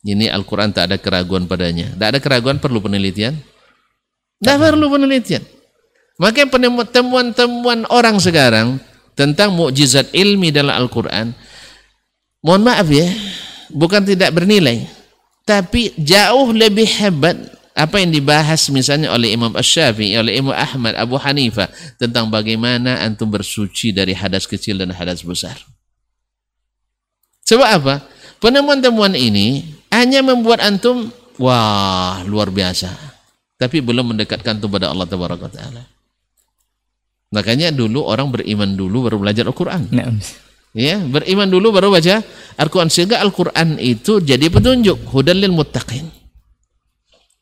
Ini 0.05 0.29
Al-Quran 0.29 0.69
tak 0.69 0.93
ada 0.93 0.97
keraguan 1.01 1.49
padanya. 1.49 1.89
Tak 1.97 2.07
ada 2.13 2.19
keraguan 2.21 2.61
perlu 2.61 2.77
penelitian? 2.77 3.33
Tak 4.37 4.61
perlu 4.61 4.93
penelitian. 4.93 5.41
Maka 6.21 6.45
temuan-temuan 6.89 7.85
orang 7.89 8.17
sekarang 8.21 8.77
tentang 9.17 9.53
mukjizat 9.53 10.13
ilmi 10.13 10.53
dalam 10.53 10.73
Al-Quran, 10.73 11.33
mohon 12.45 12.61
maaf 12.65 12.85
ya, 12.89 13.05
bukan 13.73 14.05
tidak 14.05 14.33
bernilai, 14.33 14.85
tapi 15.45 15.93
jauh 15.97 16.53
lebih 16.53 16.89
hebat 17.01 17.37
apa 17.77 18.01
yang 18.01 18.09
dibahas 18.09 18.73
misalnya 18.73 19.13
oleh 19.13 19.37
Imam 19.37 19.53
Ash-Syafi'i, 19.53 20.17
oleh 20.17 20.41
Imam 20.41 20.57
Ahmad, 20.57 20.97
Abu 20.97 21.21
Hanifah 21.21 21.69
tentang 22.01 22.33
bagaimana 22.33 23.05
antum 23.05 23.29
bersuci 23.29 23.93
dari 23.93 24.17
hadas 24.17 24.49
kecil 24.49 24.81
dan 24.81 24.89
hadas 24.89 25.21
besar. 25.21 25.61
Sebab 27.45 27.69
apa? 27.69 27.95
Penemuan-temuan 28.41 29.13
ini 29.13 29.77
hanya 29.93 30.25
membuat 30.25 30.65
antum 30.65 31.13
wah 31.37 32.25
luar 32.25 32.49
biasa, 32.49 32.89
tapi 33.61 33.77
belum 33.85 34.17
mendekatkan 34.17 34.57
antum 34.57 34.73
pada 34.73 34.89
Allah 34.89 35.05
Taala. 35.05 35.85
Makanya 37.29 37.69
dulu 37.69 38.09
orang 38.09 38.33
beriman 38.33 38.73
dulu 38.73 39.05
baru 39.05 39.21
belajar 39.21 39.45
Al-Quran. 39.45 39.85
Nah. 39.93 40.09
Ya, 40.73 40.97
beriman 40.97 41.49
dulu 41.49 41.73
baru 41.73 41.93
baca 41.93 42.21
Al-Quran 42.57 42.89
sehingga 42.89 43.21
Al-Quran 43.21 43.81
itu 43.81 44.17
jadi 44.21 44.49
petunjuk 44.49 45.09
hudalil 45.13 45.53
muttaqin. 45.53 46.16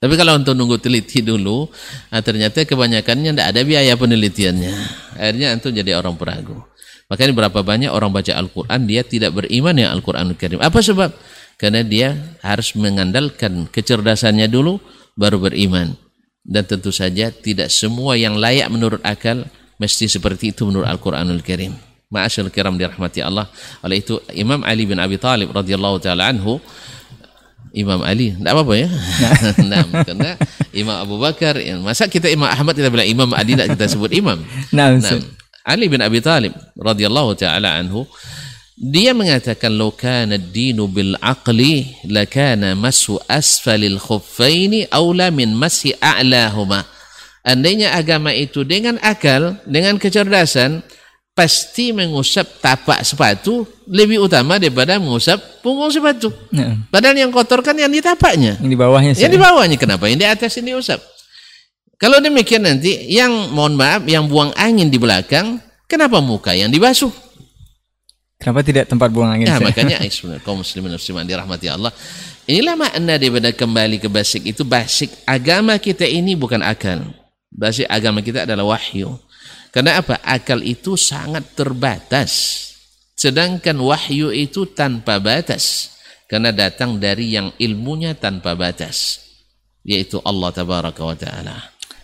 Tapi 0.06 0.22
kalau 0.22 0.38
untuk 0.38 0.53
nunggu 0.53 0.78
teliti 0.78 1.26
dulu, 1.26 1.66
nah 2.14 2.22
ternyata 2.22 2.62
kebanyakannya 2.62 3.34
tidak 3.34 3.47
ada 3.49 3.62
biaya 3.66 3.97
penelitiannya. 3.97 4.74
Akhirnya 5.18 5.58
itu 5.58 5.74
jadi 5.74 5.97
orang 5.97 6.14
peragu. 6.14 6.62
Makanya 7.10 7.34
berapa 7.34 7.60
banyak 7.66 7.89
orang 7.89 8.14
baca 8.14 8.38
Al-Quran 8.38 8.86
dia 8.86 9.01
tidak 9.01 9.34
beriman 9.34 9.74
ya 9.74 9.89
Al-Quran 9.89 10.38
Karim. 10.38 10.62
Apa 10.62 10.86
sebab? 10.86 11.10
Karena 11.58 11.82
dia 11.82 12.38
harus 12.45 12.78
mengandalkan 12.78 13.66
kecerdasannya 13.66 14.45
dulu 14.45 14.78
baru 15.18 15.41
beriman. 15.41 15.97
Dan 16.45 16.70
tentu 16.70 16.93
saja 16.93 17.34
tidak 17.34 17.74
semua 17.74 18.14
yang 18.14 18.38
layak 18.38 18.70
menurut 18.70 19.01
akal 19.01 19.41
mesti 19.82 20.06
seperti 20.06 20.53
itu 20.53 20.70
menurut 20.70 20.86
Al-Quranul 20.86 21.41
Karim. 21.41 21.74
Ma'asyil 22.14 22.53
kiram 22.53 22.78
dirahmati 22.78 23.26
Allah. 23.26 23.49
Oleh 23.82 24.06
itu 24.06 24.22
Imam 24.38 24.62
Ali 24.62 24.86
bin 24.86 25.01
Abi 25.01 25.18
Talib 25.18 25.49
radhiyallahu 25.49 25.97
taala 25.97 26.30
anhu 26.30 26.62
Imam 27.76 27.99
Ali, 27.99 28.32
tidak 28.32 28.55
apa-apa 28.55 28.73
ya. 28.80 28.88
nah, 29.67 29.84
karena 30.07 30.32
Imam 30.71 30.95
Abu 30.95 31.19
Bakar, 31.19 31.59
ya, 31.59 31.76
masa 31.84 32.07
kita 32.07 32.32
Imam 32.32 32.47
Ahmad 32.47 32.71
kita 32.71 32.88
bilang 32.88 33.05
Imam 33.05 33.30
Ali 33.36 33.59
tidak 33.59 33.76
kita 33.76 33.86
sebut 33.91 34.15
imam. 34.15 34.39
Nah, 34.71 34.95
nah 34.95 35.19
Ali 35.67 35.91
bin 35.91 35.99
Abi 35.99 36.23
Talib 36.23 36.55
radhiyallahu 36.80 37.36
taala 37.36 37.76
anhu 37.76 38.07
dia 38.76 39.15
mengatakan 39.15 39.71
lo 39.71 39.95
kana 39.95 40.36
dinu 40.36 40.86
bil 40.91 41.15
aqli 41.23 41.95
lakana 42.11 42.76
masu 42.76 43.15
asfalil 43.28 43.99
khuffaini 43.99 44.88
aula 44.91 45.32
min 45.32 45.55
masi 45.55 45.95
a'lahuma. 45.99 46.84
Andainya 47.45 47.93
agama 47.93 48.34
itu 48.34 48.65
dengan 48.65 48.97
akal, 49.05 49.61
dengan 49.69 50.01
kecerdasan, 50.01 50.82
pasti 51.36 51.91
mengusap 51.91 52.63
tapak 52.63 53.03
sepatu 53.03 53.67
lebih 53.83 54.23
utama 54.23 54.55
daripada 54.55 54.95
mengusap 54.95 55.59
punggung 55.59 55.91
sepatu. 55.91 56.31
Ya. 56.55 56.79
Padahal 56.88 57.19
yang 57.19 57.29
kotor 57.29 57.59
kan 57.59 57.75
yang 57.75 57.91
di 57.91 57.99
tapaknya. 57.99 58.55
Yang 58.63 58.71
di 58.71 58.79
bawahnya. 58.79 59.11
Yang 59.19 59.31
di 59.36 59.39
bawahnya. 59.43 59.77
Kenapa? 59.77 60.07
Yang 60.07 60.19
di 60.23 60.27
atas 60.31 60.51
ini 60.63 60.71
usap. 60.71 61.03
Kalau 61.99 62.23
demikian 62.23 62.63
nanti, 62.63 63.11
yang 63.11 63.51
mohon 63.51 63.75
maaf, 63.75 64.03
yang 64.07 64.27
buang 64.31 64.55
angin 64.55 64.88
di 64.88 64.99
belakang, 64.99 65.59
kenapa 65.88 66.23
muka 66.23 66.55
yang 66.55 66.71
dibasuh? 66.71 67.11
Kenapa 68.39 68.63
tidak 68.63 68.91
tempat 68.91 69.11
buang 69.11 69.31
angin? 69.31 69.47
Nah, 69.47 69.59
makanya 69.63 69.99
kaum 70.43 70.59
muslimin 70.59 70.95
muslimat 70.95 71.23
dirahmati 71.23 71.67
Allah. 71.71 71.91
Inilah 72.45 72.75
makna 72.77 73.15
daripada 73.15 73.49
kembali 73.51 73.97
ke 73.97 74.07
basic 74.11 74.55
itu 74.55 74.61
basic 74.67 75.09
agama 75.23 75.79
kita 75.79 76.03
ini 76.03 76.36
bukan 76.36 76.61
akal. 76.61 77.01
Basi 77.49 77.88
agama 77.88 78.19
kita 78.19 78.43
adalah 78.43 78.75
wahyu. 78.75 79.15
Karena 79.76 79.99
apa? 79.99 80.23
Akal 80.23 80.63
itu 80.63 80.95
sangat 80.95 81.51
terbatas. 81.51 82.63
Sedangkan 83.11 83.76
wahyu 83.84 84.32
itu 84.32 84.71
tanpa 84.71 85.19
batas. 85.19 85.91
Karena 86.32 86.55
datang 86.55 86.95
dari 86.95 87.36
yang 87.36 87.51
ilmunya 87.59 88.15
tanpa 88.15 88.55
batas. 88.55 89.19
Yaitu 89.84 90.23
Allah 90.23 90.55
Tabaraka 90.55 91.03
wa 91.03 91.17
Ta'ala. 91.19 91.55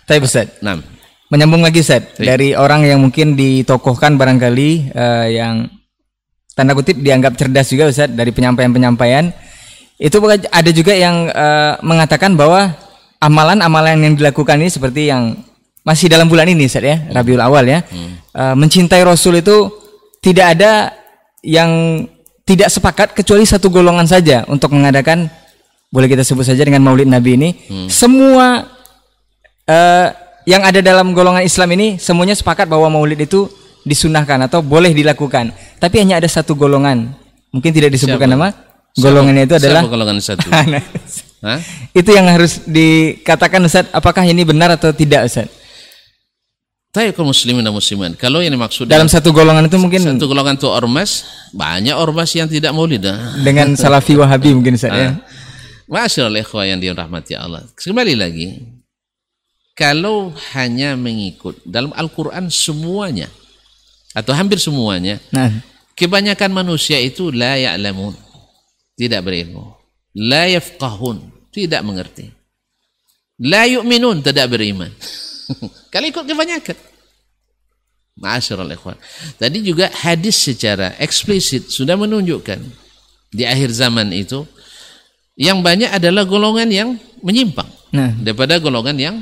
Tapi 0.04 0.20
Ustaz. 0.20 0.60
Nah. 0.60 0.84
Menyambung 1.32 1.64
lagi 1.64 1.80
Ustaz. 1.80 2.20
Dari 2.20 2.52
orang 2.60 2.84
yang 2.84 3.00
mungkin 3.00 3.40
ditokohkan 3.40 4.20
barangkali 4.20 4.92
uh, 4.92 5.28
yang 5.32 5.72
tanda 6.52 6.76
kutip 6.76 7.00
dianggap 7.00 7.40
cerdas 7.40 7.72
juga 7.72 7.88
Ustaz. 7.88 8.12
Dari 8.12 8.36
penyampaian-penyampaian. 8.36 9.32
Itu 9.96 10.20
ada 10.28 10.72
juga 10.76 10.92
yang 10.92 11.32
uh, 11.32 11.80
mengatakan 11.88 12.36
bahwa 12.36 12.76
amalan-amalan 13.24 14.12
yang 14.12 14.14
dilakukan 14.20 14.60
ini 14.60 14.68
seperti 14.68 15.08
yang 15.08 15.40
masih 15.82 16.08
dalam 16.10 16.30
bulan 16.30 16.46
ini 16.46 16.70
Ustaz 16.70 16.86
ya, 16.86 16.98
Rabiul 17.10 17.42
Awal 17.42 17.66
ya. 17.68 17.80
Hmm. 17.86 18.14
Uh, 18.32 18.56
mencintai 18.58 19.02
Rasul 19.02 19.42
itu 19.42 19.70
tidak 20.22 20.58
ada 20.58 20.94
yang 21.42 22.04
tidak 22.46 22.70
sepakat 22.70 23.18
kecuali 23.18 23.46
satu 23.46 23.74
golongan 23.74 24.06
saja 24.06 24.46
untuk 24.46 24.74
mengadakan 24.74 25.30
boleh 25.92 26.08
kita 26.08 26.24
sebut 26.24 26.46
saja 26.46 26.62
dengan 26.62 26.86
Maulid 26.86 27.10
Nabi 27.10 27.36
ini. 27.36 27.50
Hmm. 27.68 27.88
Semua 27.90 28.64
uh, 29.68 30.08
yang 30.46 30.62
ada 30.66 30.80
dalam 30.80 31.12
golongan 31.12 31.46
Islam 31.46 31.70
ini 31.76 31.98
semuanya 31.98 32.38
sepakat 32.38 32.70
bahwa 32.70 32.88
Maulid 32.90 33.20
itu 33.26 33.50
disunahkan 33.82 34.46
atau 34.46 34.62
boleh 34.62 34.94
dilakukan. 34.94 35.52
Tapi 35.82 35.96
hanya 36.02 36.22
ada 36.22 36.30
satu 36.30 36.54
golongan. 36.54 37.10
Mungkin 37.52 37.74
tidak 37.74 37.92
disebutkan 37.92 38.30
Siapa? 38.30 38.38
nama. 38.38 38.50
Golongannya 38.92 39.44
itu 39.48 39.56
adalah 39.58 39.82
Siapa 39.84 39.92
golongan 39.92 40.18
satu. 40.22 40.48
Hah? 41.46 41.58
Itu 41.90 42.14
yang 42.14 42.30
harus 42.30 42.62
dikatakan 42.70 43.66
Ustaz, 43.66 43.90
apakah 43.90 44.22
ini 44.30 44.46
benar 44.46 44.78
atau 44.78 44.94
tidak 44.94 45.26
Ustaz? 45.26 45.50
Tapi 46.92 47.16
kaum 47.16 47.32
muslimin 47.32 47.64
dan 47.64 47.72
muslimat, 47.72 48.20
kalau 48.20 48.44
yang 48.44 48.52
dimaksud 48.52 48.84
dalam 48.84 49.08
satu 49.08 49.32
golongan 49.32 49.72
itu 49.72 49.80
mungkin 49.80 50.04
satu 50.04 50.28
golongan 50.28 50.60
itu 50.60 50.68
ormas, 50.68 51.24
banyak 51.56 51.96
ormas 51.96 52.36
yang 52.36 52.52
tidak 52.52 52.76
maulid. 52.76 53.08
Dengan 53.40 53.72
salafi 53.80 54.20
wahabi 54.20 54.52
mungkin 54.52 54.76
Ustaz 54.76 54.92
ya. 54.92 55.16
Masyaallah 55.88 56.44
ikhwah 56.44 56.68
yang 56.68 56.84
dirahmati 56.84 57.40
Allah. 57.40 57.64
Kembali 57.80 58.14
lagi, 58.20 58.60
kalau 59.72 60.36
hanya 60.52 61.00
mengikut 61.00 61.64
dalam 61.64 61.96
Al-Quran 61.96 62.52
semuanya 62.52 63.32
atau 64.12 64.36
hampir 64.36 64.60
semuanya, 64.60 65.16
nah. 65.32 65.48
kebanyakan 65.96 66.52
manusia 66.52 67.00
itu 67.00 67.32
la 67.32 67.56
ya'lamun, 67.56 68.12
tidak 69.00 69.24
berilmu 69.24 69.82
la 70.16 70.52
yafqahun 70.52 71.24
tidak 71.52 71.82
mengerti 71.88 72.28
la 73.40 73.64
yu'minun 73.68 74.20
tidak 74.20 74.52
beriman 74.52 74.92
kalau 75.94 76.06
ikut 76.08 76.26
kebanyakan 76.26 76.78
Ma'asyiral 78.22 78.72
ikhwan 78.76 78.98
tadi 79.40 79.64
juga 79.66 79.90
hadis 79.90 80.38
secara 80.38 80.94
eksplisit 81.00 81.72
sudah 81.72 81.96
menunjukkan 81.98 82.60
di 83.32 83.48
akhir 83.48 83.72
zaman 83.72 84.12
itu 84.12 84.44
yang 85.40 85.64
banyak 85.64 85.90
adalah 85.90 86.28
golongan 86.28 86.70
yang 86.70 86.90
menyimpang 87.24 87.70
nah. 87.96 88.12
daripada 88.20 88.60
golongan 88.60 88.98
yang 89.00 89.16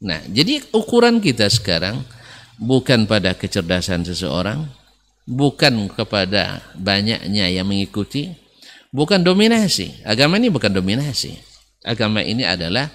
Nah, 0.00 0.24
jadi 0.32 0.64
ukuran 0.72 1.20
kita 1.20 1.52
sekarang 1.52 2.00
bukan 2.56 3.04
pada 3.04 3.36
kecerdasan 3.36 4.00
seseorang, 4.08 4.64
bukan 5.28 5.92
kepada 5.92 6.64
banyaknya 6.72 7.52
yang 7.52 7.68
mengikuti, 7.68 8.32
bukan 8.96 9.20
dominasi. 9.20 10.00
Agama 10.08 10.40
ini 10.40 10.48
bukan 10.48 10.72
dominasi. 10.72 11.36
Agama 11.84 12.24
ini 12.24 12.48
adalah 12.48 12.88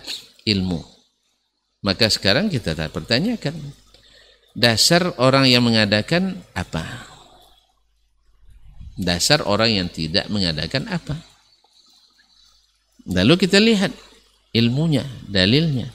ilmu. 0.49 0.81
Maka 1.85 2.09
sekarang 2.09 2.49
kita 2.49 2.73
tak 2.73 2.89
pertanyakan 2.89 3.53
dasar 4.57 5.13
orang 5.21 5.45
yang 5.45 5.61
mengadakan 5.61 6.41
apa? 6.57 6.81
Dasar 8.97 9.45
orang 9.45 9.69
yang 9.69 9.87
tidak 9.93 10.25
mengadakan 10.33 10.89
apa? 10.89 11.13
Lalu 13.05 13.37
kita 13.37 13.61
lihat 13.61 13.93
ilmunya, 14.49 15.05
dalilnya. 15.29 15.93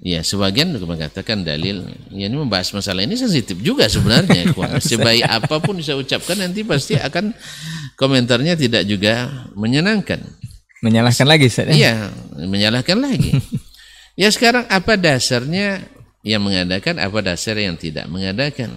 Ya, 0.00 0.24
sebagian 0.24 0.72
mengatakan 0.80 1.44
dalil. 1.44 1.84
Ya, 2.16 2.32
ini 2.32 2.40
membahas 2.40 2.72
masalah 2.72 3.04
ini 3.04 3.20
sensitif 3.20 3.60
juga 3.60 3.84
sebenarnya. 3.84 4.48
Sebaik 4.80 5.28
apa 5.28 5.60
pun 5.60 5.76
saya 5.84 6.00
ucapkan 6.00 6.40
nanti 6.40 6.64
pasti 6.64 6.96
akan 6.96 7.36
komentarnya 8.00 8.56
tidak 8.56 8.88
juga 8.88 9.28
menyenangkan. 9.52 10.24
Menyalahkan 10.80 11.28
lagi. 11.28 11.52
Ya? 11.52 11.68
Iya, 11.68 11.94
menyalahkan 12.48 12.96
lagi. 12.96 13.36
ya 14.20 14.28
sekarang 14.28 14.68
apa 14.68 15.00
dasarnya 15.00 15.88
yang 16.20 16.44
mengadakan, 16.44 17.00
apa 17.00 17.24
dasar 17.24 17.56
yang 17.56 17.80
tidak 17.80 18.04
mengadakan? 18.12 18.76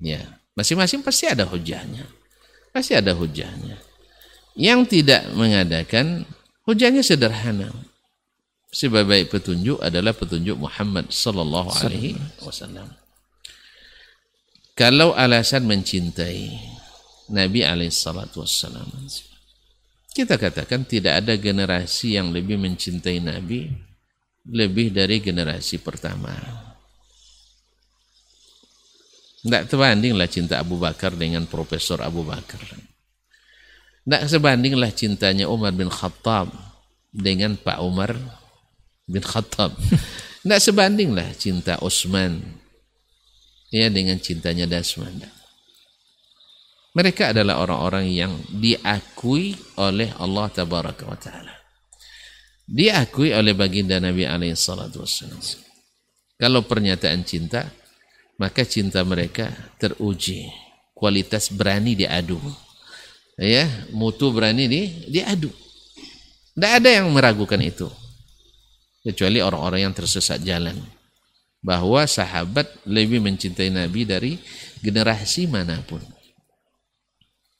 Ya, 0.00 0.40
masing-masing 0.56 1.04
pasti 1.04 1.28
ada 1.28 1.44
hujahnya. 1.44 2.08
Pasti 2.72 2.96
ada 2.96 3.12
hujahnya. 3.12 3.76
Yang 4.56 4.80
tidak 4.88 5.28
mengadakan, 5.36 6.24
hujahnya 6.64 7.04
sederhana 7.04 7.68
sebaik-baik 8.68 9.32
petunjuk 9.32 9.80
adalah 9.80 10.12
petunjuk 10.12 10.56
Muhammad 10.60 11.08
sallallahu 11.08 11.72
alaihi 11.84 12.16
wasallam. 12.44 12.88
Kalau 14.76 15.16
alasan 15.16 15.66
mencintai 15.66 16.54
Nabi 17.28 17.60
alaihi 17.64 17.92
salatu 17.92 18.44
wasallam. 18.44 18.88
Kita 20.08 20.34
katakan 20.34 20.82
tidak 20.88 21.22
ada 21.22 21.38
generasi 21.38 22.18
yang 22.18 22.34
lebih 22.34 22.58
mencintai 22.58 23.22
Nabi 23.22 23.70
lebih 24.48 24.90
dari 24.92 25.20
generasi 25.20 25.80
pertama. 25.80 26.32
Tidak 29.38 29.70
terbandinglah 29.70 30.26
cinta 30.26 30.58
Abu 30.58 30.80
Bakar 30.80 31.14
dengan 31.14 31.46
Profesor 31.46 32.02
Abu 32.02 32.26
Bakar. 32.26 32.60
Tidak 34.02 34.24
sebandinglah 34.24 34.90
cintanya 34.96 35.46
Umar 35.46 35.76
bin 35.76 35.92
Khattab 35.92 36.48
dengan 37.12 37.54
Pak 37.60 37.78
Umar 37.84 38.16
bin 39.04 39.22
Khattab. 39.22 39.76
Tidak 40.42 40.60
sebanding 40.64 41.12
lah 41.12 41.28
cinta 41.36 41.76
Utsman 41.84 42.40
ya 43.68 43.92
dengan 43.92 44.16
cintanya 44.16 44.64
Dasman. 44.64 45.22
Mereka 46.96 47.36
adalah 47.36 47.60
orang-orang 47.62 48.10
yang 48.10 48.32
diakui 48.48 49.54
oleh 49.76 50.10
Allah 50.18 50.50
Tabaraka 50.50 51.04
wa 51.04 51.18
Ta'ala. 51.20 51.57
Diakui 52.68 53.32
oleh 53.32 53.56
baginda 53.56 53.96
Nabi 53.96 54.28
alaihi 54.28 54.52
salatu 54.52 55.00
wassalam. 55.00 55.40
Kalau 56.36 56.60
pernyataan 56.68 57.24
cinta, 57.24 57.64
maka 58.36 58.62
cinta 58.68 59.00
mereka 59.08 59.48
teruji. 59.80 60.46
Kualitas 60.92 61.48
berani 61.48 61.96
diadu. 61.96 62.36
Ya, 63.38 63.64
mutu 63.94 64.28
berani 64.34 64.68
di 64.68 64.82
diadu. 65.08 65.48
Tidak 66.52 66.72
ada 66.82 66.90
yang 66.90 67.08
meragukan 67.14 67.62
itu 67.62 67.86
kecuali 69.06 69.38
orang-orang 69.38 69.88
yang 69.88 69.94
tersesat 69.94 70.42
jalan 70.42 70.74
bahwa 71.62 72.02
sahabat 72.04 72.66
lebih 72.84 73.22
mencintai 73.22 73.70
Nabi 73.70 74.02
dari 74.04 74.32
generasi 74.82 75.46
mana 75.46 75.78
pun 75.86 76.02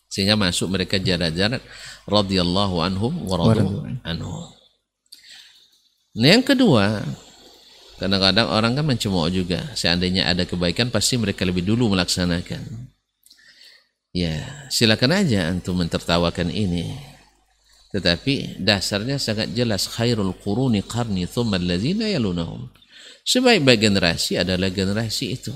sehingga 0.08 0.34
masuk 0.34 0.72
mereka 0.72 0.96
jarak-jarak 0.96 1.60
radhiyallahu 2.08 2.80
anhum 2.80 3.12
wa 3.28 3.36
anhu. 4.02 4.57
Nah, 6.18 6.34
yang 6.34 6.42
kedua, 6.42 7.06
kadang-kadang 8.02 8.50
orang 8.50 8.74
kan 8.74 8.82
mencemooh 8.82 9.30
juga. 9.30 9.62
Seandainya 9.78 10.26
ada 10.26 10.42
kebaikan 10.42 10.90
pasti 10.90 11.14
mereka 11.14 11.46
lebih 11.46 11.62
dulu 11.62 11.94
melaksanakan. 11.94 12.90
Ya, 14.10 14.66
silakan 14.66 15.14
aja 15.14 15.46
untuk 15.54 15.78
mentertawakan 15.78 16.50
ini. 16.50 16.90
Tetapi 17.94 18.58
dasarnya 18.58 19.22
sangat 19.22 19.54
jelas 19.54 19.86
khairul 19.86 20.34
quruni 20.42 20.82
qarni 20.82 21.22
thumma 21.30 21.54
allazina 21.54 22.10
yalunahum. 22.10 22.66
Sebaik-baik 23.22 23.86
generasi 23.86 24.42
adalah 24.42 24.74
generasi 24.74 25.38
itu. 25.38 25.54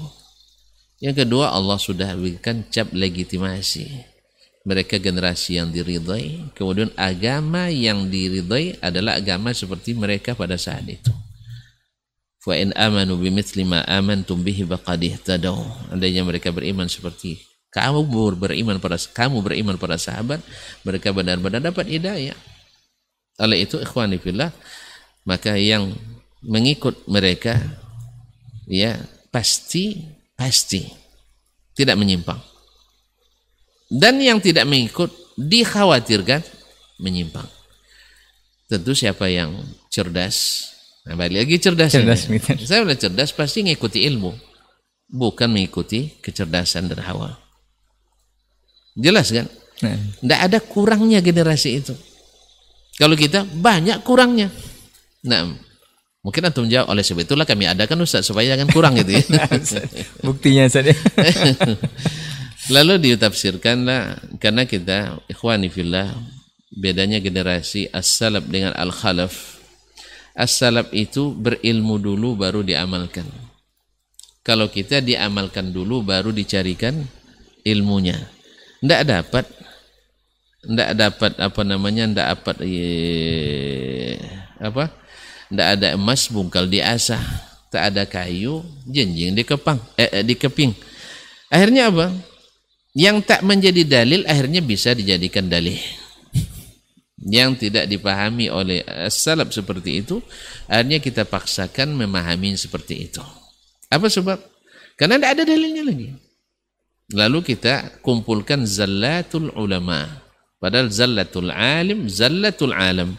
Yang 1.03 1.27
kedua 1.27 1.51
Allah 1.51 1.75
sudah 1.83 2.15
berikan 2.15 2.63
cap 2.71 2.95
legitimasi. 2.95 4.12
Mereka 4.63 5.03
generasi 5.03 5.59
yang 5.59 5.75
diridai, 5.75 6.55
kemudian 6.55 6.95
agama 6.95 7.67
yang 7.67 8.07
diridai 8.07 8.79
adalah 8.79 9.19
agama 9.19 9.51
seperti 9.51 9.99
mereka 9.99 10.39
pada 10.39 10.55
saat 10.55 10.87
itu. 10.87 11.11
Fa 12.39 12.55
in 12.55 12.71
amanu 12.79 13.19
bimithli 13.19 13.67
ma 13.67 13.83
amantum 13.91 14.39
bihi 14.39 14.63
faqad 14.63 15.03
ihtadaw. 15.03 15.59
Andainya 15.91 16.23
mereka 16.23 16.55
beriman 16.55 16.87
seperti 16.87 17.43
kamu 17.73 18.05
beriman 18.37 18.77
pada 18.77 19.01
kamu 19.01 19.41
beriman 19.41 19.81
pada 19.81 19.97
sahabat 19.97 20.45
mereka 20.85 21.09
benar-benar 21.09 21.65
dapat 21.65 21.89
hidayah 21.89 22.37
oleh 23.41 23.65
itu 23.65 23.81
ikhwani 23.81 24.21
fillah 24.21 24.53
maka 25.25 25.57
yang 25.57 25.97
mengikut 26.45 27.09
mereka 27.09 27.57
ya 28.69 29.01
pasti 29.33 30.05
pasti 30.37 30.85
tidak 31.73 31.97
menyimpang 31.97 32.52
dan 33.93 34.16
yang 34.16 34.40
tidak 34.40 34.64
mengikut 34.64 35.12
dikhawatirkan 35.36 36.40
menyimpang 37.01 37.49
tentu 38.72 38.97
siapa 38.97 39.28
yang 39.28 39.53
cerdas 39.93 40.68
nah 41.05 41.18
balik 41.18 41.45
lagi 41.45 41.57
cerdas, 41.61 41.93
cerdas 41.93 42.24
saya 42.64 42.86
bilang 42.86 42.97
cerdas 42.97 43.30
pasti 43.36 43.61
mengikuti 43.61 44.09
ilmu 44.09 44.32
bukan 45.12 45.53
mengikuti 45.53 46.09
kecerdasan 46.24 46.88
dan 46.88 47.05
hawa 47.05 47.43
Jelas 48.93 49.32
kan? 49.32 49.49
Tidak 49.80 50.28
nah. 50.38 50.47
ada 50.47 50.59
kurangnya 50.61 51.24
generasi 51.24 51.80
itu. 51.80 51.95
Kalau 53.01 53.16
kita 53.16 53.49
banyak 53.49 54.05
kurangnya. 54.05 54.53
Nah, 55.24 55.49
mungkin 56.20 56.43
antum 56.45 56.68
jawab 56.68 56.93
oleh 56.93 57.01
sebab 57.01 57.24
itulah 57.24 57.49
kami 57.49 57.66
adakan 57.66 58.05
Ustaz 58.05 58.28
supaya 58.28 58.53
jangan 58.53 58.68
kurang 58.68 59.01
gitu 59.01 59.16
ya. 59.16 59.22
Buktinya 60.26 60.68
saja. 60.68 60.93
Lalu 62.73 63.12
ditafsirkanlah 63.12 64.33
karena 64.41 64.64
kita 64.64 65.20
ikhwani 65.29 65.68
fillah 65.68 66.09
bedanya 66.73 67.20
generasi 67.20 67.93
as-salaf 67.93 68.49
dengan 68.49 68.73
al-khalaf. 68.73 69.61
As-salaf 70.33 70.89
itu 70.97 71.37
berilmu 71.37 72.01
dulu 72.01 72.33
baru 72.33 72.64
diamalkan. 72.64 73.29
Kalau 74.41 74.73
kita 74.73 75.05
diamalkan 75.05 75.68
dulu 75.68 76.01
baru 76.01 76.33
dicarikan 76.33 76.97
ilmunya. 77.61 78.16
Tidak 78.81 79.03
dapat. 79.05 79.45
Tidak 80.64 80.91
dapat 80.97 81.33
apa 81.37 81.61
namanya 81.68 82.09
tidak 82.09 82.27
dapat 82.39 82.57
ye, 82.64 84.16
apa? 84.57 84.89
Tidak 85.53 85.68
ada 85.77 85.89
emas 85.93 86.31
bungkal 86.31 86.70
di 86.70 86.81
asah 86.81 87.20
tak 87.73 87.89
ada 87.89 88.05
kayu 88.05 88.61
jenjing 88.85 89.33
di 89.33 89.43
kepang 89.49 89.81
eh, 89.97 90.20
eh, 90.20 90.25
di 90.25 90.37
keping. 90.37 90.70
Akhirnya 91.49 91.89
apa 91.89 92.32
yang 92.93 93.24
tak 93.24 93.40
menjadi 93.45 93.84
dalil 93.84 94.24
akhirnya 94.28 94.61
bisa 94.61 94.93
dijadikan 94.93 95.49
dalil 95.49 95.76
yang 97.22 97.55
tidak 97.55 97.86
dipahami 97.86 98.51
oleh 98.51 98.82
salaf 99.09 99.55
seperti 99.55 100.05
itu 100.05 100.20
akhirnya 100.68 100.99
kita 100.99 101.22
paksakan 101.24 101.95
memahami 101.95 102.59
seperti 102.59 103.09
itu 103.09 103.22
apa 103.88 104.07
sebab 104.11 104.36
karena 104.99 105.16
tidak 105.16 105.30
ada 105.38 105.43
dalilnya 105.49 105.82
lagi 105.86 106.09
Lalu 107.12 107.45
kita 107.45 108.01
kumpulkan 108.01 108.64
zallatul 108.64 109.53
ulama. 109.59 110.09
Padahal 110.57 110.88
zallatul 110.88 111.53
alim, 111.53 112.09
zallatul 112.09 112.72
alam. 112.72 113.18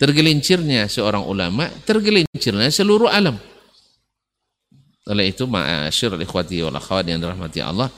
Tergelincirnya 0.00 0.88
seorang 0.88 1.26
ulama, 1.26 1.68
tergelincirnya 1.84 2.72
seluruh 2.72 3.10
alam. 3.10 3.36
Oleh 5.08 5.34
itu, 5.34 5.44
ma'asyir 5.44 6.14
ikhwati 6.22 6.62
wal 6.62 6.76
akhwat 6.78 7.04
yang 7.10 7.18
dirahmati 7.18 7.60
Allah, 7.64 7.90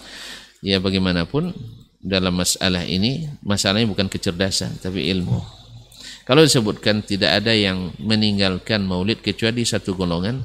ya 0.61 0.81
bagaimanapun 0.81 1.53
dalam 2.01 2.33
masalah 2.33 2.85
ini, 2.89 3.29
masalahnya 3.45 3.89
bukan 3.89 4.09
kecerdasan, 4.09 4.81
tapi 4.81 5.13
ilmu. 5.13 5.37
Kalau 6.25 6.47
disebutkan 6.47 7.03
tidak 7.05 7.43
ada 7.43 7.53
yang 7.53 7.93
meninggalkan 8.01 8.87
maulid 8.87 9.21
kecuali 9.21 9.67
satu 9.67 9.99
golongan, 9.99 10.41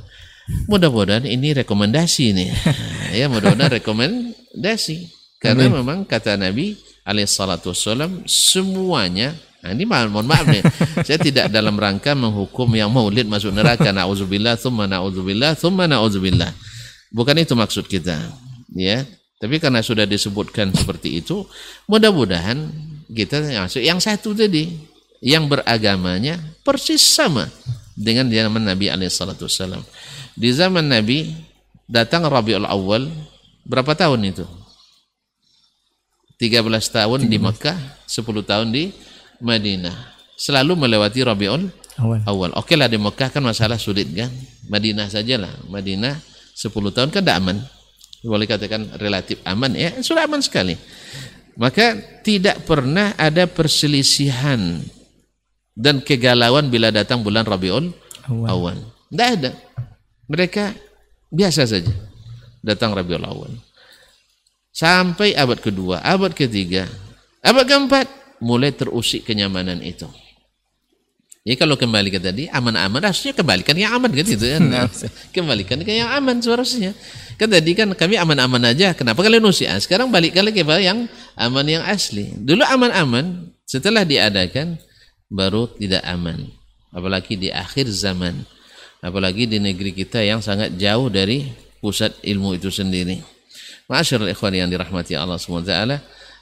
mudah-mudahan 0.68 1.24
ini 1.24 1.55
rekomendasi 1.55 2.26
nih. 2.36 2.49
ya 3.20 3.32
mudah-mudahan 3.32 3.80
rekomend 3.80 4.36
dasi 4.51 5.07
karena 5.39 5.70
Amin. 5.70 5.84
memang 5.84 5.99
kata 6.03 6.36
Nabi 6.39 6.76
alaihissalatu 7.05 7.72
wassalam 7.72 8.26
semuanya 8.26 9.36
Nah, 9.66 9.74
ini 9.74 9.82
mohon 9.89 10.30
maaf 10.30 10.45
nih, 10.45 10.61
saya 11.09 11.18
tidak 11.18 11.49
dalam 11.49 11.74
rangka 11.74 12.13
menghukum 12.13 12.70
yang 12.78 12.93
maulid 12.93 13.26
masuk 13.26 13.49
neraka. 13.49 13.89
Nauzubillah, 13.89 14.61
thumma 14.61 14.86
nauzubillah, 14.86 15.57
thumma 15.57 15.89
nauzubillah. 15.89 16.53
Bukan 17.09 17.34
itu 17.41 17.57
maksud 17.57 17.89
kita, 17.89 18.13
ya. 18.78 19.01
Tapi 19.36 19.60
karena 19.60 19.84
sudah 19.84 20.08
disebutkan 20.08 20.72
seperti 20.72 21.20
itu, 21.20 21.44
mudah-mudahan 21.92 22.72
kita 23.12 23.44
masuk 23.60 23.84
yang 23.84 24.00
satu 24.00 24.32
tadi, 24.32 24.72
yang 25.20 25.52
beragamanya 25.52 26.40
persis 26.64 27.04
sama 27.04 27.52
dengan 27.96 28.32
zaman 28.32 28.64
Nabi 28.64 28.88
alaihissalatu 28.88 29.48
wassalam. 29.48 29.84
Di 30.36 30.52
zaman 30.56 30.88
Nabi 30.88 31.36
datang 31.88 32.24
Rabiul 32.28 32.64
Awal 32.64 33.12
berapa 33.68 33.92
tahun 33.92 34.24
itu? 34.32 34.46
13 36.36 36.68
tahun 36.68 37.32
di 37.32 37.40
Mekah, 37.40 37.80
10 38.08 38.44
tahun 38.44 38.68
di 38.72 38.92
Madinah. 39.40 40.16
Selalu 40.36 40.76
melewati 40.76 41.24
Rabiul 41.24 41.72
awal. 41.96 42.20
awal. 42.28 42.52
Oke 42.60 42.76
lah 42.76 42.92
di 42.92 43.00
Mekah 43.00 43.32
kan 43.32 43.40
masalah 43.40 43.80
sulit 43.80 44.12
kan. 44.12 44.28
Madinah 44.68 45.08
sajalah. 45.08 45.64
Madinah 45.72 46.20
10 46.52 46.72
tahun 46.92 47.08
kan 47.12 47.24
tidak 47.24 47.40
aman. 47.40 47.58
Boleh 48.26 48.50
katakan 48.50 48.98
relatif 48.98 49.38
aman 49.46 49.78
ya. 49.78 49.94
Sudah 50.02 50.26
aman 50.26 50.42
sekali. 50.42 50.74
Maka 51.56 51.96
tidak 52.26 52.66
pernah 52.68 53.14
ada 53.16 53.48
perselisihan 53.48 54.82
dan 55.78 56.04
kegalauan 56.04 56.68
bila 56.68 56.92
datang 56.92 57.22
bulan 57.22 57.48
Rabiul 57.48 57.94
awal. 58.28 58.76
Tidak 59.14 59.30
ada. 59.40 59.52
Mereka 60.26 60.74
biasa 61.30 61.70
saja 61.70 61.94
datang 62.66 62.92
Rabiul 62.92 63.24
awal. 63.24 63.54
Sampai 64.76 65.32
abad 65.32 65.62
kedua, 65.62 66.04
abad 66.04 66.36
ketiga, 66.36 66.84
abad 67.40 67.64
keempat, 67.64 68.08
mulai 68.44 68.76
terusik 68.76 69.24
kenyamanan 69.24 69.80
itu. 69.80 70.10
Ya 71.46 71.54
kalau 71.62 71.78
kembali 71.78 72.10
ke 72.10 72.18
tadi 72.18 72.50
aman-aman 72.50 73.06
harusnya 73.06 73.30
kembalikan 73.30 73.78
yang 73.78 73.93
aman 73.93 74.10
kan 74.10 74.26
itu 74.26 74.41
kan. 74.50 74.66
kembalikan 75.30 75.78
ke 75.86 75.93
yang 75.93 76.10
aman 76.10 76.41
seharusnya. 76.41 76.98
Kan 77.38 77.54
tadi 77.54 77.78
kan 77.78 77.93
kami 77.93 78.18
aman-aman 78.18 78.74
aja. 78.74 78.98
Kenapa 78.98 79.22
kalian 79.22 79.46
usik? 79.46 79.70
Ah, 79.70 79.78
sekarang 79.78 80.10
balikkan 80.10 80.41
lagi 80.41 80.66
ke 80.66 80.76
yang 80.82 81.06
aman 81.38 81.66
yang 81.70 81.86
asli. 81.86 82.34
Dulu 82.34 82.66
aman-aman, 82.66 83.54
setelah 83.62 84.02
diadakan 84.02 84.82
baru 85.30 85.70
tidak 85.78 86.02
aman. 86.10 86.50
Apalagi 86.89 87.38
di 87.38 87.54
akhir 87.54 87.93
zaman. 87.93 88.41
Apalagi 89.06 89.46
di 89.46 89.62
negeri 89.62 89.93
kita 89.93 90.26
yang 90.26 90.41
sangat 90.41 90.74
jauh 90.82 91.14
dari 91.14 91.46
pusat 91.78 92.18
ilmu 92.26 92.58
itu 92.58 92.74
sendiri. 92.74 93.22
Masyaallah 93.86 94.34
ikhwan 94.34 94.50
yang 94.50 94.66
dirahmati 94.66 95.14
Allah 95.14 95.38
SWT 95.38 95.70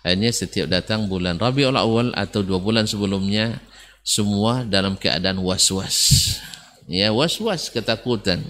Akhirnya 0.04 0.32
setiap 0.32 0.72
datang 0.72 1.12
bulan 1.12 1.36
Rabiul 1.36 1.76
Awal 1.76 2.16
atau 2.16 2.40
dua 2.40 2.64
bulan 2.64 2.88
sebelumnya 2.88 3.60
semua 4.04 4.68
dalam 4.68 5.00
keadaan 5.00 5.40
was-was. 5.40 6.38
Ya, 6.86 7.16
was-was 7.16 7.72
ketakutan. 7.72 8.44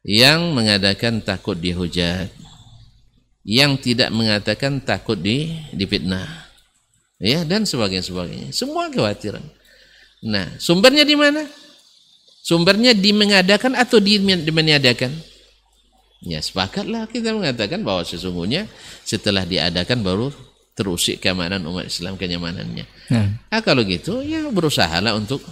Yang 0.00 0.40
mengadakan 0.56 1.20
takut 1.20 1.60
dihujat. 1.60 2.32
Yang 3.44 3.72
tidak 3.84 4.08
mengatakan 4.10 4.80
takut 4.80 5.20
di 5.20 5.52
dipitnah. 5.76 6.48
Ya, 7.20 7.44
dan 7.44 7.68
sebagainya 7.68 8.08
sebagainya. 8.08 8.48
Semua 8.56 8.88
kekhawatiran. 8.88 9.44
Nah, 10.24 10.56
sumbernya 10.56 11.04
di 11.04 11.16
mana? 11.16 11.44
Sumbernya 12.40 12.96
di 12.96 13.12
mengadakan 13.12 13.76
atau 13.76 14.00
di, 14.00 14.16
di 14.16 14.52
meniadakan? 14.52 15.12
Ya, 16.24 16.40
sepakatlah 16.40 17.08
kita 17.08 17.36
mengatakan 17.36 17.84
bahwa 17.84 18.04
sesungguhnya 18.04 18.68
setelah 19.04 19.44
diadakan 19.44 20.00
baru 20.00 20.28
terusik 20.80 21.20
keamanan 21.20 21.60
umat 21.68 21.84
Islam 21.92 22.16
kenyamanannya. 22.16 22.88
Nah, 23.12 23.28
nah 23.52 23.60
kalau 23.60 23.84
gitu 23.84 24.24
ya 24.24 24.48
berusahalah 24.48 25.12
untuk 25.12 25.44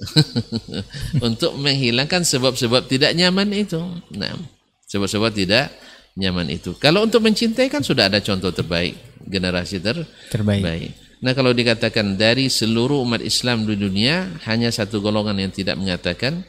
untuk 1.26 1.58
menghilangkan 1.58 2.22
sebab-sebab 2.22 2.86
tidak 2.86 3.18
nyaman 3.18 3.50
itu. 3.50 3.82
Nah, 4.14 4.38
sebab-sebab 4.86 5.34
tidak 5.34 5.74
nyaman 6.14 6.46
itu. 6.54 6.78
Kalau 6.78 7.02
untuk 7.02 7.26
mencintai 7.26 7.66
kan 7.66 7.82
sudah 7.82 8.06
ada 8.06 8.22
contoh 8.22 8.54
terbaik, 8.54 8.94
generasi 9.26 9.82
ter 9.82 10.06
terbaik. 10.30 10.62
Baik. 10.62 10.90
Nah, 11.20 11.36
kalau 11.36 11.52
dikatakan 11.52 12.16
dari 12.16 12.48
seluruh 12.48 13.04
umat 13.04 13.20
Islam 13.20 13.68
di 13.68 13.76
dunia 13.76 14.40
hanya 14.48 14.72
satu 14.72 15.04
golongan 15.04 15.36
yang 15.36 15.52
tidak 15.52 15.76
mengatakan 15.76 16.46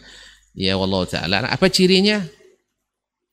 ya 0.55 0.79
Allah 0.79 1.03
taala. 1.09 1.37
Apa 1.49 1.67
cirinya? 1.67 2.23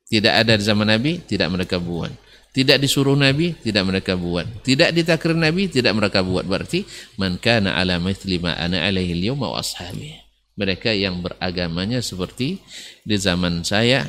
Tidak 0.09 0.33
ada 0.33 0.57
di 0.57 0.65
zaman 0.65 0.89
Nabi, 0.89 1.21
tidak 1.21 1.53
mereka 1.53 1.77
buat. 1.77 2.09
Tidak 2.49 2.81
disuruh 2.81 3.15
Nabi, 3.15 3.55
tidak 3.61 3.85
mereka 3.87 4.17
buat. 4.17 4.49
Tidak 4.65 4.91
ditakrir 4.91 5.37
Nabi, 5.37 5.69
tidak 5.69 5.95
mereka 5.95 6.25
buat. 6.25 6.49
Berarti 6.49 6.83
man 7.21 7.37
kana 7.39 7.77
ala 7.77 8.01
mithli 8.01 8.41
ma 8.41 8.57
ana 8.57 8.83
alaihi 8.83 9.15
al-yawma 9.15 9.53
wa 9.53 9.61
ashabi. 9.61 10.17
Mereka 10.59 10.91
yang 10.91 11.23
beragamanya 11.23 12.03
seperti 12.03 12.59
di 13.07 13.17
zaman 13.21 13.63
saya 13.63 14.03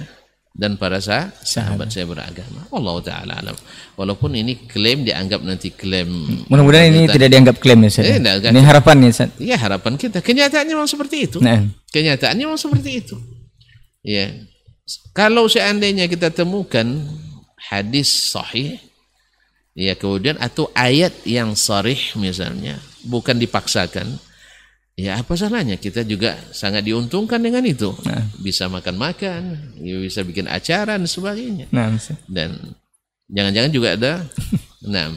dan 0.59 0.81
para 0.81 0.97
sah 0.97 1.29
sahabat 1.45 1.93
saya 1.93 2.09
beragama. 2.09 2.65
Allah 2.73 2.95
taala 3.05 3.33
alam. 3.37 3.57
Walaupun 3.93 4.33
ini 4.33 4.65
klaim 4.65 5.05
dianggap 5.05 5.45
nanti 5.45 5.69
klaim. 5.69 6.09
Mudah-mudahan 6.49 6.89
ini 6.89 7.05
tidak 7.05 7.29
dianggap 7.29 7.55
klaim 7.61 7.85
ya, 7.85 7.91
Eh, 8.01 8.17
ini 8.49 8.61
harapan 8.65 8.95
ya, 9.05 9.09
Ustaz. 9.13 9.29
Ya, 9.37 9.55
harapan 9.61 9.93
kita. 9.95 10.25
Kenyataannya 10.25 10.73
memang 10.73 10.89
seperti 10.89 11.29
itu. 11.29 11.37
Nah. 11.37 11.69
Kenyataannya 11.93 12.43
memang 12.49 12.59
seperti 12.59 12.89
itu. 12.97 13.15
Ya. 14.01 14.33
Kalau 15.13 15.45
seandainya 15.45 16.09
kita 16.09 16.33
temukan 16.33 17.07
hadis 17.60 18.32
sahih 18.32 18.80
ya 19.76 19.95
kemudian 19.95 20.39
atau 20.39 20.72
ayat 20.76 21.14
yang 21.28 21.53
sarih 21.53 21.99
misalnya 22.16 22.80
bukan 23.07 23.36
dipaksakan 23.39 24.20
ya 24.99 25.24
apa 25.24 25.32
salahnya? 25.39 25.80
Kita 25.80 26.03
juga 26.03 26.36
sangat 26.51 26.84
diuntungkan 26.84 27.39
dengan 27.39 27.64
itu. 27.64 27.95
Nah. 28.03 28.28
bisa 28.43 28.68
makan-makan 28.68 29.72
ya 29.80 29.95
bisa 30.03 30.28
bikin 30.28 30.51
acara 30.51 30.99
dan 30.99 31.07
sebagainya. 31.07 31.72
Nah, 31.72 31.95
dan 32.28 32.76
jangan-jangan 33.32 33.72
juga 33.72 33.95
ada 33.95 34.12
nah 34.93 35.16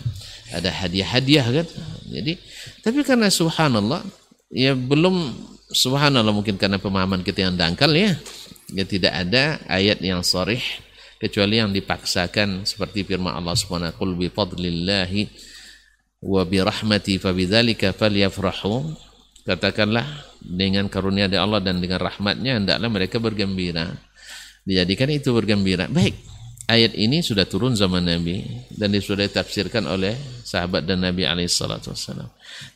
ada 0.55 0.71
hadiah-hadiah 0.71 1.47
kan? 1.51 1.67
Jadi 2.07 2.39
tapi 2.87 3.03
karena 3.03 3.27
subhanallah 3.27 4.07
ya 4.55 4.79
belum 4.79 5.35
subhanallah 5.75 6.31
mungkin 6.31 6.55
karena 6.55 6.79
pemahaman 6.79 7.27
kita 7.27 7.51
yang 7.51 7.59
dangkal 7.59 7.91
ya. 7.91 8.15
Ya 8.73 8.85
tidak 8.89 9.13
ada 9.13 9.61
ayat 9.69 10.01
yang 10.01 10.23
sarih 10.25 10.63
kecuali 11.23 11.63
yang 11.63 11.71
dipaksakan 11.71 12.67
seperti 12.67 13.07
firman 13.07 13.31
Allah 13.31 13.55
Subhanahu 13.55 13.95
wa 13.95 14.19
bi 14.19 14.27
wa 16.23 16.43
bi 16.43 16.59
rahmati 16.59 17.23
fabidzalika 17.23 17.95
falyafrahu. 17.95 18.91
Katakanlah 19.43 20.07
dengan 20.39 20.87
karunia 20.87 21.27
dari 21.27 21.39
Allah 21.39 21.59
dan 21.63 21.83
dengan 21.83 21.99
rahmatnya 21.99 22.59
hendaklah 22.59 22.91
mereka 22.91 23.23
bergembira. 23.23 23.91
Dijadikan 24.67 25.11
itu 25.11 25.35
bergembira. 25.35 25.91
Baik 25.91 26.15
ayat 26.71 26.95
ini 26.95 27.21
sudah 27.21 27.45
turun 27.45 27.75
zaman 27.75 28.07
Nabi 28.07 28.43
dan 28.71 28.95
sudah 28.95 29.27
ditafsirkan 29.27 29.83
oleh 29.85 30.15
sahabat 30.47 30.87
dan 30.87 31.03
Nabi 31.03 31.27
alaihissalatu 31.27 31.91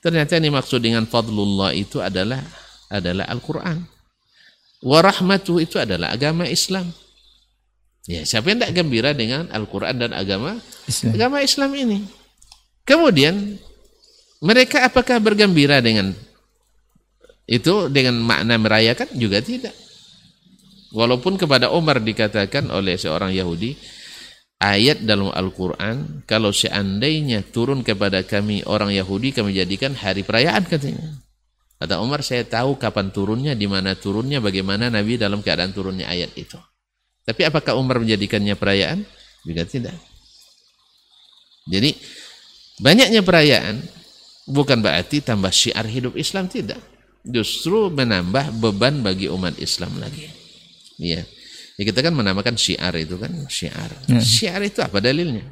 ternyata 0.02 0.36
ini 0.36 0.50
maksud 0.50 0.82
dengan 0.82 1.06
fadlullah 1.06 1.70
itu 1.70 2.02
adalah 2.02 2.42
adalah 2.90 3.26
Al-Quran. 3.30 3.82
Wa 4.82 5.00
rahmatuh 5.02 5.56
itu 5.62 5.78
adalah 5.78 6.14
agama 6.14 6.46
Islam 6.46 6.90
Ya, 8.06 8.22
siapa 8.22 8.54
yang 8.54 8.62
tidak 8.62 8.74
gembira 8.78 9.10
dengan 9.10 9.50
Al-Quran 9.50 9.98
dan 9.98 10.10
agama 10.14 10.62
Islam. 10.86 11.10
agama 11.18 11.36
Islam 11.42 11.70
ini? 11.74 11.98
Kemudian 12.86 13.58
mereka 14.38 14.86
apakah 14.86 15.18
bergembira 15.18 15.82
dengan 15.82 16.14
itu 17.50 17.90
dengan 17.90 18.22
makna 18.22 18.58
merayakan 18.62 19.10
juga 19.18 19.42
tidak. 19.42 19.74
Walaupun 20.94 21.34
kepada 21.34 21.74
Umar 21.74 21.98
dikatakan 21.98 22.70
oleh 22.70 22.94
seorang 22.94 23.34
Yahudi 23.34 23.74
ayat 24.62 25.02
dalam 25.02 25.34
Al-Quran 25.34 26.22
kalau 26.30 26.54
seandainya 26.54 27.42
turun 27.42 27.82
kepada 27.82 28.22
kami 28.22 28.62
orang 28.70 28.94
Yahudi 28.94 29.34
kami 29.34 29.50
jadikan 29.50 29.98
hari 29.98 30.22
perayaan 30.22 30.62
katanya. 30.62 31.26
Kata 31.76 32.00
Umar 32.00 32.24
saya 32.24 32.40
tahu 32.46 32.80
kapan 32.80 33.12
turunnya, 33.12 33.52
di 33.52 33.68
mana 33.68 33.92
turunnya, 33.92 34.40
bagaimana 34.40 34.88
Nabi 34.88 35.20
dalam 35.20 35.44
keadaan 35.44 35.76
turunnya 35.76 36.08
ayat 36.08 36.32
itu. 36.32 36.56
Tapi 37.26 37.42
apakah 37.42 37.74
Umar 37.74 37.98
menjadikannya 37.98 38.54
perayaan? 38.54 39.02
Juga 39.42 39.66
tidak. 39.66 39.94
Jadi 41.66 41.98
banyaknya 42.78 43.26
perayaan 43.26 43.82
bukan 44.46 44.78
berarti 44.78 45.18
tambah 45.18 45.50
syiar 45.50 45.84
hidup 45.90 46.14
Islam 46.14 46.46
tidak. 46.46 46.78
Justru 47.26 47.90
menambah 47.90 48.54
beban 48.62 49.02
bagi 49.02 49.26
umat 49.26 49.58
Islam 49.58 49.98
lagi. 49.98 50.30
Iya. 51.02 51.26
Ya 51.76 51.82
kita 51.82 52.00
kan 52.00 52.14
menamakan 52.14 52.54
syiar 52.54 52.94
itu 52.94 53.18
kan 53.18 53.34
syiar. 53.50 53.90
Ya. 54.06 54.22
Syiar 54.22 54.62
itu 54.62 54.78
apa 54.78 55.02
dalilnya? 55.02 55.44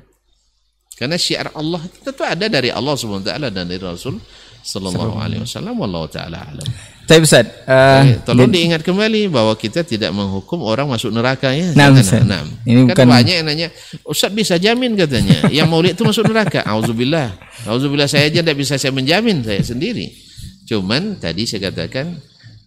Karena 0.95 1.19
syiar 1.19 1.51
Allah 1.59 1.83
itu 1.91 2.11
ada 2.23 2.47
dari 2.47 2.71
Allah 2.71 2.95
SWT 2.95 3.27
dan 3.27 3.67
dari 3.67 3.83
Rasul 3.83 4.23
sallallahu 4.65 5.21
alaihi 5.21 5.45
wasallam 5.45 5.77
wallahu 5.77 6.09
taala 6.09 6.41
alam. 6.41 6.65
Tapi 7.05 7.21
Ustaz, 7.21 7.45
uh, 7.69 8.17
tolong 8.25 8.49
diingat 8.49 8.81
kembali 8.81 9.29
bahwa 9.29 9.53
kita 9.61 9.85
tidak 9.85 10.09
menghukum 10.17 10.65
orang 10.65 10.89
masuk 10.89 11.13
neraka 11.13 11.53
ya. 11.53 11.77
Nah, 11.77 11.93
Ustaz. 11.93 12.25
nah. 12.25 12.41
Ini 12.65 12.89
kan 12.89 13.05
bukan- 13.05 13.09
banyak 13.13 13.35
yang 13.45 13.47
nanya, 13.47 13.69
Ustaz 14.09 14.33
bisa 14.33 14.57
jamin 14.57 14.97
katanya, 14.97 15.45
yang 15.57 15.69
maulid 15.69 15.93
itu 15.93 16.01
masuk 16.01 16.25
neraka. 16.25 16.65
Auzubillah. 16.65 17.37
Auzubillah 17.69 18.09
saya 18.09 18.33
aja 18.33 18.41
tidak 18.41 18.57
bisa 18.57 18.81
saya 18.81 18.89
menjamin 18.97 19.45
saya 19.45 19.61
sendiri. 19.61 20.17
Cuman 20.65 21.21
tadi 21.21 21.45
saya 21.45 21.69
katakan, 21.69 22.17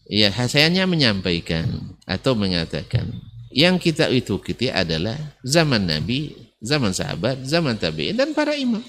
ya 0.06 0.30
saya 0.46 0.70
hanya 0.70 0.86
menyampaikan 0.86 1.98
atau 2.06 2.38
mengatakan 2.38 3.10
yang 3.50 3.82
kita 3.82 4.06
ikuti 4.14 4.70
adalah 4.70 5.18
zaman 5.42 5.90
Nabi, 5.90 6.38
zaman 6.62 6.94
sahabat, 6.94 7.42
zaman 7.42 7.82
tabi'in 7.82 8.14
dan 8.14 8.38
para 8.38 8.54
imam. 8.54 8.86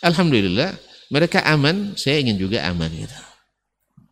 Alhamdulillah 0.00 0.72
mereka 1.10 1.42
aman, 1.42 1.98
saya 1.98 2.22
ingin 2.22 2.38
juga 2.38 2.62
aman 2.64 2.88
gitu. 2.88 3.16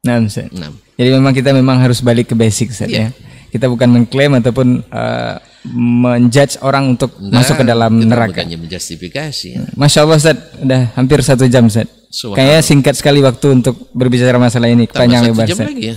nah, 0.03 0.19
Ustaz. 0.21 0.51
Nah, 0.51 0.71
Jadi 0.99 1.09
memang 1.15 1.33
kita 1.33 1.51
memang 1.55 1.79
harus 1.79 2.03
balik 2.03 2.31
ke 2.31 2.35
basic 2.35 2.75
Ustaz 2.75 2.91
Iya. 2.91 3.09
ya. 3.15 3.27
Kita 3.49 3.65
bukan 3.65 3.89
mengklaim 3.89 4.37
ataupun 4.37 4.85
uh, 4.93 5.41
menjudge 5.73 6.61
orang 6.61 6.93
untuk 6.93 7.17
masuk 7.19 7.61
ke 7.61 7.65
dalam 7.65 7.97
kita 7.97 8.09
neraka. 8.13 8.31
bukannya 8.37 8.57
menjustifikasi. 8.61 9.73
Masya 9.73 9.99
Allah 10.05 10.19
Ustaz, 10.21 10.37
udah 10.61 10.83
hampir 10.93 11.19
satu 11.25 11.49
jam 11.49 11.65
Ustaz. 11.65 11.89
Kayaknya 12.09 12.61
singkat 12.61 12.95
sekali 12.97 13.21
waktu 13.21 13.53
untuk 13.53 13.89
berbicara 13.93 14.37
masalah 14.37 14.69
ini, 14.69 14.85
panjang 14.85 15.29
lebar 15.29 15.49
Ustaz. 15.49 15.65
lagi 15.65 15.93
ya. 15.93 15.95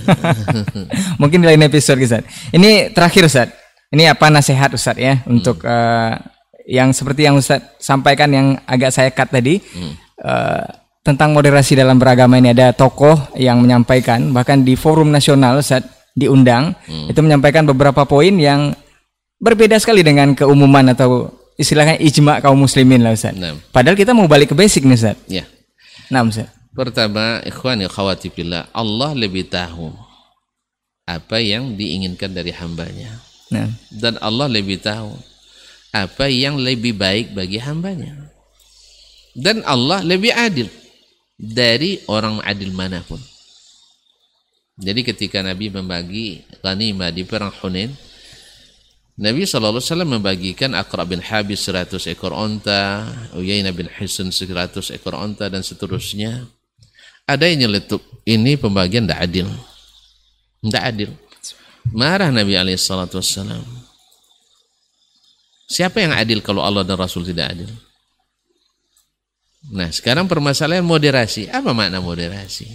Mungkin 1.20 1.40
di 1.40 1.46
lain 1.48 1.62
episode 1.62 2.00
Ustaz. 2.00 2.24
Ini 2.52 2.92
terakhir 2.92 3.28
Ustaz. 3.28 3.48
Ini 3.92 4.08
apa 4.08 4.32
nasihat 4.32 4.72
Ustaz 4.72 4.96
ya 4.96 5.20
untuk 5.28 5.60
uh, 5.64 6.16
yang 6.64 6.92
seperti 6.92 7.28
yang 7.28 7.36
Ustaz 7.36 7.60
sampaikan 7.76 8.32
yang 8.32 8.46
agak 8.64 8.88
saya 8.88 9.12
cut 9.12 9.28
tadi 9.28 9.60
uh, 10.24 10.64
tentang 11.02 11.34
moderasi 11.34 11.74
dalam 11.74 11.98
beragama 11.98 12.38
ini 12.38 12.54
ada 12.54 12.70
tokoh 12.70 13.18
yang 13.34 13.58
menyampaikan 13.58 14.30
bahkan 14.30 14.62
di 14.62 14.78
forum 14.78 15.10
nasional 15.10 15.58
Ustaz 15.58 15.82
diundang 16.14 16.78
itu 17.10 17.18
menyampaikan 17.18 17.66
beberapa 17.66 18.06
poin 18.06 18.30
yang 18.38 18.70
berbeda 19.42 19.74
sekali 19.82 20.06
dengan 20.06 20.38
keumuman 20.38 20.94
atau 20.94 21.34
istilahnya 21.58 21.98
ijma 21.98 22.38
kaum 22.38 22.62
muslimin 22.62 23.02
lah 23.02 23.12
Ustaz. 23.12 23.34
Nah. 23.34 23.58
Padahal 23.74 23.98
kita 23.98 24.14
mau 24.14 24.30
balik 24.30 24.54
ke 24.54 24.56
basic 24.56 24.86
nih 24.86 24.96
Ustaz. 24.96 25.16
ya. 25.26 25.44
Nah 26.14 26.22
Ustaz. 26.22 26.48
Pertama, 26.72 27.42
ikhwan 27.44 27.84
ya 27.84 27.90
khawati 27.90 28.32
billah, 28.32 28.70
Allah 28.72 29.12
lebih 29.12 29.44
tahu 29.50 29.92
apa 31.04 31.36
yang 31.42 31.76
diinginkan 31.76 32.32
dari 32.32 32.54
hambanya. 32.54 33.20
Nah. 33.52 33.68
Dan 33.92 34.16
Allah 34.22 34.48
lebih 34.48 34.80
tahu 34.80 35.12
apa 35.92 36.30
yang 36.30 36.56
lebih 36.56 36.96
baik 36.96 37.36
bagi 37.36 37.60
hambanya. 37.60 38.32
Dan 39.36 39.64
Allah 39.64 40.00
lebih 40.04 40.32
adil 40.32 40.68
dari 41.42 41.98
orang 42.06 42.38
adil 42.46 42.70
mana 42.70 43.02
pun. 43.02 43.18
Jadi 44.78 45.02
ketika 45.02 45.42
Nabi 45.42 45.74
membagi 45.74 46.46
ghanimah 46.62 47.10
di 47.10 47.26
perang 47.26 47.50
Hunain, 47.50 47.90
Nabi 49.18 49.44
SAW 49.44 49.76
membagikan 50.06 50.72
Aqra 50.72 51.04
bin 51.04 51.20
Habis 51.20 51.66
100 51.68 51.98
ekor 52.14 52.32
onta, 52.32 53.04
Uyainah 53.36 53.74
bin 53.74 53.90
Hisan 53.90 54.32
100 54.32 54.94
ekor 54.96 55.18
onta 55.18 55.50
dan 55.52 55.60
seterusnya. 55.60 56.46
Ada 57.28 57.50
yang 57.50 57.68
nyeletuk, 57.68 58.00
ini 58.24 58.56
pembagian 58.56 59.04
tidak 59.04 59.20
adil. 59.28 59.46
Tidak 60.64 60.82
adil. 60.82 61.10
Marah 61.92 62.30
Nabi 62.32 62.56
SAW. 62.78 63.60
Siapa 65.68 66.00
yang 66.00 66.16
adil 66.16 66.40
kalau 66.40 66.64
Allah 66.64 66.82
dan 66.82 66.96
Rasul 66.96 67.26
tidak 67.26 67.52
adil? 67.52 67.70
Nah 69.70 69.92
sekarang 69.94 70.26
permasalahan 70.26 70.82
moderasi. 70.82 71.46
Apa 71.46 71.70
makna 71.70 72.02
moderasi? 72.02 72.66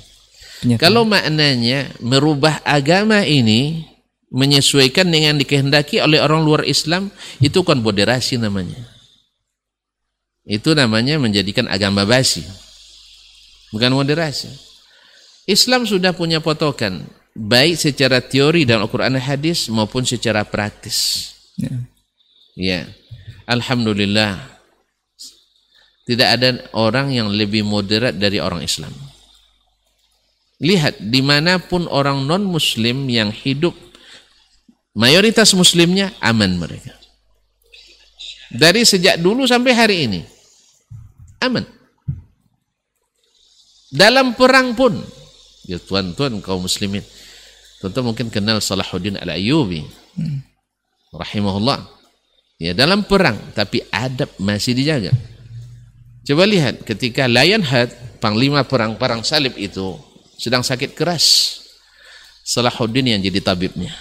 Penyataan. 0.64 0.82
Kalau 0.82 1.04
maknanya 1.04 1.92
merubah 2.00 2.64
agama 2.64 3.28
ini 3.28 3.84
menyesuaikan 4.32 5.08
dengan 5.08 5.40
dikehendaki 5.40 6.00
oleh 6.04 6.20
orang 6.20 6.44
luar 6.44 6.64
Islam, 6.68 7.12
itu 7.40 7.64
kan 7.64 7.80
moderasi 7.80 8.40
namanya. 8.40 8.80
Itu 10.48 10.72
namanya 10.72 11.20
menjadikan 11.20 11.68
agama 11.68 12.08
basi. 12.08 12.44
Bukan 13.76 13.92
moderasi. 13.92 14.48
Islam 15.48 15.84
sudah 15.88 16.12
punya 16.16 16.40
potokan, 16.40 17.08
baik 17.36 17.80
secara 17.80 18.20
teori 18.20 18.64
dalam 18.68 18.88
Al-Quran 18.88 19.16
dan 19.16 19.24
hadis 19.24 19.68
maupun 19.72 20.04
secara 20.04 20.44
praktis. 20.44 21.32
Ya. 21.56 21.72
Ya, 22.58 22.82
Alhamdulillah. 23.46 24.57
Tidak 26.08 26.28
ada 26.28 26.56
orang 26.72 27.12
yang 27.12 27.28
lebih 27.28 27.68
moderat 27.68 28.16
dari 28.16 28.40
orang 28.40 28.64
Islam. 28.64 28.96
Lihat, 30.64 31.04
di 31.04 31.20
mana 31.20 31.60
pun 31.60 31.86
orang 31.92 32.24
non-muslim 32.24 33.12
yang 33.12 33.30
hidup, 33.30 33.76
mayoritas 34.96 35.52
muslimnya 35.52 36.16
aman 36.24 36.56
mereka. 36.58 36.96
Dari 38.48 38.88
sejak 38.88 39.20
dulu 39.20 39.44
sampai 39.44 39.74
hari 39.76 39.98
ini. 40.08 40.22
Aman. 41.44 41.68
Dalam 43.92 44.34
perang 44.34 44.74
pun, 44.74 44.96
ya 45.68 45.76
tuan-tuan 45.78 46.40
kaum 46.40 46.64
muslimin, 46.64 47.04
tuan-tuan 47.84 48.16
mungkin 48.16 48.32
kenal 48.32 48.64
Salahuddin 48.64 49.20
Al-Ayyubi. 49.20 49.84
Rahimahullah. 51.12 51.84
Ya 52.58 52.74
dalam 52.74 53.06
perang, 53.06 53.38
tapi 53.54 53.86
adab 53.94 54.34
masih 54.42 54.74
dijaga. 54.74 55.14
Coba 56.28 56.44
lihat 56.44 56.84
ketika 56.84 57.24
Lion 57.24 57.64
Head, 57.64 58.20
panglima 58.20 58.68
perang 58.68 59.00
perang 59.00 59.24
salib 59.24 59.56
itu 59.56 59.96
sedang 60.36 60.60
sakit 60.60 60.92
keras. 60.92 61.56
Salahuddin 62.44 63.16
yang 63.16 63.24
jadi 63.24 63.40
tabibnya. 63.40 63.96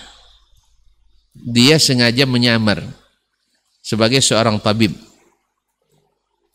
Dia 1.38 1.78
sengaja 1.78 2.26
menyamar 2.26 2.82
sebagai 3.78 4.18
seorang 4.18 4.58
tabib. 4.58 4.90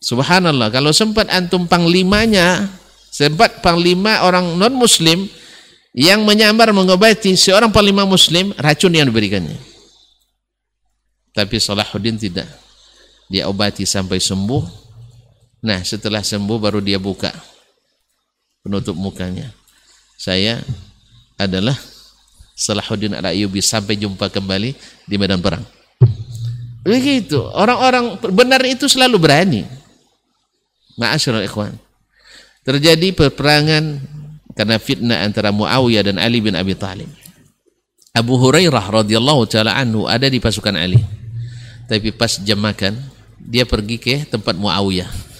Subhanallah, 0.02 0.68
kalau 0.68 0.92
sempat 0.92 1.32
antum 1.32 1.64
panglimanya, 1.64 2.68
sempat 3.08 3.64
panglima 3.64 4.28
orang 4.28 4.58
non 4.60 4.76
muslim 4.76 5.24
yang 5.96 6.20
menyamar 6.28 6.68
mengobati 6.76 7.32
seorang 7.32 7.72
panglima 7.72 8.04
muslim, 8.04 8.52
racun 8.60 8.92
yang 8.92 9.08
diberikannya. 9.08 9.56
Tapi 11.32 11.56
Salahuddin 11.56 12.20
tidak. 12.20 12.48
Dia 13.32 13.48
obati 13.48 13.88
sampai 13.88 14.20
sembuh. 14.20 14.81
Nah, 15.62 15.80
setelah 15.86 16.26
sembuh 16.26 16.58
baru 16.58 16.82
dia 16.82 16.98
buka 16.98 17.30
penutup 18.66 18.98
mukanya. 18.98 19.50
Saya 20.18 20.58
adalah 21.38 21.74
Salahuddin 22.54 23.14
Al-Ayyubi 23.18 23.58
sampai 23.58 23.98
jumpa 23.98 24.30
kembali 24.30 24.74
di 25.06 25.16
medan 25.18 25.42
perang. 25.42 25.62
Begitu. 26.82 27.38
Orang-orang 27.38 28.18
benar 28.34 28.62
itu 28.66 28.90
selalu 28.90 29.16
berani. 29.18 29.62
Ma'asyiral 30.98 31.46
ikhwan. 31.46 31.74
Terjadi 32.62 33.10
peperangan 33.14 33.98
karena 34.54 34.76
fitnah 34.78 35.26
antara 35.26 35.50
Muawiyah 35.50 36.10
dan 36.10 36.16
Ali 36.18 36.38
bin 36.38 36.54
Abi 36.54 36.74
Thalib. 36.78 37.10
Abu 38.12 38.36
Hurairah 38.36 39.02
radhiyallahu 39.02 39.48
taala 39.48 39.72
anhu 39.78 40.04
ada 40.06 40.28
di 40.28 40.38
pasukan 40.38 40.76
Ali. 40.76 41.00
Tapi 41.88 42.12
pas 42.14 42.38
jam 42.38 42.60
makan, 42.60 42.94
dia 43.40 43.66
pergi 43.66 43.96
ke 43.98 44.14
tempat 44.28 44.54
Muawiyah. 44.54 45.31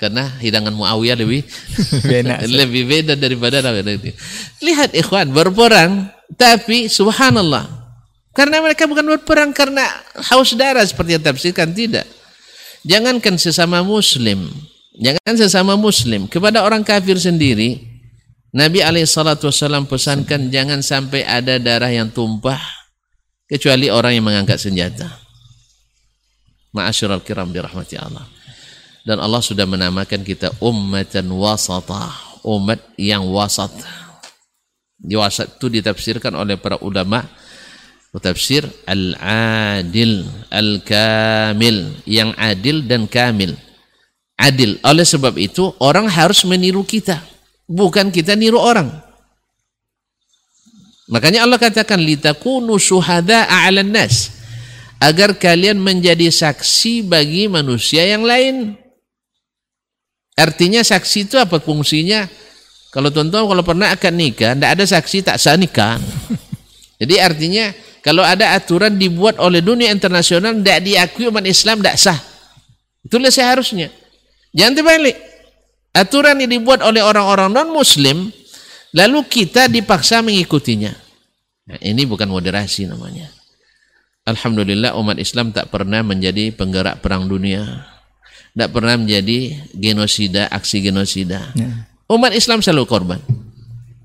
Karena 0.00 0.32
hidangan 0.40 0.72
Muawiyah 0.72 1.20
lebih 1.20 1.44
lebih 2.64 2.82
beda 2.88 3.12
daripada 3.20 3.60
Nabi. 3.60 4.16
Lihat 4.64 4.96
ikhwan, 4.96 5.28
berperang 5.28 6.08
tapi 6.40 6.88
subhanallah. 6.88 7.68
Karena 8.32 8.64
mereka 8.64 8.88
bukan 8.88 9.04
berperang 9.04 9.52
karena 9.52 9.84
haus 10.32 10.56
darah 10.56 10.80
seperti 10.80 11.20
yang 11.20 11.24
tafsirkan 11.28 11.76
tidak. 11.76 12.08
Jangankan 12.80 13.36
sesama 13.36 13.84
muslim, 13.84 14.48
jangan 14.96 15.34
sesama 15.36 15.76
muslim 15.76 16.24
kepada 16.24 16.64
orang 16.64 16.80
kafir 16.80 17.20
sendiri 17.20 17.90
Nabi 18.50 18.82
alaihissalam 18.82 19.86
pesankan 19.86 20.50
jangan 20.50 20.82
sampai 20.82 21.22
ada 21.22 21.60
darah 21.62 21.90
yang 21.90 22.10
tumpah 22.10 22.58
kecuali 23.46 23.86
orang 23.86 24.18
yang 24.18 24.26
mengangkat 24.26 24.58
senjata. 24.58 25.06
Ma'asyiral 26.74 27.22
kiram 27.22 27.50
dirahmati 27.50 27.98
Allah. 27.98 28.26
Dan 29.00 29.16
Allah 29.18 29.40
sudah 29.40 29.64
menamakan 29.64 30.20
kita 30.20 30.52
ummatan 30.60 31.32
wasatah, 31.32 32.40
umat 32.44 32.80
yang 33.00 33.24
wasat. 33.32 33.72
Wasat 35.00 35.56
itu 35.56 35.80
ditafsirkan 35.80 36.36
oleh 36.36 36.60
para 36.60 36.76
ulama 36.84 37.24
tafsir 38.18 38.66
al-adil, 38.84 40.26
al-kamil, 40.50 41.96
yang 42.04 42.34
adil 42.34 42.82
dan 42.84 43.06
kamil. 43.06 43.56
Adil. 44.34 44.82
Oleh 44.82 45.06
sebab 45.06 45.38
itu 45.38 45.70
orang 45.78 46.10
harus 46.10 46.42
meniru 46.42 46.82
kita, 46.82 47.22
bukan 47.64 48.10
kita 48.12 48.34
niru 48.34 48.58
orang. 48.58 48.90
Makanya 51.10 51.42
Allah 51.46 51.58
katakan 51.58 51.98
litakunu 51.98 52.78
syuhada 52.78 53.46
'alan 53.46 53.90
nas 53.90 54.30
agar 55.00 55.34
kalian 55.34 55.80
menjadi 55.80 56.28
saksi 56.28 57.08
bagi 57.08 57.48
manusia 57.48 58.04
yang 58.04 58.22
lain. 58.22 58.76
Artinya 60.40 60.80
saksi 60.80 61.28
itu 61.28 61.36
apa 61.36 61.60
fungsinya? 61.60 62.24
Kalau 62.88 63.12
tuan-tuan 63.12 63.44
kalau 63.44 63.60
pernah 63.60 63.92
akan 63.92 64.12
nikah, 64.16 64.56
tidak 64.56 64.70
ada 64.72 64.84
saksi 64.88 65.20
tak 65.20 65.36
sah 65.36 65.60
nikah. 65.60 66.00
Jadi 67.00 67.14
artinya 67.20 67.70
kalau 68.00 68.24
ada 68.24 68.56
aturan 68.56 68.96
dibuat 68.96 69.36
oleh 69.36 69.60
dunia 69.60 69.92
internasional 69.92 70.56
tidak 70.56 70.80
diakui 70.88 71.28
umat 71.28 71.44
Islam 71.44 71.84
tidak 71.84 71.96
sah. 72.00 72.18
Itulah 73.04 73.28
seharusnya. 73.28 73.92
Jangan 74.56 74.72
terbalik. 74.80 75.16
Aturan 75.92 76.40
yang 76.40 76.50
dibuat 76.50 76.80
oleh 76.80 77.04
orang-orang 77.04 77.52
non-muslim 77.52 78.32
lalu 78.96 79.20
kita 79.28 79.68
dipaksa 79.68 80.24
mengikutinya. 80.24 80.90
Nah, 81.70 81.78
ini 81.84 82.02
bukan 82.08 82.26
moderasi 82.26 82.88
namanya. 82.88 83.30
Alhamdulillah 84.26 84.96
umat 84.98 85.18
Islam 85.18 85.50
tak 85.50 85.70
pernah 85.70 86.02
menjadi 86.02 86.50
penggerak 86.54 87.02
perang 87.02 87.26
dunia. 87.26 87.86
Tak 88.50 88.70
pernah 88.74 88.98
menjadi 88.98 89.56
genosida, 89.72 90.50
aksi 90.50 90.82
genosida. 90.82 91.54
Ya. 91.54 91.86
Umat 92.10 92.34
Islam 92.34 92.60
selalu 92.60 92.84
korban. 92.90 93.20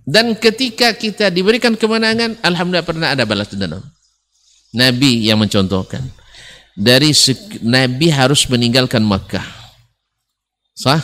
Dan 0.05 0.37
ketika 0.37 0.93
kita 0.93 1.33
diberikan 1.33 1.73
kemenangan, 1.73 2.37
Alhamdulillah 2.45 2.85
pernah 2.85 3.07
ada 3.09 3.25
balas 3.25 3.49
dendam. 3.49 3.81
Nabi 4.69 5.25
yang 5.25 5.41
mencontohkan. 5.41 6.05
Dari 6.77 7.09
Nabi 7.65 8.07
harus 8.13 8.45
meninggalkan 8.45 9.01
Makkah. 9.01 9.47
Sah? 10.77 11.01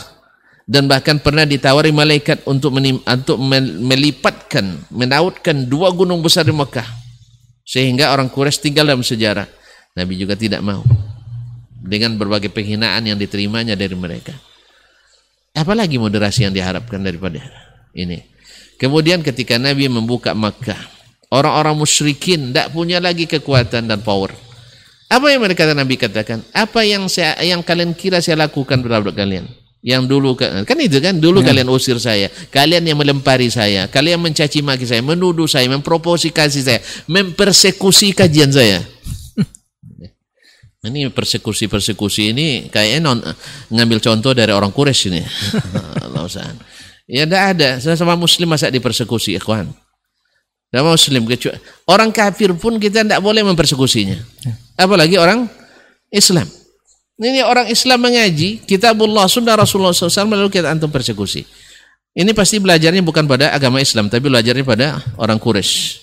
Dan 0.62 0.86
bahkan 0.86 1.18
pernah 1.18 1.42
ditawari 1.42 1.90
malaikat 1.90 2.46
untuk 2.46 2.78
menim, 2.78 3.02
untuk 3.02 3.34
melipatkan, 3.82 4.86
menautkan 4.94 5.66
dua 5.66 5.90
gunung 5.90 6.22
besar 6.22 6.46
di 6.46 6.54
Makkah. 6.54 6.86
Sehingga 7.66 8.14
orang 8.14 8.30
Quraisy 8.30 8.62
tinggal 8.62 8.86
dalam 8.86 9.02
sejarah. 9.02 9.50
Nabi 9.98 10.14
juga 10.14 10.38
tidak 10.38 10.62
mau. 10.62 10.86
Dengan 11.82 12.14
berbagai 12.14 12.54
penghinaan 12.54 13.02
yang 13.10 13.18
diterimanya 13.18 13.74
dari 13.74 13.98
mereka. 13.98 14.30
Apalagi 15.52 15.98
moderasi 15.98 16.46
yang 16.46 16.54
diharapkan 16.54 17.02
daripada 17.02 17.42
ini. 17.92 18.22
Kemudian 18.78 19.20
ketika 19.20 19.58
Nabi 19.58 19.90
membuka 19.90 20.32
Makkah, 20.32 20.78
orang-orang 21.30 21.76
musyrikin 21.78 22.50
tidak 22.50 22.70
punya 22.70 23.02
lagi 23.02 23.26
kekuatan 23.26 23.90
dan 23.90 24.00
power. 24.00 24.32
Apa 25.12 25.28
yang 25.28 25.44
mereka 25.44 25.68
Nabi 25.76 26.00
katakan? 26.00 26.40
Apa 26.56 26.88
yang 26.88 27.04
saya, 27.10 27.36
yang 27.44 27.60
kalian 27.60 27.92
kira 27.92 28.24
saya 28.24 28.48
lakukan 28.48 28.80
terhadap 28.80 29.12
kalian? 29.12 29.44
Yang 29.82 30.02
dulu 30.08 30.38
kan 30.38 30.78
itu 30.78 31.02
kan 31.02 31.18
dulu 31.18 31.42
ya. 31.42 31.50
kalian 31.50 31.66
usir 31.66 31.98
saya, 31.98 32.30
kalian 32.54 32.86
yang 32.86 33.02
melempari 33.02 33.50
saya, 33.50 33.90
kalian 33.90 34.22
mencaci 34.22 34.62
maki 34.62 34.86
saya, 34.86 35.02
menuduh 35.02 35.50
saya, 35.50 35.66
memprovokasi 35.66 36.62
saya, 36.62 36.78
mempersekusi 37.10 38.14
kajian 38.14 38.54
saya. 38.54 38.78
Ini 40.82 41.14
persekusi-persekusi 41.14 42.34
ini 42.34 42.66
kayaknya 42.66 42.98
non, 43.06 43.22
ngambil 43.70 44.02
contoh 44.02 44.34
dari 44.34 44.50
orang 44.50 44.74
Quraisy 44.74 45.14
ini. 45.14 45.22
ya 47.06 47.22
tidak 47.22 47.42
ada. 47.54 47.68
Sama 47.78 48.18
muslim 48.18 48.50
masa 48.50 48.66
dipersekusi, 48.66 49.38
ikhwan. 49.38 49.70
Sama 50.74 50.90
muslim 50.90 51.22
kecuali 51.30 51.62
orang 51.86 52.10
kafir 52.10 52.50
pun 52.58 52.82
kita 52.82 53.06
tidak 53.06 53.22
boleh 53.22 53.46
mempersekusinya. 53.46 54.18
Apalagi 54.74 55.22
orang 55.22 55.46
Islam. 56.10 56.50
Ini 57.14 57.46
orang 57.46 57.70
Islam 57.70 58.02
mengaji 58.02 58.66
kitabullah 58.66 59.30
sunnah 59.30 59.54
Rasulullah 59.54 59.94
SAW 59.94 60.34
lalu 60.34 60.50
kita 60.50 60.66
antum 60.66 60.90
persekusi. 60.90 61.46
Ini 62.10 62.34
pasti 62.34 62.58
belajarnya 62.58 63.06
bukan 63.06 63.30
pada 63.30 63.54
agama 63.54 63.78
Islam 63.78 64.10
tapi 64.10 64.26
belajarnya 64.26 64.66
pada 64.66 64.98
orang 65.14 65.38
Quraisy. 65.38 66.01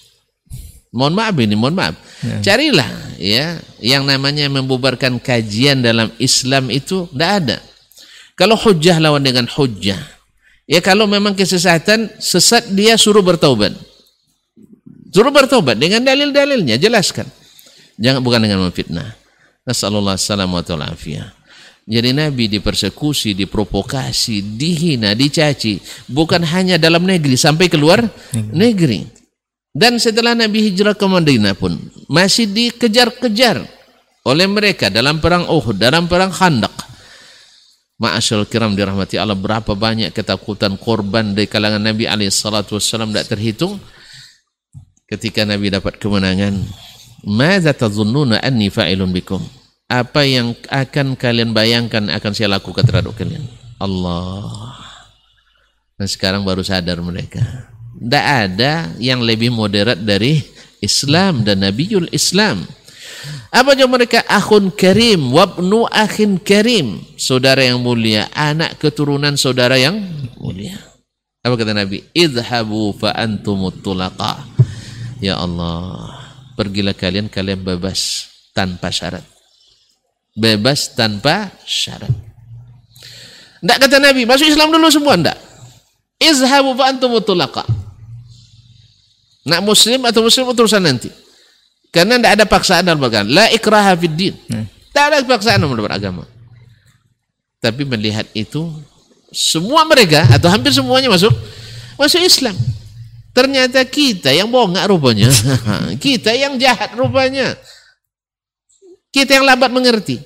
Mohon 0.90 1.14
maaf 1.22 1.36
ini, 1.38 1.56
mohon 1.56 1.76
maaf. 1.78 1.96
Ya. 2.26 2.38
Carilah 2.42 2.90
ya 3.22 3.62
yang 3.78 4.10
namanya 4.10 4.50
membubarkan 4.50 5.22
kajian 5.22 5.86
dalam 5.86 6.10
Islam 6.18 6.74
itu 6.74 7.06
tidak 7.14 7.32
ada. 7.46 7.58
Kalau 8.34 8.58
hujah 8.58 8.98
lawan 8.98 9.22
dengan 9.22 9.46
hujah. 9.46 10.00
Ya 10.70 10.80
kalau 10.82 11.06
memang 11.06 11.34
kesesatan, 11.38 12.10
sesat 12.18 12.74
dia 12.74 12.98
suruh 12.98 13.22
bertaubat. 13.22 13.74
Suruh 15.10 15.34
bertaubat 15.34 15.78
dengan 15.78 16.06
dalil-dalilnya, 16.06 16.78
jelaskan. 16.78 17.26
Jangan 17.98 18.22
bukan 18.22 18.40
dengan 18.46 18.64
memfitnah. 18.64 19.18
Nasallallahu 19.66 20.18
alaihi 20.18 21.20
Jadi 21.90 22.10
Nabi 22.14 22.46
dipersekusi, 22.48 23.34
diprovokasi, 23.34 24.58
dihina, 24.58 25.18
dicaci. 25.18 25.82
Bukan 26.06 26.46
hanya 26.46 26.78
dalam 26.78 27.02
negeri, 27.02 27.34
sampai 27.34 27.66
keluar 27.66 28.06
negeri. 28.34 28.54
negeri. 28.54 29.19
Dan 29.70 30.02
setelah 30.02 30.34
Nabi 30.34 30.66
hijrah 30.66 30.98
ke 30.98 31.06
Madinah 31.06 31.54
pun 31.54 31.78
masih 32.10 32.50
dikejar-kejar 32.50 33.62
oleh 34.26 34.48
mereka 34.50 34.90
dalam 34.90 35.22
perang 35.22 35.46
Uhud, 35.46 35.78
dalam 35.78 36.10
perang 36.10 36.34
Khandaq. 36.34 36.74
Ma'asyal 38.00 38.48
kiram 38.48 38.74
dirahmati 38.80 39.20
Allah 39.20 39.36
berapa 39.36 39.76
banyak 39.76 40.16
ketakutan 40.16 40.80
korban 40.80 41.36
dari 41.36 41.52
kalangan 41.52 41.84
Nabi 41.84 42.08
alaihi 42.08 42.32
wassalam 42.32 43.12
tidak 43.12 43.28
terhitung 43.28 43.76
ketika 45.06 45.44
Nabi 45.44 45.68
dapat 45.68 46.00
kemenangan. 46.00 46.64
Madza 47.28 47.76
tazunnuna 47.76 48.40
anni 48.40 48.72
fa'ilun 48.72 49.12
bikum? 49.12 49.44
Apa 49.92 50.24
yang 50.24 50.56
akan 50.72 51.20
kalian 51.20 51.52
bayangkan 51.52 52.08
akan 52.08 52.32
saya 52.32 52.56
lakukan 52.56 52.88
terhadap 52.88 53.12
kalian? 53.20 53.44
Allah. 53.82 54.80
Dan 56.00 56.08
sekarang 56.08 56.48
baru 56.48 56.64
sadar 56.64 57.04
mereka. 57.04 57.42
Tidak 58.00 58.26
ada 58.48 58.96
yang 58.96 59.20
lebih 59.20 59.52
moderat 59.52 60.00
dari 60.00 60.40
Islam 60.80 61.44
dan 61.44 61.60
Nabiul 61.68 62.08
Islam. 62.16 62.64
Apa 63.52 63.76
jawab 63.76 64.00
mereka? 64.00 64.24
Akhun 64.24 64.72
karim, 64.72 65.36
wabnu 65.36 65.84
akhin 65.92 66.40
karim. 66.40 67.04
Saudara 67.20 67.60
yang 67.60 67.84
mulia, 67.84 68.32
anak 68.32 68.80
keturunan 68.80 69.36
saudara 69.36 69.76
yang 69.76 70.00
mulia. 70.40 70.80
Apa 71.44 71.60
kata 71.60 71.76
Nabi? 71.76 72.08
Idhabu 72.16 72.96
fa 72.96 73.12
antumut. 73.20 73.84
Ya 75.20 75.36
Allah, 75.36 76.16
pergilah 76.56 76.96
kalian, 76.96 77.28
kalian 77.28 77.60
bebas 77.60 78.32
tanpa 78.56 78.96
syarat. 78.96 79.28
Bebas 80.40 80.96
tanpa 80.96 81.52
syarat. 81.68 82.12
Tidak 83.60 83.78
kata 83.84 84.00
Nabi, 84.00 84.24
masuk 84.24 84.48
Islam 84.48 84.72
dulu 84.72 84.88
semua, 84.88 85.20
tidak. 85.20 85.36
Izhabu 86.16 86.72
fa 86.80 86.96
antumut. 86.96 87.28
Nak 89.48 89.62
muslim 89.64 90.04
atau 90.04 90.26
muslim 90.26 90.52
urusan 90.52 90.84
nanti. 90.84 91.08
Karena 91.90 92.22
tidak 92.22 92.32
ada 92.38 92.46
paksaan 92.46 92.84
dalam 92.86 93.02
beragama. 93.02 93.28
La 93.30 93.46
ikraha 93.50 93.94
fid 93.98 94.14
din. 94.14 94.36
Hmm. 94.52 94.66
Tidak 94.68 95.04
ada 95.10 95.18
paksaan 95.26 95.64
dalam 95.64 95.74
beragama. 95.80 96.24
Tapi 97.60 97.84
melihat 97.84 98.28
itu 98.32 98.72
semua 99.30 99.86
mereka 99.86 100.26
atau 100.32 100.48
hampir 100.50 100.72
semuanya 100.72 101.12
masuk 101.12 101.34
masuk 102.00 102.22
Islam. 102.24 102.56
Ternyata 103.34 103.84
kita 103.86 104.34
yang 104.34 104.50
bongak 104.50 104.86
rupanya. 104.90 105.30
kita 106.04 106.34
yang 106.34 106.58
jahat 106.58 106.94
rupanya. 106.98 107.56
Kita 109.10 109.38
yang 109.42 109.46
lambat 109.46 109.74
mengerti. 109.74 110.22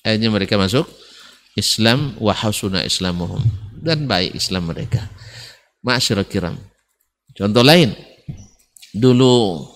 Akhirnya 0.00 0.30
mereka 0.30 0.54
masuk 0.56 0.86
Islam 1.58 2.14
wa 2.20 2.32
hasuna 2.32 2.84
islamuhum 2.84 3.40
dan 3.80 4.04
baik 4.04 4.36
Islam 4.36 4.70
mereka. 4.70 5.02
Ma'asyiral 5.84 6.28
kiram. 6.28 6.56
Contoh 7.36 7.60
lain, 7.60 7.92
dulu 8.94 9.66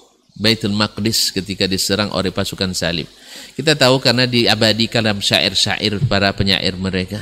Baitul 0.41 0.73
Maqdis 0.73 1.37
ketika 1.37 1.69
diserang 1.69 2.09
oleh 2.17 2.33
pasukan 2.33 2.73
salib. 2.73 3.05
Kita 3.53 3.77
tahu 3.77 4.01
karena 4.01 4.25
diabadikan 4.25 5.05
dalam 5.05 5.21
syair-syair 5.21 6.01
para 6.09 6.33
penyair 6.33 6.73
mereka. 6.81 7.21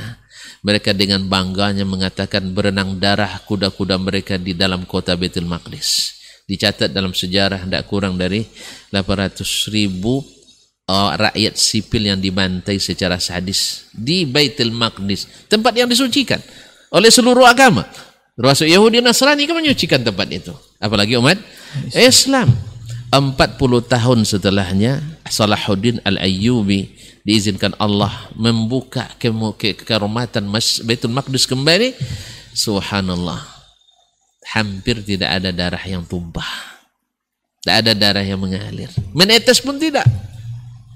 Mereka 0.63 0.95
dengan 0.95 1.23
bangganya 1.27 1.83
mengatakan 1.83 2.51
berenang 2.55 2.95
darah 2.99 3.43
kuda-kuda 3.43 3.99
mereka 3.99 4.39
di 4.39 4.55
dalam 4.55 4.87
kota 4.87 5.19
Baitul 5.19 5.47
Maqdis. 5.47 6.15
Dicatat 6.47 6.95
dalam 6.95 7.11
sejarah 7.11 7.67
tidak 7.67 7.83
kurang 7.91 8.15
dari 8.15 8.43
800 8.91 9.43
ribu 9.71 10.23
uh, 10.89 11.11
rakyat 11.15 11.53
sipil 11.59 12.09
yang 12.09 12.19
dibantai 12.19 12.79
secara 12.79 13.19
sadis 13.19 13.87
di 13.91 14.23
Baitul 14.23 14.71
Maqdis. 14.71 15.47
Tempat 15.51 15.75
yang 15.75 15.87
disucikan 15.91 16.39
oleh 16.95 17.11
seluruh 17.11 17.43
agama. 17.43 17.83
Termasuk 18.39 18.71
Yahudi 18.71 19.03
Nasrani 19.03 19.43
kan 19.43 19.59
menyucikan 19.59 19.99
tempat 19.99 20.27
itu. 20.31 20.55
Apalagi 20.79 21.19
umat 21.19 21.37
Islam. 21.91 22.55
40 23.09 23.33
tahun 23.89 24.21
setelahnya 24.21 25.01
Salahuddin 25.25 25.97
Al-Ayyubi 26.05 26.93
diizinkan 27.25 27.73
Allah 27.81 28.29
membuka 28.37 29.09
ke 29.17 29.33
kehormatan 29.81 30.45
Baitul 30.85 31.11
Maqdis 31.11 31.49
kembali. 31.49 31.97
Subhanallah. 32.53 33.43
Hampir 34.49 35.01
tidak 35.05 35.41
ada 35.41 35.49
darah 35.49 35.81
yang 35.83 36.05
tumpah. 36.05 36.47
Tidak 37.59 37.75
ada 37.85 37.91
darah 37.97 38.23
yang 38.23 38.39
mengalir. 38.39 38.89
Menetes 39.11 39.59
pun 39.59 39.77
tidak. 39.77 40.05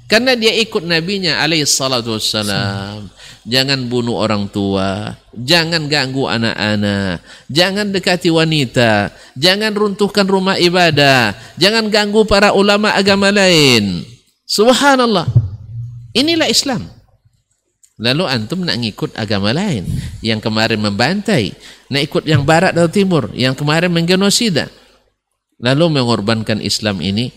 Karena 0.08 0.38
dia 0.38 0.54
ikut 0.54 0.86
nabinya 0.86 1.42
alaihi 1.42 1.66
salatu 1.66 2.14
wassalam. 2.14 3.10
Jangan 3.44 3.92
bunuh 3.92 4.24
orang 4.24 4.48
tua, 4.48 5.20
jangan 5.36 5.92
ganggu 5.92 6.32
anak-anak, 6.32 7.20
jangan 7.52 7.92
dekati 7.92 8.32
wanita, 8.32 9.12
jangan 9.36 9.76
runtuhkan 9.76 10.24
rumah 10.24 10.56
ibadah, 10.56 11.36
jangan 11.60 11.92
ganggu 11.92 12.24
para 12.24 12.56
ulama 12.56 12.96
agama 12.96 13.36
lain. 13.36 14.08
Subhanallah. 14.48 15.28
Inilah 16.16 16.48
Islam. 16.48 16.88
Lalu 18.00 18.24
antum 18.32 18.64
nak 18.64 18.80
ngikut 18.80 19.12
agama 19.20 19.52
lain 19.52 19.92
yang 20.24 20.40
kemarin 20.40 20.80
membantai, 20.80 21.52
nak 21.92 22.02
ikut 22.04 22.24
yang 22.24 22.48
barat 22.48 22.72
atau 22.72 22.88
timur 22.88 23.28
yang 23.36 23.54
kemarin 23.54 23.92
menggenosida. 23.92 24.72
Lalu 25.60 26.00
mengorbankan 26.00 26.64
Islam 26.64 27.04
ini 27.04 27.32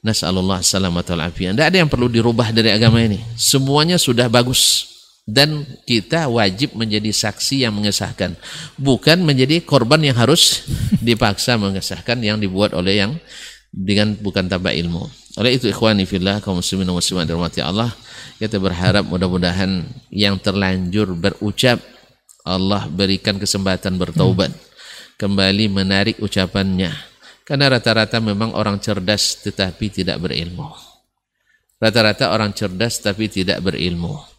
Nasallallahu 0.00 0.64
salamatul 0.64 1.20
afiyah. 1.20 1.52
Tidak 1.52 1.66
ada 1.68 1.76
yang 1.76 1.90
perlu 1.92 2.08
dirubah 2.08 2.56
dari 2.56 2.72
agama 2.72 3.04
ini. 3.04 3.20
Semuanya 3.36 4.00
sudah 4.00 4.32
bagus. 4.32 4.89
Dan 5.30 5.62
kita 5.86 6.26
wajib 6.26 6.74
menjadi 6.74 7.14
saksi 7.14 7.62
yang 7.62 7.78
mengesahkan. 7.78 8.34
Bukan 8.74 9.22
menjadi 9.22 9.62
korban 9.62 10.02
yang 10.02 10.18
harus 10.18 10.66
dipaksa 11.06 11.54
mengesahkan 11.54 12.18
yang 12.18 12.42
dibuat 12.42 12.74
oleh 12.74 12.98
yang 12.98 13.14
dengan 13.70 14.18
bukan 14.18 14.50
tanpa 14.50 14.74
ilmu. 14.74 15.06
Oleh 15.38 15.54
itu 15.54 15.70
ikhwani 15.70 16.02
fillah 16.02 16.42
kaum 16.42 16.58
muslimin 16.58 16.90
dan 16.90 16.96
muslimat 16.98 17.24
dirahmati 17.30 17.62
Allah, 17.62 17.94
kita 18.42 18.58
berharap 18.58 19.06
mudah-mudahan 19.06 19.86
yang 20.10 20.42
terlanjur 20.42 21.14
berucap 21.14 21.78
Allah 22.42 22.90
berikan 22.90 23.38
kesempatan 23.38 23.94
bertaubat. 23.94 24.50
Kembali 25.14 25.70
menarik 25.70 26.18
ucapannya 26.18 26.90
karena 27.50 27.66
rata-rata 27.66 28.22
memang 28.22 28.54
orang 28.54 28.78
cerdas 28.78 29.42
tetapi 29.42 29.90
tidak 29.90 30.22
berilmu. 30.22 30.70
Rata-rata 31.82 32.30
orang 32.30 32.54
cerdas 32.54 33.02
tapi 33.02 33.26
tidak 33.26 33.58
berilmu. 33.58 34.29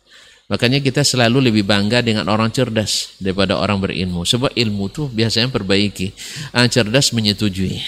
Makanya 0.52 0.84
kita 0.84 1.08
selalu 1.08 1.48
lebih 1.48 1.64
bangga 1.64 2.04
dengan 2.04 2.28
orang 2.28 2.52
cerdas 2.52 3.16
daripada 3.24 3.56
orang 3.56 3.80
berilmu. 3.80 4.28
Sebab 4.28 4.52
ilmu 4.52 4.92
tuh 4.92 5.08
biasanya 5.08 5.48
perbaiki. 5.48 6.12
Orang 6.52 6.68
cerdas 6.68 7.16
menyetujui. 7.16 7.80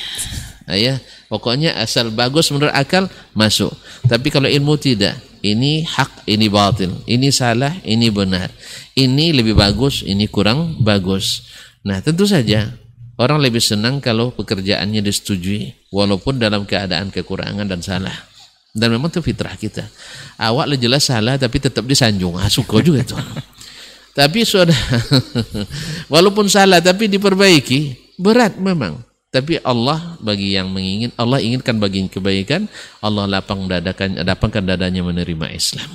Nah, 0.64 0.80
ya, 0.80 0.96
pokoknya 1.28 1.76
asal 1.76 2.08
bagus 2.16 2.48
menurut 2.56 2.72
akal 2.72 3.12
masuk. 3.36 3.76
Tapi 4.08 4.32
kalau 4.32 4.48
ilmu 4.48 4.80
tidak, 4.80 5.20
ini 5.44 5.84
hak, 5.84 6.24
ini 6.24 6.48
batil, 6.48 7.04
ini 7.04 7.36
salah, 7.36 7.76
ini 7.84 8.08
benar. 8.08 8.48
Ini 8.96 9.36
lebih 9.36 9.60
bagus, 9.60 10.08
ini 10.08 10.32
kurang 10.32 10.80
bagus. 10.80 11.44
Nah, 11.84 12.00
tentu 12.00 12.24
saja 12.24 12.72
Orang 13.14 13.46
lebih 13.46 13.62
senang 13.62 14.02
kalau 14.02 14.34
pekerjaannya 14.34 15.06
disetujui 15.06 15.94
walaupun 15.94 16.42
dalam 16.42 16.66
keadaan 16.66 17.14
kekurangan 17.14 17.70
dan 17.70 17.86
salah. 17.86 18.33
Dan 18.74 18.90
memang 18.90 19.14
itu 19.14 19.22
fitrah 19.22 19.54
kita. 19.54 19.86
Awak 20.42 20.74
jelas 20.82 21.06
salah 21.06 21.38
tapi 21.38 21.62
tetap 21.62 21.86
disanjung. 21.86 22.42
Ah, 22.42 22.50
suka 22.50 22.82
juga 22.82 23.06
itu. 23.06 23.14
tapi 24.18 24.42
sudah 24.46 24.74
walaupun 26.14 26.50
salah 26.50 26.82
tapi 26.82 27.06
diperbaiki, 27.06 28.14
berat 28.18 28.58
memang. 28.58 28.98
Tapi 29.34 29.58
Allah 29.66 30.18
bagi 30.22 30.54
yang 30.54 30.70
mengingin, 30.70 31.10
Allah 31.18 31.42
inginkan 31.42 31.82
bagi 31.82 32.06
kebaikan, 32.06 32.70
Allah 33.02 33.26
lapang 33.26 33.66
dadakan, 33.66 34.22
lapangkan 34.22 34.62
dadanya 34.62 35.02
menerima 35.02 35.50
Islam. 35.54 35.90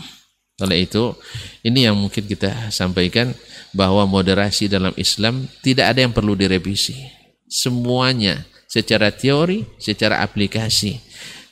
Oleh 0.59 0.91
itu, 0.91 1.15
ini 1.63 1.87
yang 1.87 1.95
mungkin 1.95 2.27
kita 2.27 2.75
sampaikan 2.75 3.31
bahwa 3.71 4.03
moderasi 4.11 4.67
dalam 4.67 4.91
Islam 4.99 5.47
tidak 5.63 5.95
ada 5.95 6.03
yang 6.03 6.11
perlu 6.11 6.35
direvisi. 6.35 6.99
Semuanya 7.47 8.43
secara 8.67 9.15
teori, 9.15 9.63
secara 9.79 10.19
aplikasi. 10.19 10.99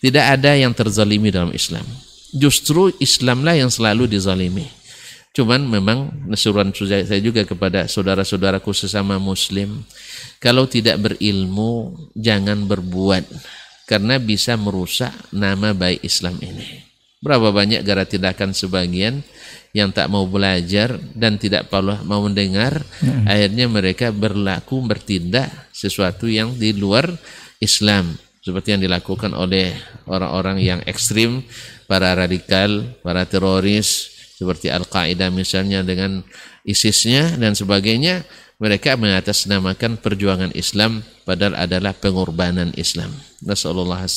Tidak 0.01 0.24
ada 0.24 0.52
yang 0.52 0.77
terzalimi 0.77 1.32
dalam 1.32 1.52
Islam. 1.56 1.85
Justru 2.36 2.93
Islamlah 3.01 3.56
yang 3.56 3.73
selalu 3.73 4.10
dizalimi. 4.10 4.68
Cuman 5.36 5.68
memang 5.68 6.24
nasuran 6.24 6.73
saya 6.73 7.20
juga 7.20 7.44
kepada 7.44 7.85
saudara-saudaraku 7.85 8.73
sesama 8.73 9.20
muslim. 9.20 9.85
Kalau 10.40 10.64
tidak 10.64 10.97
berilmu, 10.97 11.93
jangan 12.16 12.64
berbuat. 12.64 13.24
Karena 13.85 14.16
bisa 14.16 14.56
merusak 14.56 15.12
nama 15.36 15.77
baik 15.77 16.01
Islam 16.01 16.40
ini. 16.40 16.81
Berapa 17.20 17.52
banyak 17.52 17.85
gara 17.85 18.09
tindakan 18.09 18.56
sebagian 18.56 19.20
yang 19.77 19.93
tak 19.93 20.09
mau 20.09 20.24
belajar 20.24 20.97
dan 21.12 21.36
tidak 21.36 21.68
mau 22.05 22.24
mendengar, 22.24 22.81
hmm. 23.05 23.28
akhirnya 23.28 23.66
mereka 23.68 24.09
berlaku 24.16 24.81
bertindak 24.89 25.52
sesuatu 25.68 26.28
yang 26.32 26.56
di 26.56 26.73
luar 26.73 27.12
Islam 27.60 28.16
seperti 28.47 28.78
yang 28.78 28.86
dilakukan 28.86 29.35
oleh 29.35 29.74
orang-orang 30.06 30.62
yang 30.62 30.78
ekstrim, 30.86 31.43
para 31.90 32.14
radikal, 32.14 32.86
para 33.02 33.27
teroris 33.27 34.14
seperti 34.39 34.70
Al-Qaeda 34.70 35.35
misalnya 35.35 35.82
dengan 35.82 36.23
ISISnya 36.62 37.35
dan 37.43 37.59
sebagainya, 37.59 38.23
mereka 38.62 38.94
mengatasnamakan 38.94 39.98
perjuangan 39.98 40.55
Islam 40.55 41.02
padahal 41.27 41.59
adalah 41.59 41.90
pengorbanan 41.90 42.70
Islam. 42.78 43.11
Nasallallahu 43.36 44.09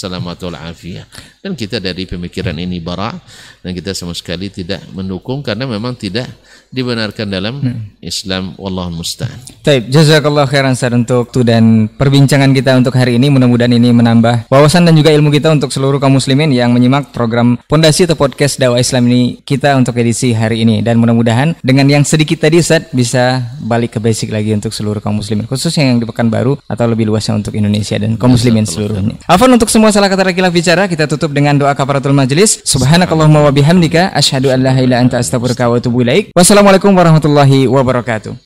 alaihi. 0.55 1.03
Dan 1.43 1.57
kita 1.57 1.81
dari 1.81 2.07
pemikiran 2.07 2.55
ini 2.55 2.79
bara 2.79 3.11
dan 3.59 3.75
kita 3.75 3.91
sama 3.91 4.15
sekali 4.15 4.47
tidak 4.47 4.79
mendukung 4.95 5.43
karena 5.43 5.67
memang 5.67 5.97
tidak 5.97 6.29
dibenarkan 6.69 7.27
dalam 7.27 7.59
hmm. 7.59 7.99
Islam 7.99 8.53
wallahu 8.55 9.01
musta'an. 9.01 9.35
Baik, 9.65 9.89
jazakallah 9.89 10.45
khairan 10.45 10.77
Ustaz 10.77 10.93
untuk 10.93 11.39
itu 11.39 11.47
dan 11.47 11.87
perbincangan 11.87 12.51
kita 12.51 12.75
untuk 12.75 12.91
hari 12.99 13.15
ini 13.15 13.31
mudah-mudahan 13.31 13.71
ini 13.71 13.95
menambah 13.95 14.51
wawasan 14.51 14.83
dan 14.83 14.91
juga 14.99 15.07
ilmu 15.15 15.31
kita 15.31 15.55
untuk 15.55 15.71
seluruh 15.71 15.95
kaum 16.03 16.19
muslimin 16.19 16.51
yang 16.51 16.75
menyimak 16.75 17.15
program 17.15 17.55
Pondasi 17.71 18.03
atau 18.03 18.19
podcast 18.19 18.59
dakwah 18.59 18.75
Islam 18.75 19.07
ini 19.07 19.39
kita 19.39 19.79
untuk 19.79 19.95
edisi 19.95 20.35
hari 20.35 20.67
ini 20.67 20.83
dan 20.83 20.99
mudah-mudahan 20.99 21.55
dengan 21.63 21.87
yang 21.87 22.03
sedikit 22.03 22.43
tadi 22.43 22.59
Ustaz 22.59 22.91
bisa 22.91 23.39
balik 23.63 23.95
ke 23.95 23.99
basic 24.03 24.35
lagi 24.35 24.51
untuk 24.51 24.75
seluruh 24.75 24.99
kaum 24.99 25.15
muslimin 25.15 25.47
khususnya 25.47 25.87
yang 25.87 26.03
di 26.03 26.03
Pekanbaru 26.03 26.59
atau 26.67 26.85
lebih 26.91 26.98
lebih 26.99 27.15
luasnya 27.15 27.39
untuk 27.39 27.55
Indonesia 27.55 27.95
dan 27.95 28.19
kaum 28.19 28.35
muslimin 28.35 28.67
seluruhnya. 28.67 29.15
Afan 29.23 29.55
untuk 29.55 29.71
semua 29.71 29.95
salah 29.95 30.11
kata 30.11 30.35
kilaf 30.35 30.51
bicara 30.51 30.91
kita 30.91 31.07
tutup 31.07 31.31
dengan 31.31 31.55
doa 31.55 31.71
kafaratul 31.71 32.11
majelis. 32.11 32.59
Subhanakallahumma 32.67 33.47
wa 33.47 33.51
bihamdika 33.55 34.11
asyhadu 34.11 34.51
an 34.51 34.59
la 34.59 34.75
ilaha 34.75 34.83
illa 34.83 34.95
anta 34.99 35.15
astaghfiruka 35.23 35.71
wa 35.71 35.79
atubu 35.79 36.03
ilaik. 36.03 36.35
Wassalamualaikum 36.35 36.91
warahmatullahi 36.91 37.71
wabarakatuh. 37.71 38.35